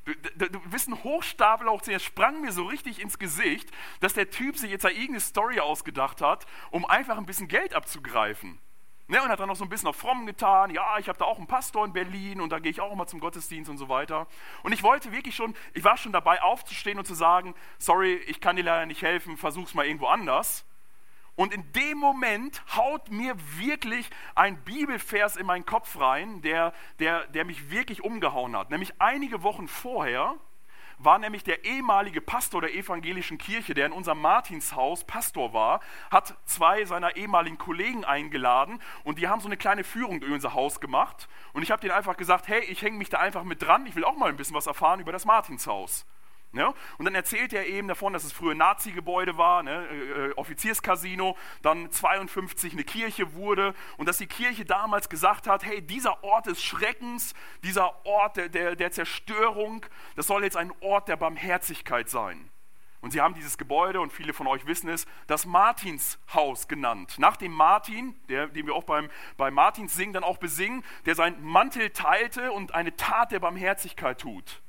Du, 0.06 0.13
du, 0.36 0.50
du 0.50 0.60
bist 0.71 0.88
ein 0.88 1.04
Hochstapel 1.04 1.67
auch, 1.67 1.86
er 1.86 2.00
sprang 2.00 2.41
mir 2.41 2.52
so 2.52 2.63
richtig 2.63 3.00
ins 3.00 3.19
Gesicht, 3.19 3.69
dass 4.00 4.13
der 4.13 4.32
Typ 4.32 4.58
sich 4.58 4.71
jetzt 4.71 4.84
da 4.84 4.89
irgendeine 4.89 5.19
Story 5.19 5.60
ausgedacht 5.60 6.21
hat, 6.21 6.47
um 6.71 6.86
einfach 6.86 7.17
ein 7.17 7.28
bisschen 7.28 7.47
Geld 7.47 7.76
abzugreifen. 7.76 8.60
Ne, 9.08 9.21
und 9.21 9.28
hat 9.28 9.41
dann 9.41 9.50
noch 9.50 9.58
so 9.58 9.65
ein 9.65 9.69
bisschen 9.69 9.89
auf 9.89 9.97
fromm 9.97 10.26
getan, 10.26 10.71
ja, 10.71 10.97
ich 10.97 11.10
habe 11.10 11.19
da 11.19 11.26
auch 11.26 11.38
einen 11.38 11.45
Pastor 11.45 11.86
in 11.86 11.91
Berlin 11.91 12.39
und 12.39 12.50
da 12.50 12.60
gehe 12.60 12.71
ich 12.71 12.80
auch 12.80 12.93
immer 12.93 13.08
zum 13.08 13.19
Gottesdienst 13.19 13.69
und 13.69 13.78
so 13.78 13.89
weiter. 13.89 14.26
Und 14.63 14.71
ich 14.71 14.84
wollte 14.84 15.12
wirklich 15.12 15.36
schon, 15.36 15.54
ich 15.74 15.84
war 15.84 15.97
schon 15.97 16.13
dabei 16.13 16.41
aufzustehen 16.41 16.97
und 16.97 17.06
zu 17.06 17.13
sagen, 17.13 17.54
sorry, 17.78 18.15
ich 18.28 18.39
kann 18.39 18.56
dir 18.56 18.63
leider 18.63 18.86
nicht 18.86 19.02
helfen, 19.02 19.36
versuch's 19.36 19.74
mal 19.74 19.86
irgendwo 19.86 20.08
anders. 20.08 20.65
Und 21.42 21.56
in 21.56 21.72
dem 21.72 21.98
Moment 21.98 22.62
haut 22.78 23.10
mir 23.10 23.36
wirklich 23.58 24.08
ein 24.36 24.64
Bibelvers 24.64 25.38
in 25.38 25.48
meinen 25.48 25.66
Kopf 25.66 26.00
rein, 26.00 26.44
der, 26.44 26.72
der, 27.00 27.26
der 27.30 27.46
mich 27.46 27.72
wirklich 27.72 28.04
umgehauen 28.04 28.56
hat. 28.56 28.70
Nämlich 28.70 28.94
einige 29.02 29.42
Wochen 29.42 29.68
vorher 29.68 30.36
war 31.00 31.18
nämlich 31.18 31.44
der 31.44 31.66
ehemalige 31.66 32.22
Pastor 32.22 32.62
der 32.62 32.76
evangelischen 32.76 33.40
Kirche, 33.40 33.74
der 33.74 33.88
in 33.88 33.92
unserem 33.92 34.22
Martinshaus 34.22 35.04
Pastor 35.04 35.52
war, 35.52 35.80
hat 36.12 36.38
zwei 36.46 36.86
seiner 36.86 37.16
ehemaligen 37.16 37.58
Kollegen 37.58 38.06
eingeladen 38.06 38.80
und 39.04 39.18
die 39.18 39.28
haben 39.28 39.42
so 39.42 39.48
eine 39.48 39.58
kleine 39.58 39.84
Führung 39.84 40.20
durch 40.20 40.32
unser 40.32 40.54
Haus 40.54 40.80
gemacht. 40.80 41.28
Und 41.54 41.64
ich 41.64 41.72
habe 41.72 41.82
denen 41.82 41.94
einfach 41.94 42.18
gesagt, 42.18 42.50
hey, 42.50 42.64
ich 42.66 42.84
hänge 42.84 43.00
mich 43.00 43.10
da 43.10 43.18
einfach 43.18 43.46
mit 43.46 43.64
dran, 43.64 43.88
ich 43.88 43.96
will 43.96 44.06
auch 44.06 44.16
mal 44.16 44.30
ein 44.30 44.38
bisschen 44.38 44.56
was 44.56 44.68
erfahren 44.68 45.00
über 45.00 45.12
das 45.12 45.26
Martinshaus. 45.26 46.06
Ja? 46.54 46.74
Und 46.98 47.06
dann 47.06 47.16
erzählt 47.16 47.54
er 47.54 47.68
eben 47.68 47.88
davon, 47.88 48.14
dass 48.14 48.24
es 48.24 48.34
früher 48.34 48.56
Nazi-Gebäude 48.56 49.38
war, 49.38 49.64
ne? 49.64 49.88
äh, 49.88 50.28
äh 50.28 50.34
Offizierscasino, 50.34 51.38
dann 51.62 51.90
52 51.92 52.74
eine 52.74 52.84
Kirche 52.84 53.34
wurde 53.34 53.74
und 53.98 54.08
dass 54.08 54.18
die 54.18 54.28
Kirche 54.28 54.66
damals 54.66 55.10
gesagt 55.10 55.48
hat, 55.48 55.64
hey, 55.64 55.82
dieser 55.82 56.24
Ort 56.24 56.48
des 56.48 56.62
Schreckens, 56.62 57.34
dieser 57.64 58.06
Ort 58.06 58.38
der, 58.38 58.50
der, 58.50 58.76
der 58.76 58.92
Zerstörung, 58.92 59.86
das 60.16 60.28
soll 60.28 60.44
jetzt 60.44 60.58
ein 60.58 60.74
Ort 60.82 61.08
der 61.08 61.16
Barmherzigkeit 61.16 62.10
sein. 62.10 62.50
Und 63.02 63.12
sie 63.12 63.22
haben 63.22 63.34
dieses 63.34 63.58
Gebäude, 63.58 64.00
und 64.00 64.14
viele 64.14 64.32
von 64.32 64.46
euch 64.46 64.68
wissen 64.68 64.88
es, 64.88 65.08
das 65.26 65.48
Martinshaus 65.48 66.68
genannt. 66.68 67.16
Nach 67.18 67.36
dem 67.36 67.52
Martin, 67.52 68.16
der, 68.30 68.48
den 68.48 68.68
wir 68.68 68.76
auch 68.76 68.84
beim, 68.84 69.10
beim 69.38 69.56
Martins 69.56 69.96
singen 69.96 70.14
dann 70.14 70.24
auch 70.24 70.38
besingen, 70.38 70.84
der 71.06 71.16
seinen 71.16 71.44
Mantel 71.44 71.90
teilte 71.90 72.52
und 72.52 72.76
eine 72.76 72.96
Tat 72.96 73.32
der 73.32 73.40
Barmherzigkeit 73.40 74.22
tut. 74.22 74.62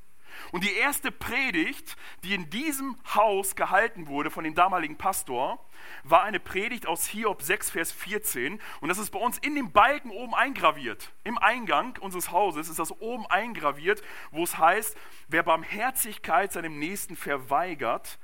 Und 0.50 0.64
die 0.64 0.74
erste 0.74 1.12
Predigt, 1.12 1.96
die 2.24 2.35
in 2.35 2.50
diesem 2.50 2.96
Haus 3.14 3.57
gehalten 3.57 4.09
wurde 4.09 4.31
von 4.31 4.44
dem 4.44 4.55
damaligen 4.55 4.96
Pastor, 4.96 5.64
war 6.05 6.22
eine 6.24 6.40
Predigt 6.40 6.87
aus 6.87 7.07
Hiob 7.07 7.42
6, 7.42 7.70
Vers 7.70 7.92
14. 7.92 8.61
Und 8.81 8.88
das 8.88 8.98
ist 8.98 9.11
bei 9.11 9.18
uns 9.18 9.38
in 9.38 9.55
dem 9.55 9.72
Balken 9.72 10.11
oben 10.11 10.35
eingraviert. 10.35 11.12
Im 11.24 11.38
Eingang 11.38 11.96
unseres 12.00 12.31
Hauses 12.31 12.68
ist 12.68 12.78
das 12.78 12.92
oben 13.00 13.26
eingraviert, 13.26 14.02
wo 14.31 14.42
es 14.42 14.59
heißt, 14.59 14.96
wer 15.28 15.42
Barmherzigkeit 15.42 16.52
seinem 16.52 16.78
Nächsten 16.78 17.16
verweigert, 17.16 18.18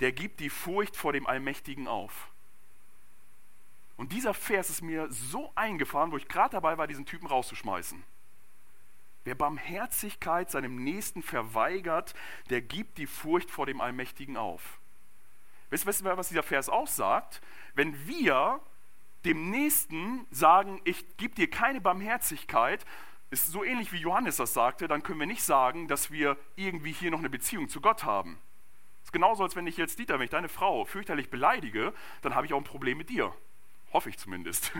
der 0.00 0.12
gibt 0.12 0.40
die 0.40 0.50
Furcht 0.50 0.96
vor 0.96 1.12
dem 1.12 1.26
Allmächtigen 1.26 1.86
auf. 1.86 2.32
Und 3.96 4.12
dieser 4.12 4.34
Vers 4.34 4.68
ist 4.68 4.82
mir 4.82 5.06
so 5.10 5.52
eingefahren, 5.54 6.10
wo 6.10 6.16
ich 6.16 6.26
gerade 6.26 6.52
dabei 6.52 6.76
war, 6.76 6.88
diesen 6.88 7.06
Typen 7.06 7.28
rauszuschmeißen. 7.28 8.02
Wer 9.24 9.34
Barmherzigkeit 9.34 10.50
seinem 10.50 10.82
Nächsten 10.82 11.22
verweigert, 11.22 12.14
der 12.50 12.60
gibt 12.60 12.98
die 12.98 13.06
Furcht 13.06 13.50
vor 13.50 13.66
dem 13.66 13.80
Allmächtigen 13.80 14.36
auf. 14.36 14.80
Wisst 15.70 15.86
ihr, 15.86 16.16
was 16.16 16.28
dieser 16.28 16.42
Vers 16.42 16.68
aussagt? 16.68 17.40
Wenn 17.74 18.06
wir 18.06 18.60
dem 19.24 19.50
Nächsten 19.50 20.26
sagen, 20.30 20.80
ich 20.84 21.16
gebe 21.16 21.34
dir 21.34 21.48
keine 21.48 21.80
Barmherzigkeit, 21.80 22.84
ist 23.30 23.48
so 23.50 23.64
ähnlich 23.64 23.92
wie 23.92 23.98
Johannes 23.98 24.36
das 24.36 24.52
sagte, 24.52 24.88
dann 24.88 25.02
können 25.02 25.20
wir 25.20 25.26
nicht 25.26 25.42
sagen, 25.42 25.88
dass 25.88 26.10
wir 26.10 26.36
irgendwie 26.56 26.92
hier 26.92 27.10
noch 27.10 27.20
eine 27.20 27.30
Beziehung 27.30 27.68
zu 27.68 27.80
Gott 27.80 28.04
haben. 28.04 28.38
Es 29.00 29.08
ist 29.08 29.12
genauso, 29.12 29.42
als 29.42 29.56
wenn 29.56 29.66
ich 29.66 29.78
jetzt 29.78 29.98
Dieter, 29.98 30.18
wenn 30.18 30.24
ich 30.24 30.30
deine 30.30 30.50
Frau 30.50 30.84
fürchterlich 30.84 31.30
beleidige, 31.30 31.94
dann 32.20 32.34
habe 32.34 32.46
ich 32.46 32.52
auch 32.52 32.58
ein 32.58 32.64
Problem 32.64 32.98
mit 32.98 33.08
dir. 33.08 33.34
Hoffe 33.92 34.10
ich 34.10 34.18
zumindest. 34.18 34.72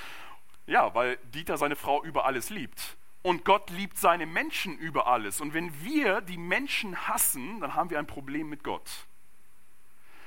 ja, 0.66 0.92
weil 0.94 1.18
Dieter 1.32 1.56
seine 1.56 1.76
Frau 1.76 2.02
über 2.02 2.24
alles 2.24 2.50
liebt. 2.50 2.96
Und 3.26 3.46
Gott 3.46 3.70
liebt 3.70 3.96
seine 3.96 4.26
Menschen 4.26 4.76
über 4.76 5.06
alles. 5.06 5.40
Und 5.40 5.54
wenn 5.54 5.82
wir 5.82 6.20
die 6.20 6.36
Menschen 6.36 7.08
hassen, 7.08 7.58
dann 7.58 7.74
haben 7.74 7.88
wir 7.88 7.98
ein 7.98 8.06
Problem 8.06 8.50
mit 8.50 8.62
Gott. 8.62 9.06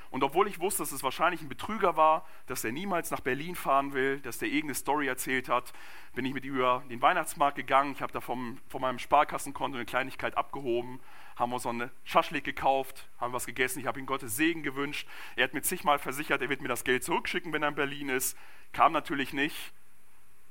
Und 0.10 0.24
obwohl 0.24 0.48
ich 0.48 0.60
wusste, 0.60 0.82
dass 0.82 0.92
es 0.92 1.04
wahrscheinlich 1.04 1.44
ein 1.44 1.48
Betrüger 1.48 1.96
war, 1.96 2.26
dass 2.48 2.64
er 2.64 2.72
niemals 2.72 3.12
nach 3.12 3.20
Berlin 3.20 3.54
fahren 3.54 3.94
will, 3.94 4.20
dass 4.22 4.40
der 4.40 4.48
irgendeine 4.48 4.74
Story 4.74 5.06
erzählt 5.06 5.48
hat, 5.48 5.74
bin 6.16 6.26
ich 6.26 6.34
mit 6.34 6.44
ihm 6.44 6.56
über 6.56 6.84
den 6.90 7.00
Weihnachtsmarkt 7.00 7.56
gegangen. 7.56 7.92
Ich 7.92 8.02
habe 8.02 8.12
da 8.12 8.20
vom, 8.20 8.58
von 8.68 8.82
meinem 8.82 8.98
Sparkassenkonto 8.98 9.78
eine 9.78 9.86
Kleinigkeit 9.86 10.36
abgehoben, 10.36 11.00
haben 11.36 11.54
uns 11.54 11.64
so 11.64 11.70
eine 11.70 11.92
Schaschlik 12.04 12.46
gekauft, 12.46 13.08
haben 13.20 13.32
was 13.32 13.46
gegessen. 13.46 13.80
Ich 13.80 13.86
habe 13.86 14.00
ihm 14.00 14.08
Gottes 14.08 14.36
Segen 14.36 14.64
gewünscht. 14.64 15.08
Er 15.36 15.44
hat 15.44 15.54
mir 15.54 15.62
zigmal 15.62 16.00
versichert, 16.00 16.42
er 16.42 16.50
wird 16.50 16.64
mir 16.64 16.68
das 16.68 16.84
Geld 16.84 17.04
zurückschicken, 17.04 17.54
wenn 17.54 17.62
er 17.62 17.70
in 17.70 17.76
Berlin 17.76 18.10
ist. 18.10 18.36
Kam 18.74 18.92
natürlich 18.92 19.34
nicht 19.34 19.72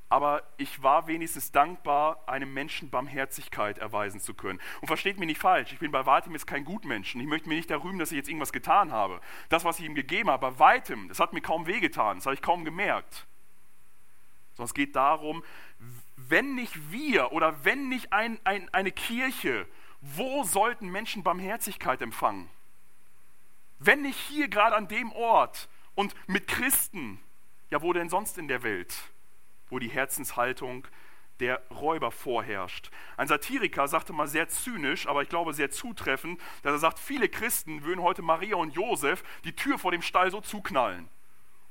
aber 0.09 0.45
ich 0.57 0.83
war 0.83 1.09
wenigstens 1.09 1.51
dankbar, 1.51 2.23
einem 2.27 2.53
Menschen 2.55 2.90
Barmherzigkeit 2.90 3.79
erweisen 3.79 4.21
zu 4.21 4.35
können. 4.35 4.61
Und 4.81 4.87
versteht 4.87 5.19
mich 5.19 5.27
nicht 5.27 5.40
falsch, 5.40 5.73
ich 5.73 5.81
bin 5.81 5.90
bei 5.90 6.07
weitem 6.07 6.33
jetzt 6.33 6.47
kein 6.47 6.64
Gutmensch. 6.64 7.14
Ich 7.14 7.27
möchte 7.27 7.49
mir 7.49 7.57
nicht 7.57 7.71
darüber, 7.71 7.99
dass 7.99 8.12
ich 8.12 8.16
jetzt 8.16 8.29
irgendwas 8.29 8.53
getan 8.53 8.92
habe. 8.92 9.21
Das, 9.49 9.64
was 9.64 9.81
ich 9.81 9.85
ihm 9.85 9.95
gegeben 9.95 10.31
habe, 10.31 10.51
bei 10.51 10.59
weitem, 10.59 11.09
das 11.09 11.19
hat 11.19 11.33
mir 11.33 11.40
kaum 11.40 11.66
wehgetan, 11.66 12.19
das 12.19 12.27
habe 12.27 12.35
ich 12.35 12.42
kaum 12.42 12.64
gemerkt. 12.64 13.27
Sondern 14.55 14.66
es 14.66 14.75
geht 14.75 14.95
darum, 14.95 15.42
wenn 16.16 16.55
nicht 16.55 16.92
wir 16.92 17.33
oder 17.33 17.64
wenn 17.64 17.88
nicht 17.88 18.12
ein, 18.12 18.38
ein, 18.45 18.73
eine 18.73 18.92
Kirche, 18.92 19.66
wo 20.01 20.45
sollten 20.45 20.88
Menschen 20.88 21.25
Barmherzigkeit 21.25 22.01
empfangen? 22.01 22.49
Wenn 23.79 24.03
nicht 24.03 24.18
hier 24.18 24.49
gerade 24.49 24.76
an 24.76 24.89
dem 24.89 25.12
Ort 25.12 25.68
und 25.95 26.14
mit 26.28 26.47
Christen, 26.47 27.20
ja 27.70 27.83
wo 27.83 27.93
denn 27.93 28.09
sonst 28.09 28.39
in 28.39 28.49
der 28.49 28.62
Welt? 28.62 28.95
Wo 29.71 29.79
die 29.79 29.89
Herzenshaltung 29.89 30.87
der 31.41 31.62
Räuber 31.71 32.11
vorherrscht. 32.11 32.91
Ein 33.17 33.29
Satiriker 33.29 33.89
sagte 33.89 34.12
mal 34.12 34.27
sehr 34.27 34.49
zynisch, 34.49 35.07
aber 35.07 35.23
ich 35.23 35.29
glaube 35.29 35.53
sehr 35.53 35.71
zutreffend, 35.71 36.41
dass 36.62 36.73
er 36.73 36.79
sagt, 36.79 36.99
viele 36.99 37.29
Christen 37.29 37.85
würden 37.85 38.03
heute 38.03 38.23
Maria 38.23 38.57
und 38.57 38.75
Josef 38.75 39.23
die 39.45 39.55
Tür 39.55 39.79
vor 39.79 39.93
dem 39.93 40.03
Stall 40.03 40.31
so 40.31 40.41
zuknallen 40.41 41.09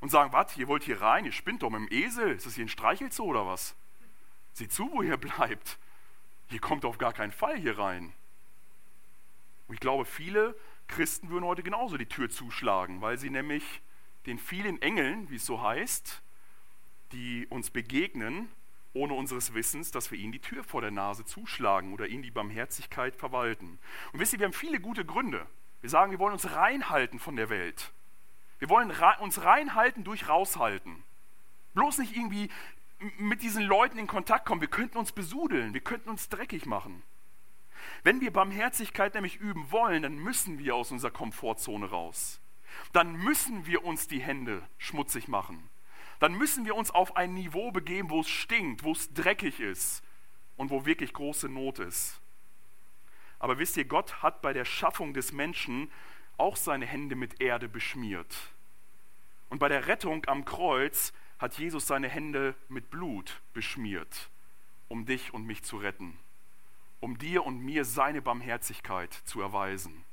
und 0.02 0.10
sagen, 0.10 0.34
was, 0.34 0.56
ihr 0.58 0.68
wollt 0.68 0.84
hier 0.84 1.02
rein, 1.02 1.26
ihr 1.26 1.32
spinnt 1.32 1.64
doch 1.64 1.70
mit 1.70 1.90
dem 1.90 1.92
Esel, 1.92 2.32
ist 2.32 2.46
das 2.46 2.56
hier 2.56 2.66
ein 2.66 2.70
Streichelzoo 2.70 3.26
oder 3.26 3.48
was? 3.48 3.76
Seht 4.54 4.72
zu, 4.72 4.90
wo 4.92 5.02
ihr 5.02 5.18
bleibt. 5.18 5.80
hier 6.48 6.60
kommt 6.60 6.86
auf 6.86 6.98
gar 6.98 7.14
keinen 7.14 7.32
Fall 7.32 7.58
hier 7.58 7.78
rein. 7.80 8.14
Und 9.68 9.74
ich 9.74 9.80
glaube, 9.80 10.06
viele 10.06 10.56
Christen 10.88 11.30
würden 11.30 11.46
heute 11.46 11.64
genauso 11.64 11.98
die 11.98 12.06
Tür 12.06 12.30
zuschlagen, 12.30 13.02
weil 13.02 13.18
sie 13.18 13.32
nämlich 13.32 13.82
den 14.28 14.38
vielen 14.38 14.82
Engeln, 14.82 15.30
wie 15.30 15.36
es 15.36 15.46
so 15.46 15.62
heißt, 15.62 16.22
die 17.12 17.48
uns 17.48 17.70
begegnen, 17.70 18.50
ohne 18.94 19.14
unseres 19.14 19.54
Wissens, 19.54 19.92
dass 19.92 20.12
wir 20.12 20.18
ihnen 20.18 20.32
die 20.32 20.40
Tür 20.40 20.64
vor 20.64 20.82
der 20.82 20.92
Nase 20.92 21.26
zuschlagen 21.26 21.94
oder 21.94 22.08
ihnen 22.08 22.24
die 22.24 22.32
Barmherzigkeit 22.32 23.16
verwalten. 23.16 23.78
Und 24.14 24.20
wisst 24.20 24.34
ihr, 24.34 24.40
wir 24.40 24.46
haben 24.46 24.54
viele 24.54 24.80
gute 24.80 25.06
Gründe. 25.06 25.46
Wir 25.82 25.90
sagen, 25.90 26.12
wir 26.12 26.20
wollen 26.20 26.34
uns 26.34 26.52
reinhalten 26.52 27.20
von 27.20 27.36
der 27.36 27.50
Welt. 27.50 27.92
Wir 28.60 28.70
wollen 28.70 28.92
uns 29.20 29.44
reinhalten 29.44 30.04
durch 30.04 30.30
raushalten. 30.30 31.04
Bloß 31.74 31.98
nicht 31.98 32.16
irgendwie 32.16 32.50
mit 33.18 33.42
diesen 33.42 33.64
Leuten 33.64 33.98
in 33.98 34.08
Kontakt 34.08 34.46
kommen. 34.46 34.62
Wir 34.62 34.70
könnten 34.70 34.98
uns 34.98 35.12
besudeln, 35.12 35.74
wir 35.74 35.82
könnten 35.82 36.10
uns 36.10 36.30
dreckig 36.30 36.66
machen. 36.66 37.04
Wenn 38.04 38.22
wir 38.22 38.32
Barmherzigkeit 38.32 39.14
nämlich 39.14 39.38
üben 39.38 39.72
wollen, 39.72 40.04
dann 40.04 40.16
müssen 40.16 40.58
wir 40.58 40.76
aus 40.76 40.92
unserer 40.92 41.12
Komfortzone 41.12 41.90
raus. 41.90 42.40
Dann 42.94 43.14
müssen 43.14 43.66
wir 43.66 43.84
uns 43.84 44.08
die 44.08 44.22
Hände 44.22 44.68
schmutzig 44.78 45.28
machen. 45.28 45.70
Dann 46.20 46.34
müssen 46.34 46.66
wir 46.66 46.76
uns 46.76 46.92
auf 46.92 47.16
ein 47.16 47.34
Niveau 47.34 47.72
begeben, 47.72 48.10
wo 48.10 48.22
es 48.22 48.30
stinkt, 48.30 48.84
wo 48.84 48.92
es 48.92 49.14
dreckig 49.14 49.60
ist 49.60 50.04
und 50.58 50.70
wo 50.70 50.86
wirklich 50.86 51.14
große 51.14 51.50
Not 51.50 51.80
ist. 51.80 52.20
Aber 53.40 53.60
wisst 53.60 53.78
ihr, 53.78 53.86
Gott 53.86 54.24
hat 54.24 54.42
bei 54.42 54.54
der 54.54 54.66
Schaffung 54.66 55.14
des 55.14 55.32
Menschen 55.32 55.92
auch 56.38 56.56
seine 56.56 56.86
Hände 56.86 57.16
mit 57.16 57.42
Erde 57.42 57.68
beschmiert. 57.68 58.36
Und 59.50 59.60
bei 59.60 59.70
der 59.70 59.88
Rettung 59.88 60.26
am 60.28 60.46
Kreuz 60.46 61.14
hat 61.38 61.58
Jesus 61.58 61.88
seine 61.88 62.10
Hände 62.10 62.56
mit 62.70 62.90
Blut 62.90 63.42
beschmiert, 63.54 64.30
um 64.88 65.06
dich 65.06 65.34
und 65.34 65.46
mich 65.46 65.64
zu 65.64 65.78
retten, 65.78 66.18
um 67.00 67.18
dir 67.18 67.46
und 67.46 67.60
mir 67.60 67.86
seine 67.86 68.22
Barmherzigkeit 68.22 69.14
zu 69.14 69.42
erweisen. 69.42 70.04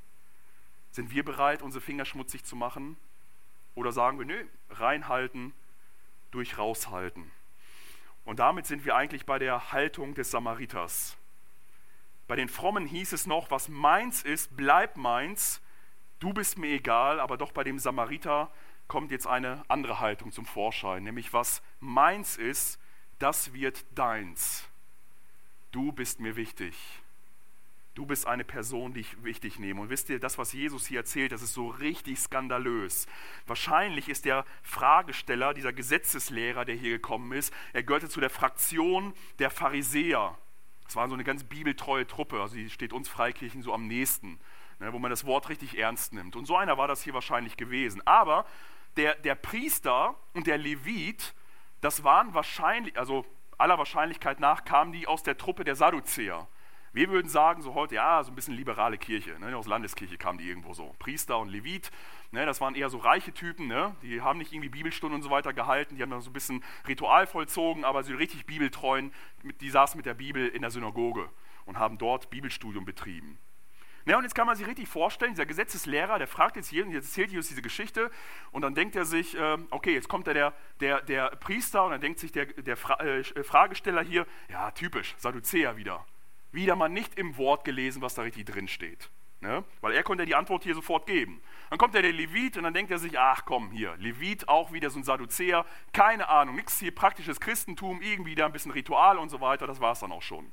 Sind 0.91 1.11
wir 1.11 1.25
bereit, 1.25 1.63
unsere 1.63 1.81
Finger 1.81 2.05
schmutzig 2.05 2.45
zu 2.45 2.55
machen? 2.55 2.97
Oder 3.75 3.93
sagen 3.93 4.19
wir, 4.19 4.27
nö, 4.27 4.45
reinhalten, 4.69 5.55
durch 6.33 6.59
raushalten? 6.59 7.31
Und 8.25 8.39
damit 8.39 8.67
sind 8.67 8.85
wir 8.85 8.97
eigentlich 8.97 9.27
bei 9.27 9.39
der 9.39 9.73
Haltung 9.73 10.15
des 10.15 10.31
Samariters. 10.31 11.17
Bei 12.27 12.37
den 12.37 12.49
Frommen 12.49 12.87
hieß 12.87 13.13
es 13.13 13.27
noch, 13.27 13.51
was 13.51 13.69
meins 13.69 14.23
ist, 14.23 14.57
bleib 14.57 14.97
meins, 14.97 15.61
du 16.19 16.33
bist 16.33 16.57
mir 16.59 16.71
egal, 16.71 17.21
aber 17.21 17.37
doch 17.37 17.53
bei 17.53 17.65
dem 17.65 17.79
Samariter 17.79 18.51
kommt 18.89 19.11
jetzt 19.11 19.27
eine 19.27 19.63
andere 19.69 20.01
Haltung 20.01 20.33
zum 20.33 20.47
Vorschein, 20.47 21.03
nämlich 21.03 21.33
was 21.33 21.63
meins 21.81 22.37
ist, 22.37 22.81
das 23.19 23.53
wird 23.53 23.85
deins. 23.95 24.69
Du 25.71 25.93
bist 25.93 26.21
mir 26.21 26.37
wichtig. 26.37 27.02
Du 27.95 28.07
bist 28.07 28.27
eine 28.27 28.45
Person, 28.45 28.95
die 28.95 29.01
ich 29.01 29.23
wichtig 29.23 29.59
nehme. 29.59 29.83
Und 29.83 29.91
wisst 29.91 30.09
ihr, 30.09 30.19
das, 30.19 30.39
was 30.39 30.55
Jesus 30.55 30.87
hier 30.87 31.01
erzählt, 31.01 31.31
das 31.31 31.43
ist 31.43 31.53
so 31.53 31.69
richtig 31.69 32.19
skandalös. 32.19 33.07
Wahrscheinlich 33.47 34.09
ist 34.09 34.25
der 34.25 34.47
Fragesteller, 34.63 35.53
dieser 35.53 35.75
Gesetzeslehrer, 35.75 36.65
der 36.65 36.75
hier 36.75 36.93
gekommen 36.93 37.33
ist, 37.33 37.53
er 37.75 37.83
gehörte 37.83 38.09
zu 38.09 38.21
der 38.21 38.31
Fraktion 38.31 39.13
der 39.39 39.51
Pharisäer. 39.51 40.39
Das 40.85 40.97
war 40.97 41.07
so 41.09 41.15
eine 41.15 41.25
ganz 41.25 41.45
bibeltreue 41.45 42.07
Truppe, 42.07 42.41
also 42.41 42.55
die 42.55 42.71
steht 42.71 42.93
uns 42.93 43.09
Freikirchen 43.09 43.63
so 43.63 43.75
am 43.75 43.87
nächsten, 43.87 44.41
ne, 44.79 44.93
wo 44.93 44.99
man 44.99 45.11
das 45.11 45.27
Wort 45.27 45.51
richtig 45.51 45.79
ernst 45.79 46.15
nimmt. 46.15 46.35
Und 46.35 46.47
so 46.47 46.57
einer 46.57 46.79
war 46.79 46.89
das 46.89 47.03
hier 47.03 47.15
wahrscheinlich 47.15 47.59
gewesen. 47.59 48.01
Aber 48.07 48.47
der, 48.97 49.15
der 49.17 49.35
Priester 49.35 50.15
und 50.33 50.47
der 50.47 50.57
Levit, 50.57 51.35
das 51.83 52.05
waren 52.05 52.33
wahrscheinlich, 52.33 52.99
also 52.99 53.27
aller 53.59 53.77
Wahrscheinlichkeit 53.77 54.41
nach, 54.41 54.65
kamen 54.65 54.93
die 54.93 55.07
aus 55.07 55.23
der 55.23 55.37
Truppe 55.37 55.65
der 55.65 55.77
Sadduzäer. 55.77 56.49
Wir 56.95 57.09
würden 57.09 57.29
sagen, 57.29 57.63
so 57.63 57.73
heute, 57.73 57.95
ja, 57.95 58.23
so 58.23 58.31
ein 58.31 58.35
bisschen 58.35 58.55
liberale 58.55 58.99
Kirche, 58.99 59.39
ne, 59.41 59.57
aus 59.57 59.67
Landeskirche 59.67 60.19
kamen 60.19 60.39
die 60.39 60.47
irgendwo 60.47 60.75
so. 60.75 60.95
Priester 60.99 61.39
und 61.39 61.49
Levit, 61.49 61.91
ne, 62.33 62.45
das 62.45 62.61
waren 62.61 62.75
eher 62.75 62.91
so 62.91 62.99
reiche 62.99 63.33
Typen, 63.33 63.67
ne, 63.67 63.97
die 64.03 64.21
haben 64.21 64.39
nicht 64.39 64.53
irgendwie 64.53 64.69
Bibelstunden 64.69 65.17
und 65.17 65.23
so 65.23 65.31
weiter 65.31 65.55
gehalten, 65.55 65.97
die 65.97 66.03
haben 66.03 66.11
dann 66.11 66.21
so 66.21 66.29
ein 66.29 66.35
bisschen 66.35 66.63
Ritual 66.87 67.27
vollzogen, 67.27 67.87
aber 67.87 68.03
sie 68.03 68.13
richtig 68.13 68.45
bibeltreuen, 68.45 69.11
die 69.63 69.71
saßen 69.71 69.97
mit 69.97 70.05
der 70.05 70.13
Bibel 70.13 70.47
in 70.49 70.61
der 70.61 70.71
Synagoge 70.71 71.31
und 71.65 71.79
haben 71.79 71.97
dort 71.97 72.29
Bibelstudium 72.29 72.85
betrieben. 72.85 73.39
Ja, 74.05 74.19
und 74.19 74.25
jetzt 74.25 74.35
kann 74.35 74.47
man 74.47 74.57
sich 74.57 74.67
richtig 74.67 74.87
vorstellen, 74.87 75.33
dieser 75.33 75.47
Gesetzeslehrer, 75.47 76.19
der 76.19 76.27
fragt 76.27 76.57
jetzt 76.57 76.73
jeden, 76.73 76.91
jetzt 76.91 77.07
erzählt 77.07 77.31
Jesus 77.31 77.49
diese 77.49 77.63
Geschichte 77.63 78.11
und 78.51 78.61
dann 78.61 78.75
denkt 78.75 78.97
er 78.97 79.07
sich, 79.07 79.35
äh, 79.35 79.57
okay, 79.71 79.95
jetzt 79.95 80.09
kommt 80.11 80.27
der, 80.27 80.53
der, 80.81 81.01
der 81.01 81.31
Priester 81.37 81.85
und 81.85 81.93
dann 81.93 82.03
denkt 82.03 82.19
sich 82.19 82.33
der, 82.33 82.47
der 82.47 82.77
Fra 82.77 83.01
äh, 83.01 83.23
Fragesteller 83.45 84.03
hier, 84.03 84.27
ja, 84.51 84.73
typisch, 84.73 85.15
Sadduzäer 85.17 85.79
wieder. 85.79 86.05
Wieder 86.53 86.77
mal 86.77 86.89
nicht 86.89 87.19
im 87.19 87.37
Wort 87.37 87.65
gelesen, 87.65 88.03
was 88.03 88.15
da 88.15 88.23
richtig 88.23 88.47
drin 88.47 88.69
steht. 88.69 89.11
Ne? 89.41 89.65
Weil 89.81 89.93
er 89.93 90.05
konnte 90.05 90.25
die 90.25 90.37
Antwort 90.37 90.63
hier 90.63 90.75
sofort 90.75 91.07
geben. 91.07 91.43
Dann 91.69 91.79
kommt 91.79 91.95
der, 91.95 92.03
der 92.03 92.13
Levit 92.13 92.57
und 92.57 92.63
dann 92.63 92.75
denkt 92.75 92.93
er 92.93 92.99
sich, 92.99 93.19
ach 93.19 93.45
komm, 93.45 93.73
hier, 93.73 93.97
Levit 93.97 94.49
auch 94.49 94.73
wieder 94.73 94.89
so 94.89 95.01
ein 95.01 95.05
Sadduzäer, 95.05 95.67
keine 95.93 96.29
Ahnung, 96.29 96.55
nichts 96.55 96.79
hier 96.79 96.95
praktisches 96.95 97.41
Christentum, 97.41 98.01
irgendwie 98.03 98.37
da 98.37 98.47
ein 98.47 98.53
bisschen 98.53 98.71
Ritual 98.71 99.19
und 99.19 99.31
so 99.31 99.41
weiter, 99.41 99.67
das 99.67 99.81
war 99.81 99.93
es 99.93 100.01
dann 100.01 100.13
auch 100.13 100.23
schon. 100.23 100.53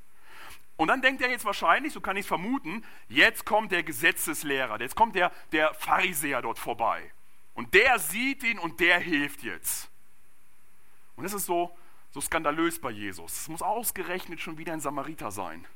Und 0.76 0.88
dann 0.88 1.02
denkt 1.02 1.22
er 1.22 1.30
jetzt 1.30 1.46
wahrscheinlich, 1.46 1.94
so 1.94 2.02
kann 2.02 2.16
ich 2.16 2.22
es 2.22 2.28
vermuten, 2.28 2.84
jetzt 3.10 3.46
kommt 3.46 3.72
der 3.72 3.84
Gesetzeslehrer, 3.84 4.80
jetzt 4.80 4.96
kommt 4.96 5.14
der, 5.14 5.32
der 5.52 5.74
Pharisäer 5.74 6.42
dort 6.42 6.58
vorbei. 6.58 7.12
Und 7.54 7.74
der 7.74 8.00
sieht 8.00 8.44
ihn 8.44 8.58
und 8.58 8.80
der 8.80 9.00
hilft 9.00 9.44
jetzt. 9.44 9.92
Und 11.18 11.26
das 11.26 11.34
ist 11.34 11.46
so, 11.46 11.78
so 12.12 12.22
skandalös 12.22 12.80
bei 12.80 12.92
Jesus. 12.92 13.42
Es 13.42 13.50
muss 13.50 13.62
ausgerechnet 13.62 14.40
schon 14.40 14.58
wieder 14.58 14.72
ein 14.72 14.80
Samariter 14.80 15.32
sein. 15.32 15.68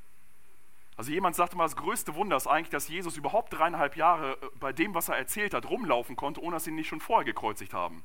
Also 0.95 1.11
jemand 1.11 1.35
sagte 1.35 1.55
mal, 1.55 1.63
das 1.63 1.75
größte 1.75 2.15
Wunder 2.15 2.37
ist 2.37 2.47
eigentlich, 2.47 2.69
dass 2.69 2.87
Jesus 2.87 3.17
überhaupt 3.17 3.53
dreieinhalb 3.53 3.95
Jahre 3.95 4.33
äh, 4.33 4.49
bei 4.59 4.73
dem, 4.73 4.93
was 4.93 5.09
er 5.09 5.17
erzählt 5.17 5.53
hat, 5.53 5.69
rumlaufen 5.69 6.15
konnte, 6.15 6.41
ohne 6.41 6.55
dass 6.55 6.65
sie 6.65 6.69
ihn 6.69 6.75
nicht 6.75 6.87
schon 6.87 6.99
vorher 6.99 7.25
gekreuzigt 7.25 7.73
haben. 7.73 8.03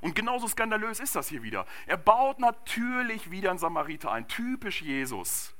Und 0.00 0.14
genauso 0.14 0.48
skandalös 0.48 1.00
ist 1.00 1.14
das 1.16 1.28
hier 1.28 1.42
wieder. 1.42 1.66
Er 1.86 1.96
baut 1.96 2.38
natürlich 2.38 3.30
wieder 3.30 3.50
einen 3.50 3.58
Samariter 3.58 4.10
ein, 4.10 4.28
typisch 4.28 4.80
Jesus. 4.80 5.54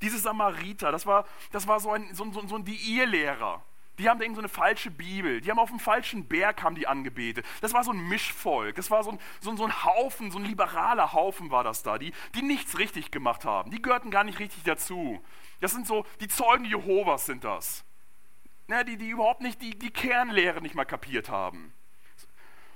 Diese 0.00 0.18
Samariter, 0.18 0.92
das 0.92 1.04
war, 1.04 1.26
das 1.52 1.66
war 1.66 1.78
so 1.80 1.90
ein, 1.90 2.14
so, 2.14 2.30
so, 2.32 2.46
so 2.46 2.56
ein 2.56 2.64
Diirlehrer. 2.64 3.62
Die 4.00 4.08
haben 4.08 4.18
da 4.18 4.24
irgend 4.24 4.36
so 4.36 4.40
eine 4.40 4.48
falsche 4.48 4.90
Bibel. 4.90 5.42
Die 5.42 5.50
haben 5.50 5.58
auf 5.58 5.68
dem 5.68 5.78
falschen 5.78 6.26
Berg 6.26 6.62
haben 6.62 6.74
die 6.74 6.86
angebetet. 6.86 7.44
Das 7.60 7.74
war 7.74 7.84
so 7.84 7.92
ein 7.92 8.08
Mischvolk. 8.08 8.76
Das 8.76 8.90
war 8.90 9.04
so 9.04 9.10
ein, 9.10 9.18
so, 9.40 9.54
so 9.56 9.64
ein 9.64 9.84
Haufen, 9.84 10.30
so 10.30 10.38
ein 10.38 10.44
liberaler 10.46 11.12
Haufen 11.12 11.50
war 11.50 11.64
das 11.64 11.82
da, 11.82 11.98
die, 11.98 12.12
die 12.34 12.42
nichts 12.42 12.78
richtig 12.78 13.10
gemacht 13.10 13.44
haben. 13.44 13.70
Die 13.70 13.82
gehörten 13.82 14.10
gar 14.10 14.24
nicht 14.24 14.38
richtig 14.38 14.62
dazu. 14.64 15.22
Das 15.60 15.72
sind 15.72 15.86
so, 15.86 16.06
die 16.20 16.28
Zeugen 16.28 16.64
Jehovas 16.64 17.26
sind 17.26 17.44
das. 17.44 17.84
Ja, 18.68 18.84
die, 18.84 18.96
die 18.96 19.10
überhaupt 19.10 19.42
nicht 19.42 19.60
die, 19.60 19.78
die 19.78 19.90
Kernlehre 19.90 20.62
nicht 20.62 20.74
mal 20.74 20.86
kapiert 20.86 21.28
haben. 21.28 21.74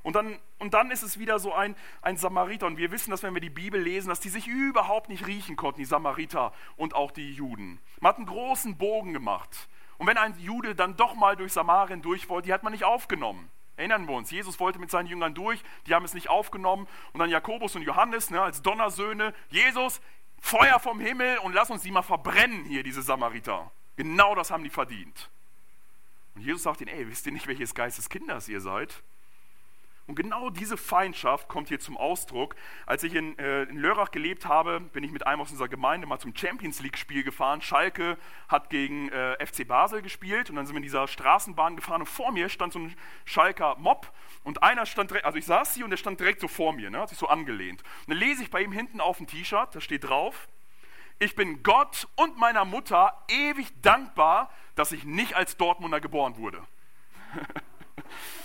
Und 0.02 0.16
dann, 0.16 0.38
und 0.58 0.74
dann 0.74 0.90
ist 0.90 1.02
es 1.02 1.18
wieder 1.18 1.38
so 1.38 1.54
ein, 1.54 1.74
ein 2.02 2.18
Samariter. 2.18 2.66
Und 2.66 2.76
wir 2.76 2.90
wissen, 2.90 3.10
dass 3.10 3.22
wenn 3.22 3.32
wir 3.32 3.40
die 3.40 3.48
Bibel 3.48 3.80
lesen, 3.80 4.10
dass 4.10 4.20
die 4.20 4.28
sich 4.28 4.46
überhaupt 4.46 5.08
nicht 5.08 5.26
riechen 5.26 5.56
konnten, 5.56 5.80
die 5.80 5.86
Samariter 5.86 6.52
und 6.76 6.94
auch 6.94 7.10
die 7.10 7.32
Juden. 7.32 7.80
Man 8.00 8.10
hat 8.10 8.18
einen 8.18 8.26
großen 8.26 8.76
Bogen 8.76 9.14
gemacht. 9.14 9.68
Und 9.98 10.06
wenn 10.06 10.18
ein 10.18 10.38
Jude 10.38 10.74
dann 10.74 10.96
doch 10.96 11.14
mal 11.14 11.36
durch 11.36 11.52
Samarien 11.52 12.02
durch 12.02 12.28
wollte, 12.28 12.46
die 12.46 12.52
hat 12.52 12.62
man 12.62 12.72
nicht 12.72 12.84
aufgenommen. 12.84 13.50
Erinnern 13.76 14.06
wir 14.06 14.14
uns, 14.14 14.30
Jesus 14.30 14.60
wollte 14.60 14.78
mit 14.78 14.90
seinen 14.90 15.06
Jüngern 15.06 15.34
durch, 15.34 15.62
die 15.86 15.94
haben 15.94 16.04
es 16.04 16.14
nicht 16.14 16.30
aufgenommen. 16.30 16.86
Und 17.12 17.20
dann 17.20 17.30
Jakobus 17.30 17.74
und 17.74 17.82
Johannes 17.82 18.30
ne, 18.30 18.40
als 18.40 18.62
Donnersöhne, 18.62 19.34
Jesus, 19.50 20.00
Feuer 20.40 20.78
vom 20.78 21.00
Himmel 21.00 21.38
und 21.38 21.54
lass 21.54 21.70
uns 21.70 21.82
die 21.82 21.90
mal 21.90 22.02
verbrennen 22.02 22.64
hier, 22.64 22.82
diese 22.82 23.02
Samariter. 23.02 23.70
Genau 23.96 24.34
das 24.34 24.50
haben 24.50 24.62
die 24.62 24.70
verdient. 24.70 25.30
Und 26.34 26.42
Jesus 26.42 26.64
sagt 26.64 26.80
ihnen, 26.80 26.88
ey, 26.88 27.08
wisst 27.08 27.26
ihr 27.26 27.32
nicht, 27.32 27.46
welches 27.46 27.74
Geistes 27.74 28.08
Kinders 28.08 28.48
ihr 28.48 28.60
seid? 28.60 29.02
Und 30.06 30.16
genau 30.16 30.50
diese 30.50 30.76
Feindschaft 30.76 31.48
kommt 31.48 31.68
hier 31.68 31.80
zum 31.80 31.96
Ausdruck. 31.96 32.56
Als 32.84 33.02
ich 33.04 33.14
in, 33.14 33.38
äh, 33.38 33.62
in 33.62 33.78
Lörrach 33.78 34.10
gelebt 34.10 34.46
habe, 34.46 34.80
bin 34.80 35.02
ich 35.02 35.10
mit 35.10 35.26
einem 35.26 35.40
aus 35.40 35.50
unserer 35.50 35.68
Gemeinde 35.68 36.06
mal 36.06 36.18
zum 36.18 36.36
Champions 36.36 36.80
League-Spiel 36.80 37.24
gefahren. 37.24 37.62
Schalke 37.62 38.18
hat 38.48 38.68
gegen 38.68 39.08
äh, 39.08 39.44
FC 39.44 39.66
Basel 39.66 40.02
gespielt 40.02 40.50
und 40.50 40.56
dann 40.56 40.66
sind 40.66 40.74
wir 40.74 40.78
in 40.78 40.82
dieser 40.82 41.08
Straßenbahn 41.08 41.76
gefahren 41.76 42.02
und 42.02 42.06
vor 42.06 42.32
mir 42.32 42.50
stand 42.50 42.74
so 42.74 42.80
ein 42.80 42.94
Schalker 43.24 43.76
Mob 43.78 44.12
und 44.42 44.62
einer 44.62 44.84
stand 44.84 45.10
direkt, 45.10 45.24
also 45.24 45.38
ich 45.38 45.46
saß 45.46 45.74
hier 45.74 45.84
und 45.84 45.90
der 45.90 45.96
stand 45.96 46.20
direkt 46.20 46.40
so 46.40 46.48
vor 46.48 46.74
mir, 46.74 46.90
ne, 46.90 46.98
hat 46.98 47.08
sich 47.08 47.18
so 47.18 47.28
angelehnt. 47.28 47.82
Und 47.82 48.10
dann 48.10 48.18
lese 48.18 48.42
ich 48.42 48.50
bei 48.50 48.60
ihm 48.60 48.72
hinten 48.72 49.00
auf 49.00 49.16
dem 49.16 49.26
T-Shirt, 49.26 49.74
da 49.74 49.80
steht 49.80 50.04
drauf, 50.04 50.48
ich 51.18 51.34
bin 51.34 51.62
Gott 51.62 52.08
und 52.16 52.36
meiner 52.36 52.64
Mutter 52.64 53.24
ewig 53.28 53.68
dankbar, 53.80 54.50
dass 54.74 54.92
ich 54.92 55.04
nicht 55.04 55.34
als 55.34 55.56
Dortmunder 55.56 56.00
geboren 56.00 56.36
wurde. 56.36 56.62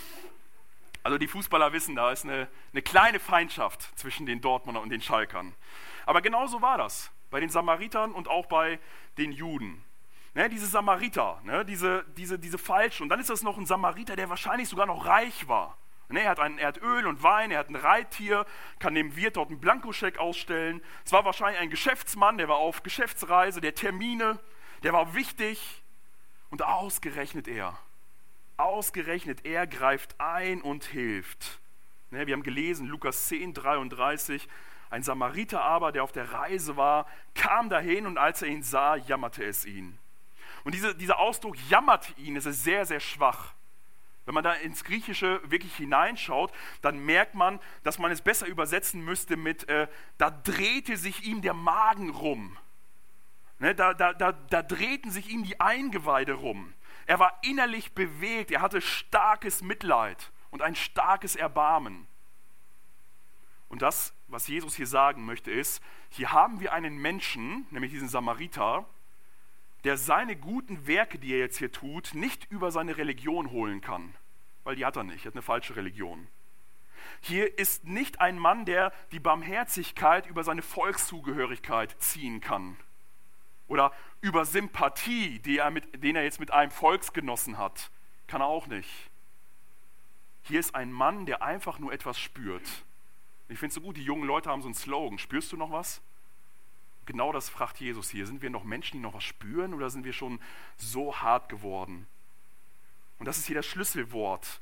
Also 1.03 1.17
die 1.17 1.27
Fußballer 1.27 1.71
wissen, 1.73 1.95
da 1.95 2.11
ist 2.11 2.25
eine, 2.25 2.47
eine 2.73 2.81
kleine 2.81 3.19
Feindschaft 3.19 3.97
zwischen 3.97 4.25
den 4.25 4.41
Dortmunder 4.41 4.81
und 4.81 4.89
den 4.89 5.01
Schalkern. 5.01 5.55
Aber 6.05 6.21
genauso 6.21 6.61
war 6.61 6.77
das 6.77 7.11
bei 7.29 7.39
den 7.39 7.49
Samaritern 7.49 8.11
und 8.11 8.27
auch 8.27 8.47
bei 8.47 8.79
den 9.17 9.31
Juden. 9.31 9.83
Ne, 10.33 10.47
diese 10.49 10.67
Samariter, 10.67 11.41
ne, 11.43 11.65
diese, 11.65 12.05
diese, 12.15 12.37
diese 12.37 12.57
falschen. 12.57 13.03
Und 13.03 13.09
dann 13.09 13.19
ist 13.19 13.29
das 13.29 13.41
noch 13.41 13.57
ein 13.57 13.65
Samariter, 13.65 14.15
der 14.15 14.29
wahrscheinlich 14.29 14.69
sogar 14.69 14.85
noch 14.85 15.05
reich 15.05 15.47
war. 15.47 15.77
Ne, 16.07 16.21
er, 16.21 16.31
hat 16.31 16.39
ein, 16.39 16.57
er 16.57 16.67
hat 16.67 16.81
Öl 16.81 17.07
und 17.07 17.23
Wein, 17.23 17.51
er 17.51 17.59
hat 17.59 17.69
ein 17.69 17.75
Reittier, 17.75 18.45
kann 18.79 18.95
dem 18.95 19.15
Wirt 19.15 19.37
dort 19.37 19.49
einen 19.49 19.59
Blankoscheck 19.59 20.17
ausstellen. 20.17 20.81
Es 21.05 21.11
war 21.11 21.25
wahrscheinlich 21.25 21.59
ein 21.59 21.69
Geschäftsmann, 21.69 22.37
der 22.37 22.47
war 22.47 22.57
auf 22.57 22.83
Geschäftsreise, 22.83 23.61
der 23.61 23.75
Termine, 23.75 24.39
der 24.83 24.93
war 24.93 25.13
wichtig. 25.13 25.83
Und 26.49 26.63
ausgerechnet 26.63 27.47
er, 27.47 27.77
ausgerechnet 28.59 29.45
er 29.45 29.67
greift 29.67 30.19
ein 30.19 30.61
und 30.61 30.83
hilft. 30.83 31.59
Ne, 32.11 32.27
wir 32.27 32.33
haben 32.33 32.43
gelesen, 32.43 32.87
Lukas 32.87 33.27
10, 33.27 33.53
33, 33.53 34.47
ein 34.89 35.03
Samariter 35.03 35.61
aber, 35.61 35.91
der 35.91 36.03
auf 36.03 36.11
der 36.11 36.31
Reise 36.31 36.75
war, 36.75 37.05
kam 37.35 37.69
dahin 37.69 38.07
und 38.07 38.17
als 38.17 38.41
er 38.41 38.47
ihn 38.47 38.63
sah, 38.63 38.95
jammerte 38.95 39.43
es 39.43 39.65
ihn. 39.65 39.97
Und 40.63 40.73
diese, 40.73 40.95
dieser 40.95 41.19
Ausdruck 41.19 41.55
jammerte 41.69 42.13
ihn, 42.17 42.35
ist 42.35 42.45
sehr, 42.45 42.85
sehr 42.85 42.99
schwach. 42.99 43.53
Wenn 44.25 44.33
man 44.33 44.43
da 44.43 44.53
ins 44.53 44.83
Griechische 44.83 45.41
wirklich 45.45 45.75
hineinschaut, 45.75 46.51
dann 46.81 46.99
merkt 46.99 47.35
man, 47.35 47.59
dass 47.83 47.97
man 47.97 48.11
es 48.11 48.21
besser 48.21 48.45
übersetzen 48.45 49.03
müsste 49.03 49.37
mit, 49.37 49.67
äh, 49.69 49.87
da 50.17 50.29
drehte 50.29 50.97
sich 50.97 51.23
ihm 51.23 51.41
der 51.41 51.53
Magen 51.53 52.09
rum. 52.09 52.57
Ne, 53.59 53.75
da, 53.75 53.93
da, 53.93 54.13
da, 54.13 54.31
da 54.31 54.61
drehten 54.61 55.11
sich 55.11 55.29
ihm 55.29 55.43
die 55.43 55.59
Eingeweide 55.59 56.33
rum. 56.33 56.73
Er 57.09 57.17
war 57.17 57.39
innerlich 57.41 57.93
bewegt, 57.93 58.51
er 58.51 58.61
hatte 58.61 58.81
starkes 58.81 59.63
Mitleid 59.63 60.31
und 60.51 60.61
ein 60.61 60.75
starkes 60.75 61.35
Erbarmen. 61.35 62.05
Und 63.67 63.81
das, 63.81 64.13
was 64.27 64.47
Jesus 64.47 64.75
hier 64.75 64.85
sagen 64.85 65.25
möchte, 65.25 65.49
ist, 65.49 65.81
hier 66.09 66.33
haben 66.33 66.59
wir 66.59 66.71
einen 66.71 66.99
Menschen, 66.99 67.65
nämlich 67.71 67.91
diesen 67.91 68.09
Samariter, 68.09 68.85
der 69.85 69.97
seine 69.97 70.35
guten 70.35 70.85
Werke, 70.85 71.17
die 71.17 71.33
er 71.33 71.39
jetzt 71.39 71.57
hier 71.57 71.71
tut, 71.71 72.13
nicht 72.13 72.45
über 72.51 72.69
seine 72.69 72.95
Religion 72.95 73.49
holen 73.49 73.81
kann, 73.81 74.13
weil 74.63 74.75
die 74.75 74.85
hat 74.85 74.95
er 74.95 75.03
nicht, 75.03 75.25
er 75.25 75.29
hat 75.29 75.33
eine 75.33 75.41
falsche 75.41 75.75
Religion. 75.75 76.27
Hier 77.21 77.57
ist 77.57 77.85
nicht 77.85 78.21
ein 78.21 78.37
Mann, 78.37 78.65
der 78.65 78.93
die 79.11 79.19
Barmherzigkeit 79.19 80.27
über 80.27 80.43
seine 80.43 80.61
Volkszugehörigkeit 80.61 81.95
ziehen 81.99 82.39
kann 82.39 82.77
oder 83.69 83.93
über 84.19 84.43
Sympathie, 84.43 85.39
die 85.39 85.59
er 85.59 85.71
mit, 85.71 86.03
den 86.03 86.17
er 86.17 86.23
jetzt 86.23 86.41
mit 86.41 86.51
einem 86.51 86.71
Volksgenossen 86.71 87.57
hat, 87.57 87.89
kann 88.27 88.41
er 88.41 88.47
auch 88.47 88.67
nicht. 88.67 88.89
Hier 90.43 90.59
ist 90.59 90.75
ein 90.75 90.91
Mann, 90.91 91.25
der 91.25 91.41
einfach 91.41 91.79
nur 91.79 91.93
etwas 91.93 92.19
spürt. 92.19 92.67
Ich 93.47 93.57
finde 93.57 93.69
es 93.69 93.75
so 93.75 93.81
gut, 93.81 93.95
die 93.95 94.03
jungen 94.03 94.25
Leute 94.25 94.49
haben 94.49 94.61
so 94.61 94.67
einen 94.67 94.75
Slogan, 94.75 95.17
spürst 95.17 95.51
du 95.53 95.57
noch 95.57 95.71
was? 95.71 96.01
genau 97.09 97.31
das 97.31 97.49
fragt 97.49 97.79
Jesus 97.79 98.11
hier. 98.11 98.27
Sind 98.27 98.43
wir 98.43 98.51
noch 98.51 98.63
Menschen, 98.63 98.97
die 98.97 99.01
noch 99.01 99.15
was 99.15 99.23
spüren 99.23 99.73
oder 99.73 99.89
sind 99.89 100.05
wir 100.05 100.13
schon 100.13 100.39
so 100.77 101.17
hart 101.17 101.49
geworden? 101.49 102.05
Und 103.17 103.25
das 103.25 103.39
ist 103.39 103.47
hier 103.47 103.55
das 103.55 103.65
Schlüsselwort. 103.65 104.61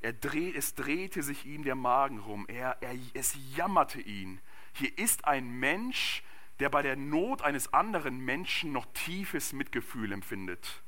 Er 0.00 0.12
dreht, 0.12 0.54
es 0.54 0.76
drehte 0.76 1.24
sich 1.24 1.44
ihm 1.46 1.64
der 1.64 1.74
Magen 1.74 2.20
rum. 2.20 2.46
Er, 2.48 2.76
er, 2.80 2.96
es 3.14 3.36
jammerte 3.56 4.00
ihn. 4.00 4.40
Hier 4.74 4.96
ist 4.96 5.24
ein 5.24 5.50
Mensch, 5.50 6.22
der 6.60 6.68
bei 6.68 6.82
der 6.82 6.96
Not 6.96 7.42
eines 7.42 7.72
anderen 7.72 8.20
Menschen 8.20 8.72
noch 8.72 8.86
tiefes 8.92 9.52
Mitgefühl 9.52 10.12
empfindet. 10.12 10.82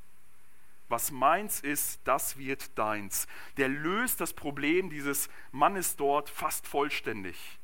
Was 0.88 1.10
meins 1.10 1.60
ist, 1.60 2.00
das 2.04 2.36
wird 2.36 2.78
deins. 2.78 3.26
Der 3.56 3.68
löst 3.68 4.20
das 4.20 4.34
Problem 4.34 4.90
dieses 4.90 5.30
Mannes 5.50 5.96
dort 5.96 6.28
fast 6.28 6.66
vollständig. 6.66 7.58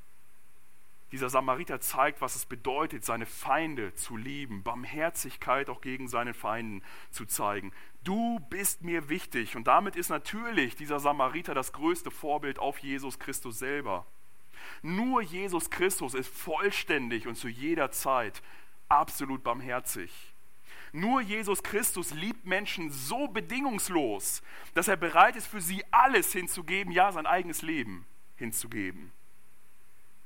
Dieser 1.13 1.31
Samariter 1.31 1.81
zeigt, 1.81 2.21
was 2.21 2.37
es 2.37 2.45
bedeutet, 2.45 3.05
seine 3.05 3.25
Feinde 3.25 3.95
zu 3.95 4.17
lieben, 4.17 4.63
Barmherzigkeit 4.63 5.71
auch 5.71 5.81
gegen 5.81 6.09
seine 6.09 6.35
Feinden 6.35 6.83
zu 7.11 7.25
zeigen. 7.25 7.73
Du 8.05 8.41
bist 8.51 8.83
mir 8.83 9.09
wichtig. 9.09 9.57
Und 9.57 9.67
damit 9.67 9.97
ist 9.97 10.11
natürlich 10.11 10.77
dieser 10.77 11.01
Samariter 11.01 11.55
das 11.55 11.73
größte 11.73 12.11
Vorbild 12.11 12.59
auf 12.59 12.79
Jesus 12.79 13.19
Christus 13.19 13.59
selber. 13.59 14.07
Nur 14.83 15.23
Jesus 15.23 15.71
Christus 15.71 16.15
ist 16.15 16.29
vollständig 16.29 17.27
und 17.27 17.37
zu 17.37 17.49
jeder 17.49 17.91
Zeit 17.91 18.43
absolut 18.89 19.43
barmherzig. 19.43 20.35
Nur 20.93 21.21
Jesus 21.21 21.63
Christus 21.63 22.13
liebt 22.13 22.47
Menschen 22.47 22.91
so 22.91 23.29
bedingungslos, 23.29 24.43
dass 24.75 24.89
er 24.89 24.97
bereit 24.97 25.37
ist, 25.37 25.47
für 25.47 25.61
sie 25.61 25.85
alles 25.91 26.33
hinzugeben, 26.33 26.93
ja, 26.93 27.13
sein 27.13 27.27
eigenes 27.27 27.63
Leben 27.63 28.07
hinzugeben. 28.37 29.13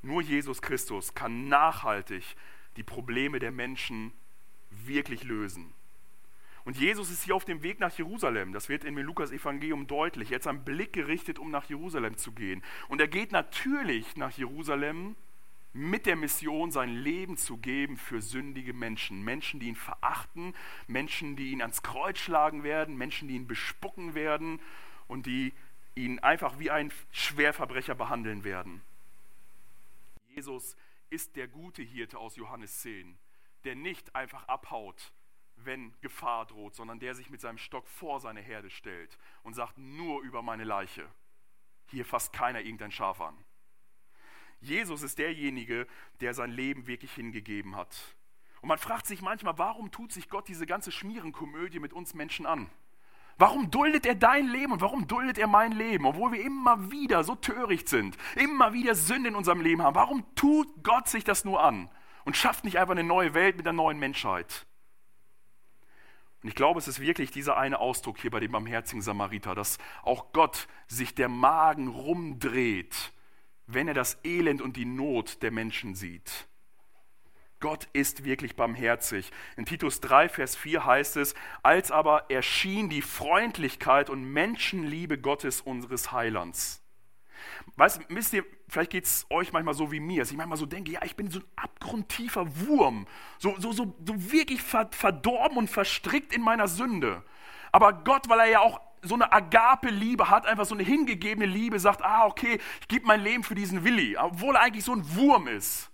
Nur 0.03 0.23
Jesus 0.23 0.63
Christus 0.63 1.15
kann 1.15 1.49
nachhaltig 1.49 2.37
die 2.77 2.83
Probleme 2.83 3.39
der 3.39 3.51
Menschen 3.51 4.13
wirklich 4.71 5.25
lösen. 5.25 5.75
Und 6.65 6.77
Jesus 6.77 7.11
ist 7.11 7.25
hier 7.25 7.35
auf 7.35 7.45
dem 7.45 7.63
Weg 7.63 7.81
nach 7.81 7.97
Jerusalem. 7.97 8.53
Das 8.53 8.69
wird 8.69 8.85
in 8.85 8.95
dem 8.95 9.05
Lukas-Evangelium 9.05 9.87
deutlich. 9.87 10.31
Er 10.31 10.37
hat 10.37 10.45
seinen 10.45 10.65
Blick 10.65 10.93
gerichtet, 10.93 11.39
um 11.39 11.51
nach 11.51 11.69
Jerusalem 11.69 12.17
zu 12.17 12.33
gehen. 12.33 12.63
Und 12.89 13.01
er 13.01 13.09
geht 13.09 13.33
natürlich 13.33 14.17
nach 14.17 14.31
Jerusalem 14.33 15.17
mit 15.73 16.07
der 16.07 16.17
Mission, 16.17 16.71
sein 16.71 16.91
Leben 16.95 17.37
zu 17.37 17.57
geben 17.57 17.97
für 17.97 18.21
sündige 18.21 18.75
Menschen. 18.75 19.23
Menschen, 19.23 19.59
die 19.59 19.69
ihn 19.69 19.77
verachten, 19.77 20.55
Menschen, 20.87 21.35
die 21.35 21.51
ihn 21.51 21.63
ans 21.63 21.83
Kreuz 21.83 22.19
schlagen 22.19 22.63
werden, 22.63 22.97
Menschen, 22.97 23.29
die 23.29 23.37
ihn 23.37 23.47
bespucken 23.47 24.15
werden 24.15 24.61
und 25.09 25.27
die 25.27 25.53
ihn 25.95 26.19
einfach 26.21 26.59
wie 26.59 26.71
ein 26.71 26.93
Schwerverbrecher 27.11 27.95
behandeln 27.95 28.45
werden. 28.45 28.83
Jesus 30.29 30.77
ist 31.11 31.37
der 31.37 31.49
gute 31.49 31.83
Hirte 31.83 32.19
aus 32.19 32.37
Johannes 32.37 32.81
10, 32.81 33.19
der 33.65 33.75
nicht 33.75 34.15
einfach 34.15 34.49
abhaut, 34.49 35.13
wenn 35.65 35.95
Gefahr 36.01 36.47
droht, 36.47 36.75
sondern 36.75 36.99
der 36.99 37.15
sich 37.15 37.31
mit 37.31 37.41
seinem 37.41 37.59
Stock 37.59 37.87
vor 37.89 38.21
seine 38.21 38.41
Herde 38.41 38.71
stellt 38.71 39.19
und 39.43 39.55
sagt, 39.55 39.79
nur 39.79 40.23
über 40.23 40.43
meine 40.43 40.65
Leiche. 40.65 41.09
Hier 41.87 42.05
fasst 42.05 42.33
keiner 42.33 42.61
irgendein 42.61 42.91
Schaf 42.91 43.21
an. 43.21 43.37
Jesus 44.61 45.03
ist 45.03 45.19
derjenige, 45.19 45.87
der 46.21 46.35
sein 46.35 46.51
Leben 46.51 46.87
wirklich 46.87 47.13
hingegeben 47.13 47.77
hat. 47.77 48.17
Und 48.61 48.69
man 48.69 48.79
fragt 48.79 49.07
sich 49.07 49.23
manchmal, 49.23 49.59
warum 49.59 49.91
tut 49.91 50.13
sich 50.13 50.29
Gott 50.29 50.47
diese 50.49 50.67
ganze 50.67 50.93
Schmierenkomödie 50.93 51.81
mit 51.81 51.93
uns 51.93 52.15
Menschen 52.15 52.47
an? 52.47 52.71
Warum 53.39 53.71
duldet 53.71 54.07
er 54.07 54.15
dein 54.15 54.47
Leben 54.47 54.73
und 54.73 54.81
warum 54.81 55.09
duldet 55.09 55.37
er 55.37 55.49
mein 55.49 55.73
Leben, 55.73 56.07
obwohl 56.07 56.33
wir 56.33 56.45
immer 56.45 56.93
wieder 56.93 57.25
so 57.25 57.35
töricht 57.35 57.89
sind, 57.89 58.17
immer 58.37 58.73
wieder 58.73 58.95
Sünde 58.95 59.31
in 59.31 59.35
unserem 59.35 59.61
Leben 59.61 59.83
haben? 59.83 59.97
Warum 59.97 60.25
tut 60.37 60.69
Gott 60.85 61.09
sich 61.09 61.25
das 61.25 61.45
nur 61.45 61.63
an 61.63 61.91
und 62.25 62.37
schafft 62.37 62.65
nicht 62.65 62.79
einfach 62.79 62.93
eine 62.93 63.03
neue 63.03 63.35
Welt 63.35 63.57
mit 63.57 63.67
einer 63.67 63.77
neuen 63.77 63.99
Menschheit? 63.99 64.67
Und 66.43 66.49
ich 66.49 66.55
glaube, 66.55 66.81
es 66.81 66.89
ist 66.89 67.01
wirklich 67.01 67.31
dieser 67.31 67.57
eine 67.57 67.79
Ausdruck 67.79 68.19
hier 68.19 68.31
bei 68.31 68.41
dem 68.41 68.53
barmherzigen 68.53 69.03
Samariter, 69.03 69.55
dass 69.55 69.79
auch 70.03 70.33
Gott 70.33 70.67
sich 70.89 71.15
der 71.15 71.29
Magen 71.29 71.89
rumdreht, 71.89 73.13
wenn 73.67 73.87
er 73.87 73.95
das 73.95 74.19
Elend 74.25 74.61
und 74.61 74.77
die 74.77 74.85
Not 74.85 75.43
der 75.43 75.53
Menschen 75.53 75.95
sieht. 75.95 76.49
Gott 77.61 77.87
ist 77.93 78.25
wirklich 78.25 78.57
barmherzig. 78.57 79.31
In 79.57 79.67
Titus 79.67 80.01
3, 80.01 80.29
Vers 80.29 80.57
4 80.57 80.85
heißt 80.85 81.17
es, 81.17 81.37
als 81.63 81.93
aber 81.93 82.29
erschien 82.29 82.89
die 82.89 83.03
Freundlichkeit 83.03 84.11
und 84.11 84.25
Menschenliebe 84.25 85.17
Gottes 85.17 85.61
unseres 85.61 86.11
Heilands. 86.11 86.82
Weißt, 87.77 88.01
wisst 88.09 88.33
ihr, 88.33 88.45
vielleicht 88.69 88.91
geht 88.91 89.05
es 89.05 89.27
euch 89.31 89.53
manchmal 89.53 89.75
so 89.75 89.91
wie 89.93 90.01
mir, 90.01 90.21
dass 90.21 90.31
ich 90.31 90.37
manchmal 90.37 90.59
so 90.59 90.67
denke, 90.67 90.93
ja, 90.93 91.01
ich 91.05 91.17
bin 91.17 91.31
so 91.31 91.41
ein 91.41 91.45
abgrundtiefer 91.57 92.47
Wurm, 92.67 93.07
so, 93.39 93.55
so, 93.59 93.73
so, 93.73 93.95
so 94.05 94.33
wirklich 94.33 94.63
verdorben 94.63 95.59
und 95.59 95.71
verstrickt 95.71 96.35
in 96.35 96.43
meiner 96.43 96.69
Sünde. 96.69 97.23
Aber 97.73 97.93
Gott, 97.93 98.29
weil 98.29 98.41
er 98.41 98.47
ja 98.47 98.61
auch 98.61 98.81
so 99.03 99.15
eine 99.15 99.33
Agape-Liebe 99.33 100.31
hat, 100.31 100.47
einfach 100.47 100.65
so 100.65 100.75
eine 100.75 100.85
hingegebene 100.85 101.47
Liebe, 101.47 101.81
sagt, 101.81 102.03
ah, 102.03 102.27
okay, 102.27 102.61
ich 102.81 102.89
gebe 102.89 103.07
mein 103.07 103.21
Leben 103.21 103.43
für 103.43 103.55
diesen 103.55 103.85
Willi, 103.85 104.17
obwohl 104.17 104.55
er 104.55 104.63
eigentlich 104.63 104.85
so 104.85 104.93
ein 104.93 105.17
Wurm 105.17 105.49
ist. 105.49 105.91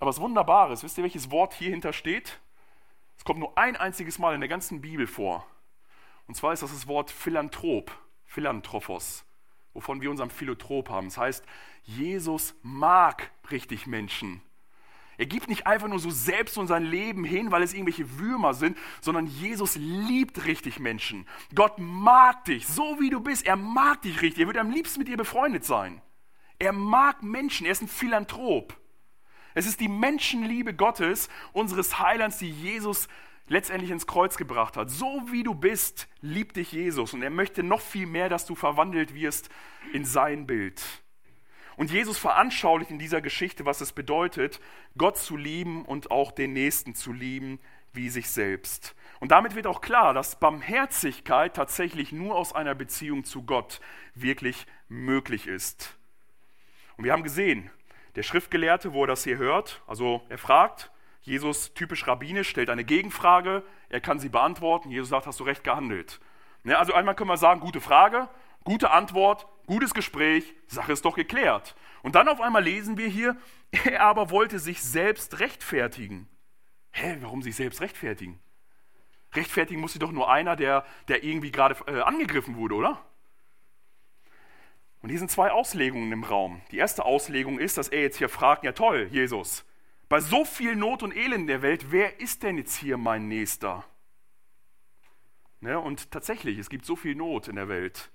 Aber 0.00 0.10
das 0.10 0.20
Wunderbare 0.20 0.72
ist, 0.72 0.82
wisst 0.82 0.98
ihr, 0.98 1.04
welches 1.04 1.30
Wort 1.30 1.54
hier 1.54 1.70
hinter 1.70 1.92
steht? 1.92 2.40
Es 3.16 3.24
kommt 3.24 3.40
nur 3.40 3.56
ein 3.58 3.76
einziges 3.76 4.18
Mal 4.18 4.34
in 4.34 4.40
der 4.40 4.48
ganzen 4.48 4.80
Bibel 4.80 5.06
vor. 5.06 5.46
Und 6.26 6.34
zwar 6.34 6.52
ist 6.52 6.62
das 6.62 6.72
das 6.72 6.86
Wort 6.86 7.10
Philanthrop, 7.10 7.90
Philanthropos, 8.24 9.24
wovon 9.78 10.00
wir 10.00 10.10
unseren 10.10 10.30
Philothrop 10.30 10.90
haben. 10.90 11.06
Das 11.06 11.18
heißt, 11.18 11.44
Jesus 11.84 12.56
mag 12.62 13.30
richtig 13.52 13.86
Menschen. 13.86 14.42
Er 15.18 15.26
gibt 15.26 15.48
nicht 15.48 15.68
einfach 15.68 15.86
nur 15.86 16.00
so 16.00 16.10
selbst 16.10 16.58
und 16.58 16.66
sein 16.66 16.84
Leben 16.84 17.22
hin, 17.22 17.52
weil 17.52 17.62
es 17.62 17.74
irgendwelche 17.74 18.18
Würmer 18.18 18.54
sind, 18.54 18.76
sondern 19.00 19.26
Jesus 19.26 19.76
liebt 19.76 20.46
richtig 20.46 20.80
Menschen. 20.80 21.26
Gott 21.54 21.78
mag 21.78 22.44
dich, 22.44 22.66
so 22.66 22.98
wie 22.98 23.10
du 23.10 23.20
bist. 23.20 23.46
Er 23.46 23.54
mag 23.54 24.02
dich 24.02 24.20
richtig. 24.20 24.40
Er 24.40 24.46
würde 24.46 24.60
am 24.60 24.70
liebsten 24.70 24.98
mit 24.98 25.08
dir 25.08 25.16
befreundet 25.16 25.64
sein. 25.64 26.02
Er 26.58 26.72
mag 26.72 27.22
Menschen. 27.22 27.66
Er 27.66 27.72
ist 27.72 27.82
ein 27.82 27.88
Philanthrop. 27.88 28.76
Es 29.54 29.66
ist 29.66 29.78
die 29.78 29.88
Menschenliebe 29.88 30.74
Gottes, 30.74 31.28
unseres 31.52 32.00
Heilands, 32.00 32.38
die 32.38 32.50
Jesus 32.50 33.06
letztendlich 33.48 33.90
ins 33.90 34.06
Kreuz 34.06 34.36
gebracht 34.36 34.76
hat. 34.76 34.90
So 34.90 35.22
wie 35.30 35.42
du 35.42 35.54
bist, 35.54 36.08
liebt 36.20 36.56
dich 36.56 36.72
Jesus 36.72 37.14
und 37.14 37.22
er 37.22 37.30
möchte 37.30 37.62
noch 37.62 37.80
viel 37.80 38.06
mehr, 38.06 38.28
dass 38.28 38.46
du 38.46 38.54
verwandelt 38.54 39.14
wirst 39.14 39.50
in 39.92 40.04
sein 40.04 40.46
Bild. 40.46 40.82
Und 41.76 41.90
Jesus 41.92 42.18
veranschaulicht 42.18 42.90
in 42.90 42.98
dieser 42.98 43.20
Geschichte, 43.20 43.64
was 43.64 43.80
es 43.80 43.92
bedeutet, 43.92 44.60
Gott 44.96 45.16
zu 45.16 45.36
lieben 45.36 45.84
und 45.84 46.10
auch 46.10 46.32
den 46.32 46.52
Nächsten 46.52 46.94
zu 46.94 47.12
lieben 47.12 47.60
wie 47.92 48.08
sich 48.08 48.28
selbst. 48.30 48.94
Und 49.20 49.32
damit 49.32 49.54
wird 49.54 49.66
auch 49.66 49.80
klar, 49.80 50.14
dass 50.14 50.38
Barmherzigkeit 50.38 51.54
tatsächlich 51.54 52.12
nur 52.12 52.36
aus 52.36 52.52
einer 52.52 52.74
Beziehung 52.74 53.24
zu 53.24 53.42
Gott 53.42 53.80
wirklich 54.14 54.66
möglich 54.88 55.46
ist. 55.46 55.96
Und 56.96 57.04
wir 57.04 57.12
haben 57.12 57.22
gesehen, 57.22 57.70
der 58.16 58.22
Schriftgelehrte, 58.22 58.92
wo 58.92 59.04
er 59.04 59.08
das 59.08 59.24
hier 59.24 59.38
hört, 59.38 59.82
also 59.86 60.22
er 60.28 60.38
fragt, 60.38 60.90
Jesus, 61.28 61.72
typisch 61.74 62.06
rabbinisch, 62.06 62.48
stellt 62.48 62.70
eine 62.70 62.84
Gegenfrage, 62.84 63.62
er 63.88 64.00
kann 64.00 64.18
sie 64.18 64.28
beantworten, 64.28 64.90
Jesus 64.90 65.10
sagt, 65.10 65.26
hast 65.26 65.38
du 65.40 65.44
recht 65.44 65.62
gehandelt. 65.62 66.20
Ne, 66.64 66.76
also 66.76 66.92
einmal 66.92 67.14
können 67.14 67.30
wir 67.30 67.36
sagen, 67.36 67.60
gute 67.60 67.80
Frage, 67.80 68.28
gute 68.64 68.90
Antwort, 68.90 69.46
gutes 69.66 69.94
Gespräch, 69.94 70.54
Sache 70.66 70.92
ist 70.92 71.04
doch 71.04 71.14
geklärt. 71.14 71.76
Und 72.02 72.14
dann 72.14 72.28
auf 72.28 72.40
einmal 72.40 72.64
lesen 72.64 72.96
wir 72.96 73.08
hier, 73.08 73.36
er 73.84 74.02
aber 74.02 74.30
wollte 74.30 74.58
sich 74.58 74.82
selbst 74.82 75.38
rechtfertigen. 75.38 76.28
Hä, 76.90 77.18
warum 77.20 77.42
sich 77.42 77.54
selbst 77.54 77.80
rechtfertigen? 77.80 78.40
Rechtfertigen 79.34 79.80
muss 79.80 79.92
sich 79.92 80.00
doch 80.00 80.10
nur 80.10 80.30
einer, 80.30 80.56
der, 80.56 80.84
der 81.08 81.22
irgendwie 81.22 81.52
gerade 81.52 81.76
äh, 81.86 82.00
angegriffen 82.00 82.56
wurde, 82.56 82.74
oder? 82.74 83.04
Und 85.00 85.10
hier 85.10 85.18
sind 85.18 85.30
zwei 85.30 85.52
Auslegungen 85.52 86.10
im 86.12 86.24
Raum. 86.24 86.60
Die 86.72 86.78
erste 86.78 87.04
Auslegung 87.04 87.58
ist, 87.58 87.78
dass 87.78 87.88
er 87.88 88.00
jetzt 88.00 88.16
hier 88.16 88.28
fragt, 88.28 88.64
ja 88.64 88.72
toll, 88.72 89.08
Jesus, 89.12 89.64
bei 90.08 90.20
so 90.20 90.44
viel 90.44 90.74
Not 90.74 91.02
und 91.02 91.14
Elend 91.14 91.42
in 91.42 91.46
der 91.46 91.62
Welt, 91.62 91.90
wer 91.90 92.20
ist 92.20 92.42
denn 92.42 92.56
jetzt 92.56 92.76
hier 92.76 92.96
mein 92.96 93.28
Nächster? 93.28 93.84
Ne, 95.60 95.78
und 95.78 96.10
tatsächlich, 96.10 96.58
es 96.58 96.70
gibt 96.70 96.84
so 96.84 96.96
viel 96.96 97.14
Not 97.14 97.48
in 97.48 97.56
der 97.56 97.68
Welt. 97.68 98.10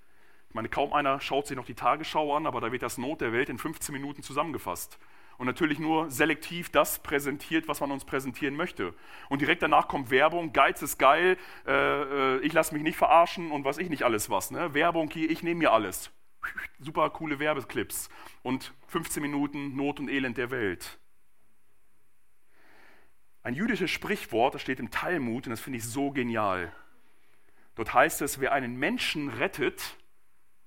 Ich 0.50 0.56
meine, 0.56 0.70
kaum 0.70 0.94
einer 0.94 1.20
schaut 1.20 1.48
sich 1.48 1.58
noch 1.58 1.66
die 1.66 1.76
Tagesschau 1.76 2.36
an, 2.36 2.48
aber 2.48 2.62
da 2.62 2.72
wird 2.72 2.84
das 2.84 2.98
Not 2.98 3.22
der 3.22 3.34
Welt 3.34 3.50
in 3.50 3.58
15 3.58 3.92
Minuten 3.92 4.24
zusammengefasst. 4.24 4.98
Und 5.38 5.48
natürlich 5.48 5.80
nur 5.80 6.10
selektiv 6.10 6.70
das 6.70 7.00
präsentiert, 7.00 7.68
was 7.68 7.82
man 7.82 7.92
uns 7.92 8.06
präsentieren 8.06 8.56
möchte. 8.56 8.94
Und 9.30 9.42
direkt 9.42 9.64
danach 9.64 9.88
kommt 9.88 10.10
Werbung, 10.12 10.54
Geiz 10.54 10.82
ist 10.82 11.00
geil, 11.00 11.38
äh, 11.66 11.72
äh 11.74 12.40
ich 12.42 12.54
lasse 12.54 12.74
mich 12.74 12.84
nicht 12.84 12.98
verarschen 12.98 13.52
und 13.52 13.66
was 13.66 13.78
ich 13.78 13.90
nicht 13.90 14.04
alles 14.04 14.30
was. 14.30 14.52
Ne? 14.52 14.74
Werbung 14.74 15.10
hier, 15.10 15.30
ich 15.30 15.44
nehme 15.44 15.60
mir 15.60 15.74
alles. 15.74 16.12
Super 16.80 17.10
coole 17.10 17.40
Werbeclips 17.40 18.10
und 18.44 18.74
15 18.88 19.22
Minuten 19.22 19.76
Not 19.76 20.00
und 20.00 20.08
Elend 20.08 20.38
der 20.38 20.52
Welt. 20.52 21.00
Ein 23.44 23.54
jüdisches 23.54 23.92
Sprichwort, 23.92 24.56
das 24.56 24.62
steht 24.62 24.80
im 24.80 24.90
Talmud 24.90 25.46
und 25.46 25.52
das 25.52 25.60
finde 25.60 25.78
ich 25.78 25.86
so 25.86 26.12
genial. 26.12 26.74
Dort 27.76 27.94
heißt 27.94 28.22
es, 28.22 28.40
wer 28.40 28.54
einen 28.54 28.78
Menschen 28.78 29.30
rettet, 29.30 29.98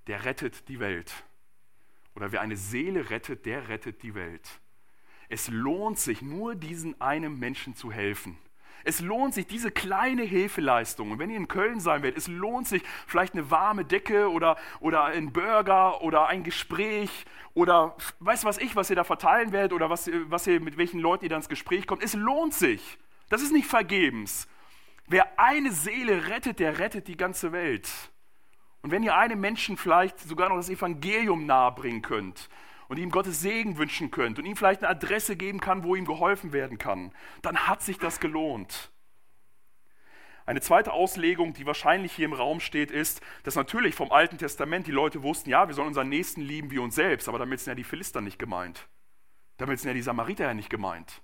der 0.06 0.24
rettet 0.24 0.68
die 0.68 0.78
Welt. 0.78 1.12
Oder 2.14 2.32
wer 2.32 2.42
eine 2.42 2.56
Seele 2.56 3.08
rettet, 3.10 3.46
der 3.46 3.68
rettet 3.68 4.02
die 4.02 4.14
Welt. 4.14 4.60
Es 5.28 5.48
lohnt 5.48 5.98
sich 5.98 6.20
nur 6.22 6.54
diesen 6.54 7.00
einem 7.00 7.38
Menschen 7.38 7.74
zu 7.74 7.90
helfen. 7.90 8.38
Es 8.84 9.00
lohnt 9.00 9.34
sich, 9.34 9.46
diese 9.46 9.70
kleine 9.70 10.22
Hilfeleistung. 10.22 11.10
Und 11.10 11.18
wenn 11.18 11.30
ihr 11.30 11.36
in 11.36 11.48
Köln 11.48 11.80
sein 11.80 12.02
werdet, 12.02 12.18
es 12.18 12.28
lohnt 12.28 12.68
sich, 12.68 12.82
vielleicht 13.06 13.34
eine 13.34 13.50
warme 13.50 13.84
Decke 13.84 14.30
oder, 14.30 14.56
oder 14.80 15.04
ein 15.04 15.32
Burger 15.32 16.02
oder 16.02 16.28
ein 16.28 16.44
Gespräch 16.44 17.10
oder 17.54 17.96
weiß 18.20 18.44
was 18.44 18.58
ich, 18.58 18.76
was 18.76 18.90
ihr 18.90 18.96
da 18.96 19.04
verteilen 19.04 19.52
werdet 19.52 19.72
oder 19.72 19.90
was, 19.90 20.10
was 20.28 20.46
ihr, 20.46 20.60
mit 20.60 20.76
welchen 20.76 21.00
Leuten 21.00 21.24
ihr 21.24 21.30
da 21.30 21.36
ins 21.36 21.48
Gespräch 21.48 21.86
kommt. 21.86 22.02
Es 22.02 22.14
lohnt 22.14 22.54
sich. 22.54 22.98
Das 23.28 23.42
ist 23.42 23.52
nicht 23.52 23.66
vergebens. 23.66 24.46
Wer 25.08 25.38
eine 25.38 25.72
Seele 25.72 26.28
rettet, 26.28 26.58
der 26.58 26.78
rettet 26.78 27.08
die 27.08 27.16
ganze 27.16 27.52
Welt. 27.52 27.88
Und 28.82 28.90
wenn 28.90 29.02
ihr 29.02 29.16
einem 29.16 29.40
Menschen 29.40 29.76
vielleicht 29.76 30.20
sogar 30.20 30.48
noch 30.48 30.56
das 30.56 30.68
Evangelium 30.68 31.46
nahebringen 31.46 32.02
könnt 32.02 32.48
und 32.88 32.98
ihm 32.98 33.10
Gottes 33.10 33.40
Segen 33.40 33.78
wünschen 33.78 34.10
könnt 34.10 34.38
und 34.38 34.44
ihm 34.44 34.56
vielleicht 34.56 34.82
eine 34.82 34.90
Adresse 34.90 35.36
geben 35.36 35.60
kann, 35.60 35.84
wo 35.84 35.94
ihm 35.94 36.04
geholfen 36.04 36.52
werden 36.52 36.78
kann, 36.78 37.12
dann 37.42 37.66
hat 37.66 37.82
sich 37.82 37.98
das 37.98 38.20
gelohnt. 38.20 38.90
Eine 40.46 40.60
zweite 40.60 40.92
Auslegung, 40.92 41.54
die 41.54 41.66
wahrscheinlich 41.66 42.12
hier 42.12 42.26
im 42.26 42.32
Raum 42.32 42.60
steht, 42.60 42.92
ist, 42.92 43.20
dass 43.42 43.56
natürlich 43.56 43.96
vom 43.96 44.12
Alten 44.12 44.38
Testament 44.38 44.86
die 44.86 44.92
Leute 44.92 45.24
wussten, 45.24 45.50
ja, 45.50 45.66
wir 45.66 45.74
sollen 45.74 45.88
unseren 45.88 46.08
Nächsten 46.08 46.40
lieben 46.40 46.70
wie 46.70 46.78
uns 46.78 46.94
selbst, 46.94 47.28
aber 47.28 47.38
damit 47.38 47.58
sind 47.58 47.72
ja 47.72 47.74
die 47.74 47.84
Philister 47.84 48.20
nicht 48.20 48.38
gemeint. 48.38 48.86
Damit 49.56 49.80
sind 49.80 49.88
ja 49.88 49.94
die 49.94 50.02
Samariter 50.02 50.44
ja 50.44 50.54
nicht 50.54 50.70
gemeint 50.70 51.20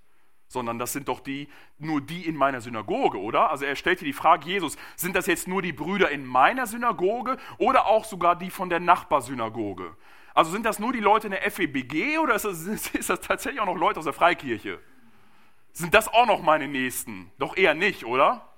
sondern 0.52 0.78
das 0.78 0.92
sind 0.92 1.08
doch 1.08 1.20
die, 1.20 1.48
nur 1.78 2.00
die 2.00 2.26
in 2.26 2.36
meiner 2.36 2.60
Synagoge, 2.60 3.18
oder? 3.18 3.50
Also 3.50 3.64
er 3.64 3.74
stellte 3.74 4.04
die 4.04 4.12
Frage, 4.12 4.46
Jesus, 4.48 4.76
sind 4.96 5.16
das 5.16 5.26
jetzt 5.26 5.48
nur 5.48 5.62
die 5.62 5.72
Brüder 5.72 6.10
in 6.10 6.24
meiner 6.24 6.66
Synagoge 6.66 7.38
oder 7.58 7.86
auch 7.86 8.04
sogar 8.04 8.36
die 8.36 8.50
von 8.50 8.68
der 8.68 8.80
Nachbarsynagoge? 8.80 9.96
Also 10.34 10.50
sind 10.50 10.64
das 10.64 10.78
nur 10.78 10.92
die 10.92 11.00
Leute 11.00 11.26
in 11.26 11.32
der 11.32 11.50
FEBG 11.50 12.18
oder 12.18 12.34
ist 12.34 12.44
das, 12.44 12.66
ist 12.94 13.10
das 13.10 13.20
tatsächlich 13.20 13.60
auch 13.60 13.66
noch 13.66 13.76
Leute 13.76 13.98
aus 13.98 14.04
der 14.04 14.14
Freikirche? 14.14 14.80
Sind 15.72 15.94
das 15.94 16.08
auch 16.08 16.26
noch 16.26 16.42
meine 16.42 16.68
Nächsten? 16.68 17.30
Doch 17.38 17.56
eher 17.56 17.74
nicht, 17.74 18.04
oder? 18.04 18.48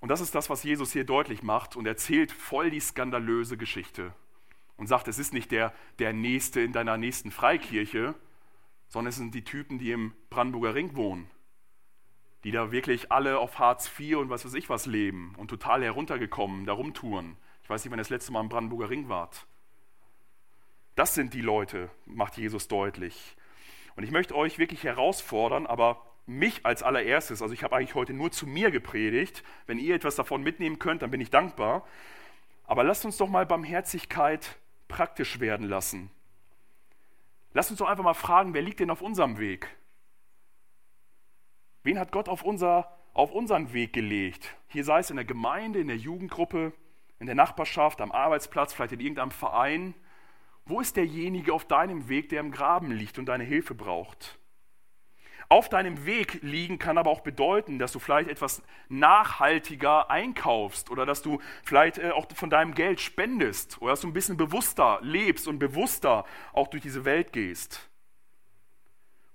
Und 0.00 0.08
das 0.08 0.20
ist 0.20 0.34
das, 0.34 0.50
was 0.50 0.64
Jesus 0.64 0.92
hier 0.92 1.04
deutlich 1.04 1.42
macht 1.42 1.76
und 1.76 1.86
erzählt 1.86 2.32
voll 2.32 2.70
die 2.70 2.80
skandalöse 2.80 3.56
Geschichte 3.56 4.12
und 4.76 4.88
sagt, 4.88 5.06
es 5.06 5.18
ist 5.18 5.32
nicht 5.32 5.52
der, 5.52 5.72
der 6.00 6.12
Nächste 6.12 6.60
in 6.60 6.72
deiner 6.72 6.96
nächsten 6.96 7.30
Freikirche, 7.30 8.14
sondern 8.88 9.10
es 9.10 9.16
sind 9.16 9.34
die 9.34 9.44
Typen, 9.44 9.78
die 9.78 9.92
im 9.92 10.12
Brandenburger 10.28 10.74
Ring 10.74 10.96
wohnen, 10.96 11.30
die 12.42 12.50
da 12.50 12.72
wirklich 12.72 13.12
alle 13.12 13.38
auf 13.38 13.58
Hartz 13.58 13.90
IV 13.96 14.16
und 14.16 14.28
was 14.28 14.44
weiß 14.44 14.54
ich 14.54 14.68
was 14.68 14.86
leben 14.86 15.34
und 15.36 15.48
total 15.48 15.84
heruntergekommen, 15.84 16.66
da 16.66 16.72
rumtouren. 16.72 17.36
Ich 17.62 17.70
weiß 17.70 17.84
nicht, 17.84 17.92
wann 17.92 18.00
ihr 18.00 18.02
das 18.02 18.10
letzte 18.10 18.32
Mal 18.32 18.40
im 18.40 18.48
Brandenburger 18.48 18.90
Ring 18.90 19.08
wart. 19.08 19.46
Das 20.94 21.14
sind 21.14 21.34
die 21.34 21.40
Leute, 21.40 21.90
macht 22.04 22.36
Jesus 22.36 22.68
deutlich. 22.68 23.36
Und 23.96 24.04
ich 24.04 24.10
möchte 24.10 24.34
euch 24.34 24.58
wirklich 24.58 24.84
herausfordern, 24.84 25.66
aber 25.66 26.06
mich 26.26 26.64
als 26.64 26.82
allererstes, 26.82 27.42
also 27.42 27.52
ich 27.52 27.64
habe 27.64 27.76
eigentlich 27.76 27.94
heute 27.94 28.12
nur 28.12 28.30
zu 28.30 28.46
mir 28.46 28.70
gepredigt, 28.70 29.42
wenn 29.66 29.78
ihr 29.78 29.94
etwas 29.94 30.16
davon 30.16 30.42
mitnehmen 30.42 30.78
könnt, 30.78 31.02
dann 31.02 31.10
bin 31.10 31.20
ich 31.20 31.30
dankbar. 31.30 31.86
Aber 32.64 32.84
lasst 32.84 33.04
uns 33.04 33.16
doch 33.16 33.28
mal 33.28 33.44
Barmherzigkeit 33.44 34.56
praktisch 34.88 35.40
werden 35.40 35.66
lassen. 35.66 36.10
Lass 37.54 37.70
uns 37.70 37.78
doch 37.78 37.88
einfach 37.88 38.04
mal 38.04 38.14
fragen, 38.14 38.54
wer 38.54 38.62
liegt 38.62 38.80
denn 38.80 38.90
auf 38.90 39.02
unserem 39.02 39.38
Weg? 39.38 39.68
Wen 41.82 41.98
hat 41.98 42.12
Gott 42.12 42.28
auf, 42.28 42.42
unser, 42.42 42.96
auf 43.12 43.32
unseren 43.32 43.72
Weg 43.72 43.92
gelegt? 43.92 44.56
Hier 44.68 44.84
sei 44.84 45.00
es 45.00 45.10
in 45.10 45.16
der 45.16 45.24
Gemeinde, 45.24 45.80
in 45.80 45.88
der 45.88 45.96
Jugendgruppe, 45.96 46.72
in 47.18 47.26
der 47.26 47.34
Nachbarschaft, 47.34 48.00
am 48.00 48.12
Arbeitsplatz, 48.12 48.72
vielleicht 48.72 48.92
in 48.92 49.00
irgendeinem 49.00 49.32
Verein. 49.32 49.94
Wo 50.64 50.80
ist 50.80 50.96
derjenige 50.96 51.52
auf 51.52 51.66
deinem 51.66 52.08
Weg, 52.08 52.28
der 52.28 52.40
im 52.40 52.50
Graben 52.50 52.92
liegt 52.92 53.18
und 53.18 53.26
deine 53.26 53.44
Hilfe 53.44 53.74
braucht? 53.74 54.38
auf 55.52 55.68
deinem 55.68 56.06
Weg 56.06 56.38
liegen 56.40 56.78
kann 56.78 56.96
aber 56.96 57.10
auch 57.10 57.20
bedeuten, 57.20 57.78
dass 57.78 57.92
du 57.92 57.98
vielleicht 57.98 58.30
etwas 58.30 58.62
nachhaltiger 58.88 60.10
einkaufst 60.10 60.90
oder 60.90 61.04
dass 61.04 61.20
du 61.20 61.40
vielleicht 61.62 61.98
äh, 61.98 62.10
auch 62.10 62.26
von 62.34 62.48
deinem 62.48 62.74
Geld 62.74 63.02
spendest 63.02 63.80
oder 63.82 63.90
dass 63.92 64.00
du 64.00 64.08
ein 64.08 64.14
bisschen 64.14 64.38
bewusster 64.38 64.98
lebst 65.02 65.46
und 65.46 65.58
bewusster 65.58 66.24
auch 66.54 66.68
durch 66.68 66.82
diese 66.82 67.04
Welt 67.04 67.34
gehst. 67.34 67.90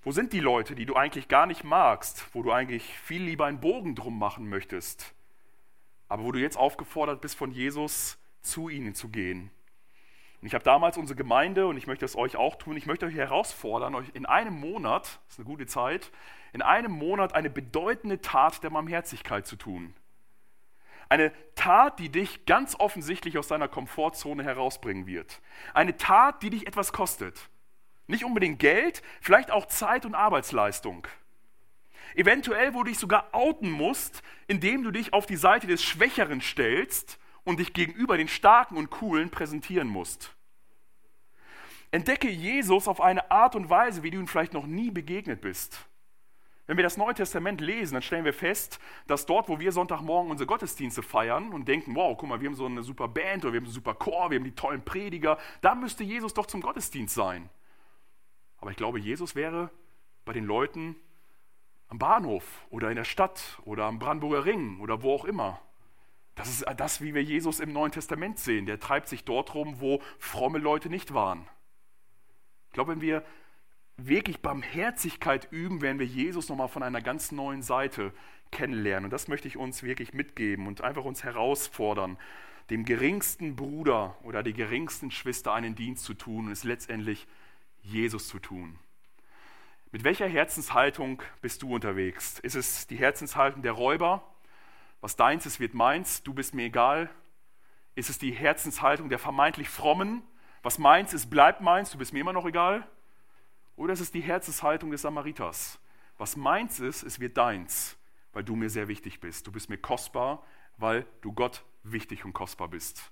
Wo 0.02 0.12
sind 0.12 0.34
die 0.34 0.40
Leute, 0.40 0.74
die 0.74 0.88
du 0.88 0.96
eigentlich 0.96 1.28
gar 1.28 1.46
nicht 1.46 1.64
magst, 1.64 2.26
wo 2.34 2.42
du 2.42 2.52
eigentlich 2.52 2.98
viel 2.98 3.22
lieber 3.22 3.46
einen 3.46 3.60
Bogen 3.60 3.94
drum 3.94 4.18
machen 4.18 4.50
möchtest, 4.50 5.14
aber 6.08 6.24
wo 6.24 6.32
du 6.32 6.40
jetzt 6.40 6.58
aufgefordert 6.58 7.22
bist, 7.22 7.36
von 7.36 7.52
Jesus 7.52 8.18
zu 8.42 8.70
ihnen 8.70 8.96
zu 8.96 9.10
gehen? 9.10 9.52
Und 10.42 10.48
ich 10.48 10.54
habe 10.54 10.64
damals 10.64 10.98
unsere 10.98 11.18
Gemeinde, 11.18 11.66
und 11.68 11.78
ich 11.78 11.88
möchte 11.88 12.06
es 12.06 12.16
euch 12.16 12.36
auch 12.36 12.56
tun, 12.56 12.78
ich 12.78 12.86
möchte 12.86 13.08
euch 13.08 13.16
herausfordern, 13.16 13.96
euch 13.96 14.10
in 14.14 14.26
einem 14.26 14.54
Monat, 14.54 15.04
das 15.04 15.34
ist 15.34 15.40
eine 15.40 15.46
gute 15.46 15.66
Zeit, 15.66 16.12
in 16.54 16.62
einem 16.62 16.92
Monat 16.92 17.34
eine 17.34 17.50
bedeutende 17.50 18.22
Tat 18.22 18.64
der 18.64 18.70
Barmherzigkeit 18.70 19.48
zu 19.48 19.56
tun. 19.56 19.96
Eine 21.10 21.32
Tat, 21.56 22.00
die 22.00 22.10
dich 22.10 22.46
ganz 22.46 22.76
offensichtlich 22.80 23.38
aus 23.38 23.48
deiner 23.48 23.68
Komfortzone 23.68 24.44
herausbringen 24.44 25.08
wird. 25.08 25.42
Eine 25.74 25.98
Tat, 25.98 26.44
die 26.44 26.50
dich 26.50 26.68
etwas 26.68 26.92
kostet. 26.92 27.50
Nicht 28.08 28.24
unbedingt 28.24 28.60
Geld, 28.60 29.02
vielleicht 29.22 29.50
auch 29.52 29.66
Zeit 29.68 30.06
und 30.06 30.16
Arbeitsleistung. 30.16 31.08
Eventuell, 32.16 32.74
wo 32.74 32.84
du 32.84 32.90
dich 32.90 33.00
sogar 33.00 33.28
outen 33.32 33.72
musst, 33.72 34.22
indem 34.48 34.84
du 34.84 34.92
dich 34.92 35.14
auf 35.14 35.26
die 35.26 35.36
Seite 35.36 35.68
des 35.68 35.84
Schwächeren 35.84 36.42
stellst 36.42 37.20
und 37.48 37.62
dich 37.62 37.72
gegenüber 37.72 38.18
den 38.18 38.28
Starken 38.28 38.76
und 38.76 38.90
Coolen 38.90 39.30
präsentieren 39.30 39.88
musst. 39.88 40.36
Entdecke 41.92 42.30
Jesus 42.30 42.90
auf 42.90 43.00
eine 43.00 43.32
Art 43.32 43.56
und 43.56 43.70
Weise, 43.70 44.04
wie 44.04 44.12
du 44.12 44.20
ihm 44.20 44.28
vielleicht 44.28 44.52
noch 44.52 44.68
nie 44.68 44.92
begegnet 44.92 45.40
bist. 45.40 45.86
Wenn 46.66 46.76
wir 46.76 46.84
das 46.84 46.98
Neue 46.98 47.14
Testament 47.14 47.62
lesen, 47.62 47.94
dann 47.94 48.02
stellen 48.02 48.26
wir 48.26 48.34
fest, 48.34 48.82
dass 49.08 49.26
dort, 49.26 49.48
wo 49.48 49.60
wir 49.60 49.72
Sonntagmorgen 49.72 50.30
unsere 50.30 50.46
Gottesdienste 50.46 51.02
feiern 51.02 51.54
und 51.54 51.70
denken, 51.70 51.96
wow, 51.96 52.18
guck 52.18 52.28
mal, 52.28 52.42
wir 52.42 52.50
haben 52.50 52.56
so 52.56 52.66
eine 52.66 52.84
super 52.84 53.08
Band 53.08 53.46
oder 53.46 53.54
wir 53.54 53.62
haben 53.62 53.68
einen 53.68 53.74
super 53.74 53.94
Chor, 53.94 54.30
wir 54.30 54.40
haben 54.40 54.44
die 54.44 54.52
tollen 54.52 54.84
Prediger, 54.84 55.38
da 55.62 55.74
müsste 55.74 56.04
Jesus 56.04 56.34
doch 56.34 56.48
zum 56.48 56.60
Gottesdienst 56.60 57.16
sein. 57.16 57.50
Aber 58.58 58.72
ich 58.72 58.78
glaube, 58.78 59.00
Jesus 59.00 59.36
wäre 59.36 59.70
bei 60.26 60.34
den 60.34 60.44
Leuten 60.44 60.98
am 61.88 61.98
Bahnhof 61.98 62.44
oder 62.70 62.90
in 62.90 62.98
der 62.98 63.06
Stadt 63.06 63.62
oder 63.64 63.86
am 63.86 64.00
Brandenburger 64.00 64.44
Ring 64.44 64.82
oder 64.82 65.02
wo 65.02 65.14
auch 65.14 65.24
immer. 65.24 65.62
Das 66.38 66.50
ist 66.50 66.66
das, 66.78 67.02
wie 67.02 67.16
wir 67.16 67.24
Jesus 67.24 67.60
im 67.60 67.74
Neuen 67.74 67.92
Testament 67.92 68.38
sehen. 68.38 68.68
Der 68.68 68.80
treibt 68.80 69.10
sich 69.10 69.26
dort 69.26 69.56
rum, 69.56 69.82
wo 69.82 70.02
fromme 70.20 70.60
Leute 70.60 70.88
nicht 70.88 71.14
waren. 71.14 71.48
Ich 72.68 72.74
glaube, 72.74 72.92
wenn 72.92 73.02
wir 73.02 73.26
wirklich 73.98 74.42
Barmherzigkeit 74.42 75.48
üben, 75.52 75.82
werden 75.82 75.98
wir 75.98 76.06
Jesus 76.06 76.48
nochmal 76.48 76.68
von 76.68 76.84
einer 76.84 77.02
ganz 77.02 77.32
neuen 77.32 77.64
Seite 77.64 78.14
kennenlernen. 78.52 79.06
Und 79.06 79.12
das 79.12 79.28
möchte 79.28 79.48
ich 79.48 79.58
uns 79.58 79.82
wirklich 79.82 80.14
mitgeben 80.14 80.68
und 80.68 80.82
einfach 80.82 81.04
uns 81.04 81.24
herausfordern, 81.24 82.18
dem 82.70 82.86
geringsten 82.86 83.56
Bruder 83.56 84.16
oder 84.22 84.44
der 84.44 84.54
geringsten 84.54 85.10
Schwester 85.10 85.54
einen 85.54 85.74
Dienst 85.74 86.04
zu 86.04 86.14
tun 86.14 86.46
und 86.46 86.52
es 86.52 86.64
letztendlich 86.64 87.26
Jesus 87.82 88.28
zu 88.28 88.38
tun. 88.38 88.78
Mit 89.92 90.04
welcher 90.04 90.28
Herzenshaltung 90.28 91.24
bist 91.42 91.64
du 91.64 91.74
unterwegs? 91.74 92.38
Ist 92.40 92.56
es 92.56 92.86
die 92.86 92.98
Herzenshaltung 92.98 93.64
der 93.64 93.72
Räuber? 93.72 94.22
Was 95.02 95.16
deins 95.16 95.46
ist, 95.46 95.60
wird 95.60 95.74
meins, 95.74 96.24
du 96.24 96.34
bist 96.34 96.54
mir 96.54 96.66
egal. 96.66 97.10
Ist 97.96 98.10
es 98.10 98.20
die 98.20 98.32
Herzenshaltung 98.32 99.10
der 99.10 99.20
vermeintlich 99.20 99.70
Frommen? 99.70 100.24
Was 100.64 100.80
meins 100.80 101.14
ist, 101.14 101.30
bleibt 101.30 101.62
meins, 101.62 101.92
du 101.92 101.98
bist 101.98 102.14
mir 102.14 102.20
immer 102.20 102.34
noch 102.34 102.46
egal? 102.46 102.88
Oder 103.76 103.94
ist 103.94 104.00
es 104.00 104.12
die 104.12 104.22
Herzenshaltung 104.22 104.92
des 104.92 105.04
Samariters? 105.04 105.80
Was 106.18 106.36
meins 106.36 106.80
ist, 106.80 107.04
es 107.04 107.20
wird 107.20 107.38
deins, 107.38 107.98
weil 108.34 108.44
du 108.44 108.56
mir 108.56 108.70
sehr 108.70 108.88
wichtig 108.88 109.20
bist. 109.20 109.46
Du 109.46 109.52
bist 109.52 109.70
mir 109.70 109.78
kostbar, 109.78 110.44
weil 110.78 111.06
du 111.22 111.32
Gott 111.32 111.64
wichtig 111.84 112.26
und 112.26 112.34
kostbar 112.34 112.68
bist. 112.68 113.12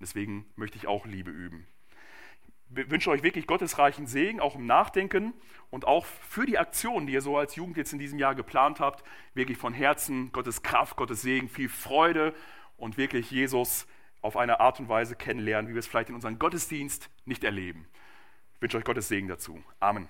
Deswegen 0.00 0.50
möchte 0.56 0.78
ich 0.78 0.86
auch 0.86 1.06
Liebe 1.06 1.30
üben. 1.30 1.66
Ich 2.74 2.90
wünsche 2.90 3.10
euch 3.10 3.22
wirklich 3.22 3.46
gottesreichen 3.46 4.06
Segen, 4.06 4.40
auch 4.40 4.54
im 4.54 4.66
Nachdenken 4.66 5.32
und 5.70 5.86
auch 5.86 6.04
für 6.04 6.44
die 6.44 6.58
Aktionen, 6.58 7.06
die 7.06 7.14
ihr 7.14 7.22
so 7.22 7.36
als 7.36 7.56
Jugend 7.56 7.76
jetzt 7.76 7.92
in 7.92 7.98
diesem 7.98 8.18
Jahr 8.18 8.34
geplant 8.34 8.80
habt. 8.80 9.04
Wirklich 9.34 9.58
von 9.58 9.72
Herzen 9.72 10.32
Gottes 10.32 10.62
Kraft, 10.62 10.96
Gottes 10.96 11.22
Segen, 11.22 11.48
viel 11.48 11.68
Freude 11.68 12.34
und 12.76 12.98
wirklich 12.98 13.30
Jesus 13.30 13.86
auf 14.20 14.36
eine 14.36 14.60
Art 14.60 14.80
und 14.80 14.88
Weise 14.88 15.16
kennenlernen, 15.16 15.70
wie 15.70 15.74
wir 15.74 15.80
es 15.80 15.86
vielleicht 15.86 16.10
in 16.10 16.14
unserem 16.14 16.38
Gottesdienst 16.38 17.08
nicht 17.24 17.44
erleben. 17.44 17.86
Ich 18.54 18.62
wünsche 18.62 18.76
euch 18.76 18.84
Gottes 18.84 19.08
Segen 19.08 19.28
dazu. 19.28 19.62
Amen. 19.80 20.08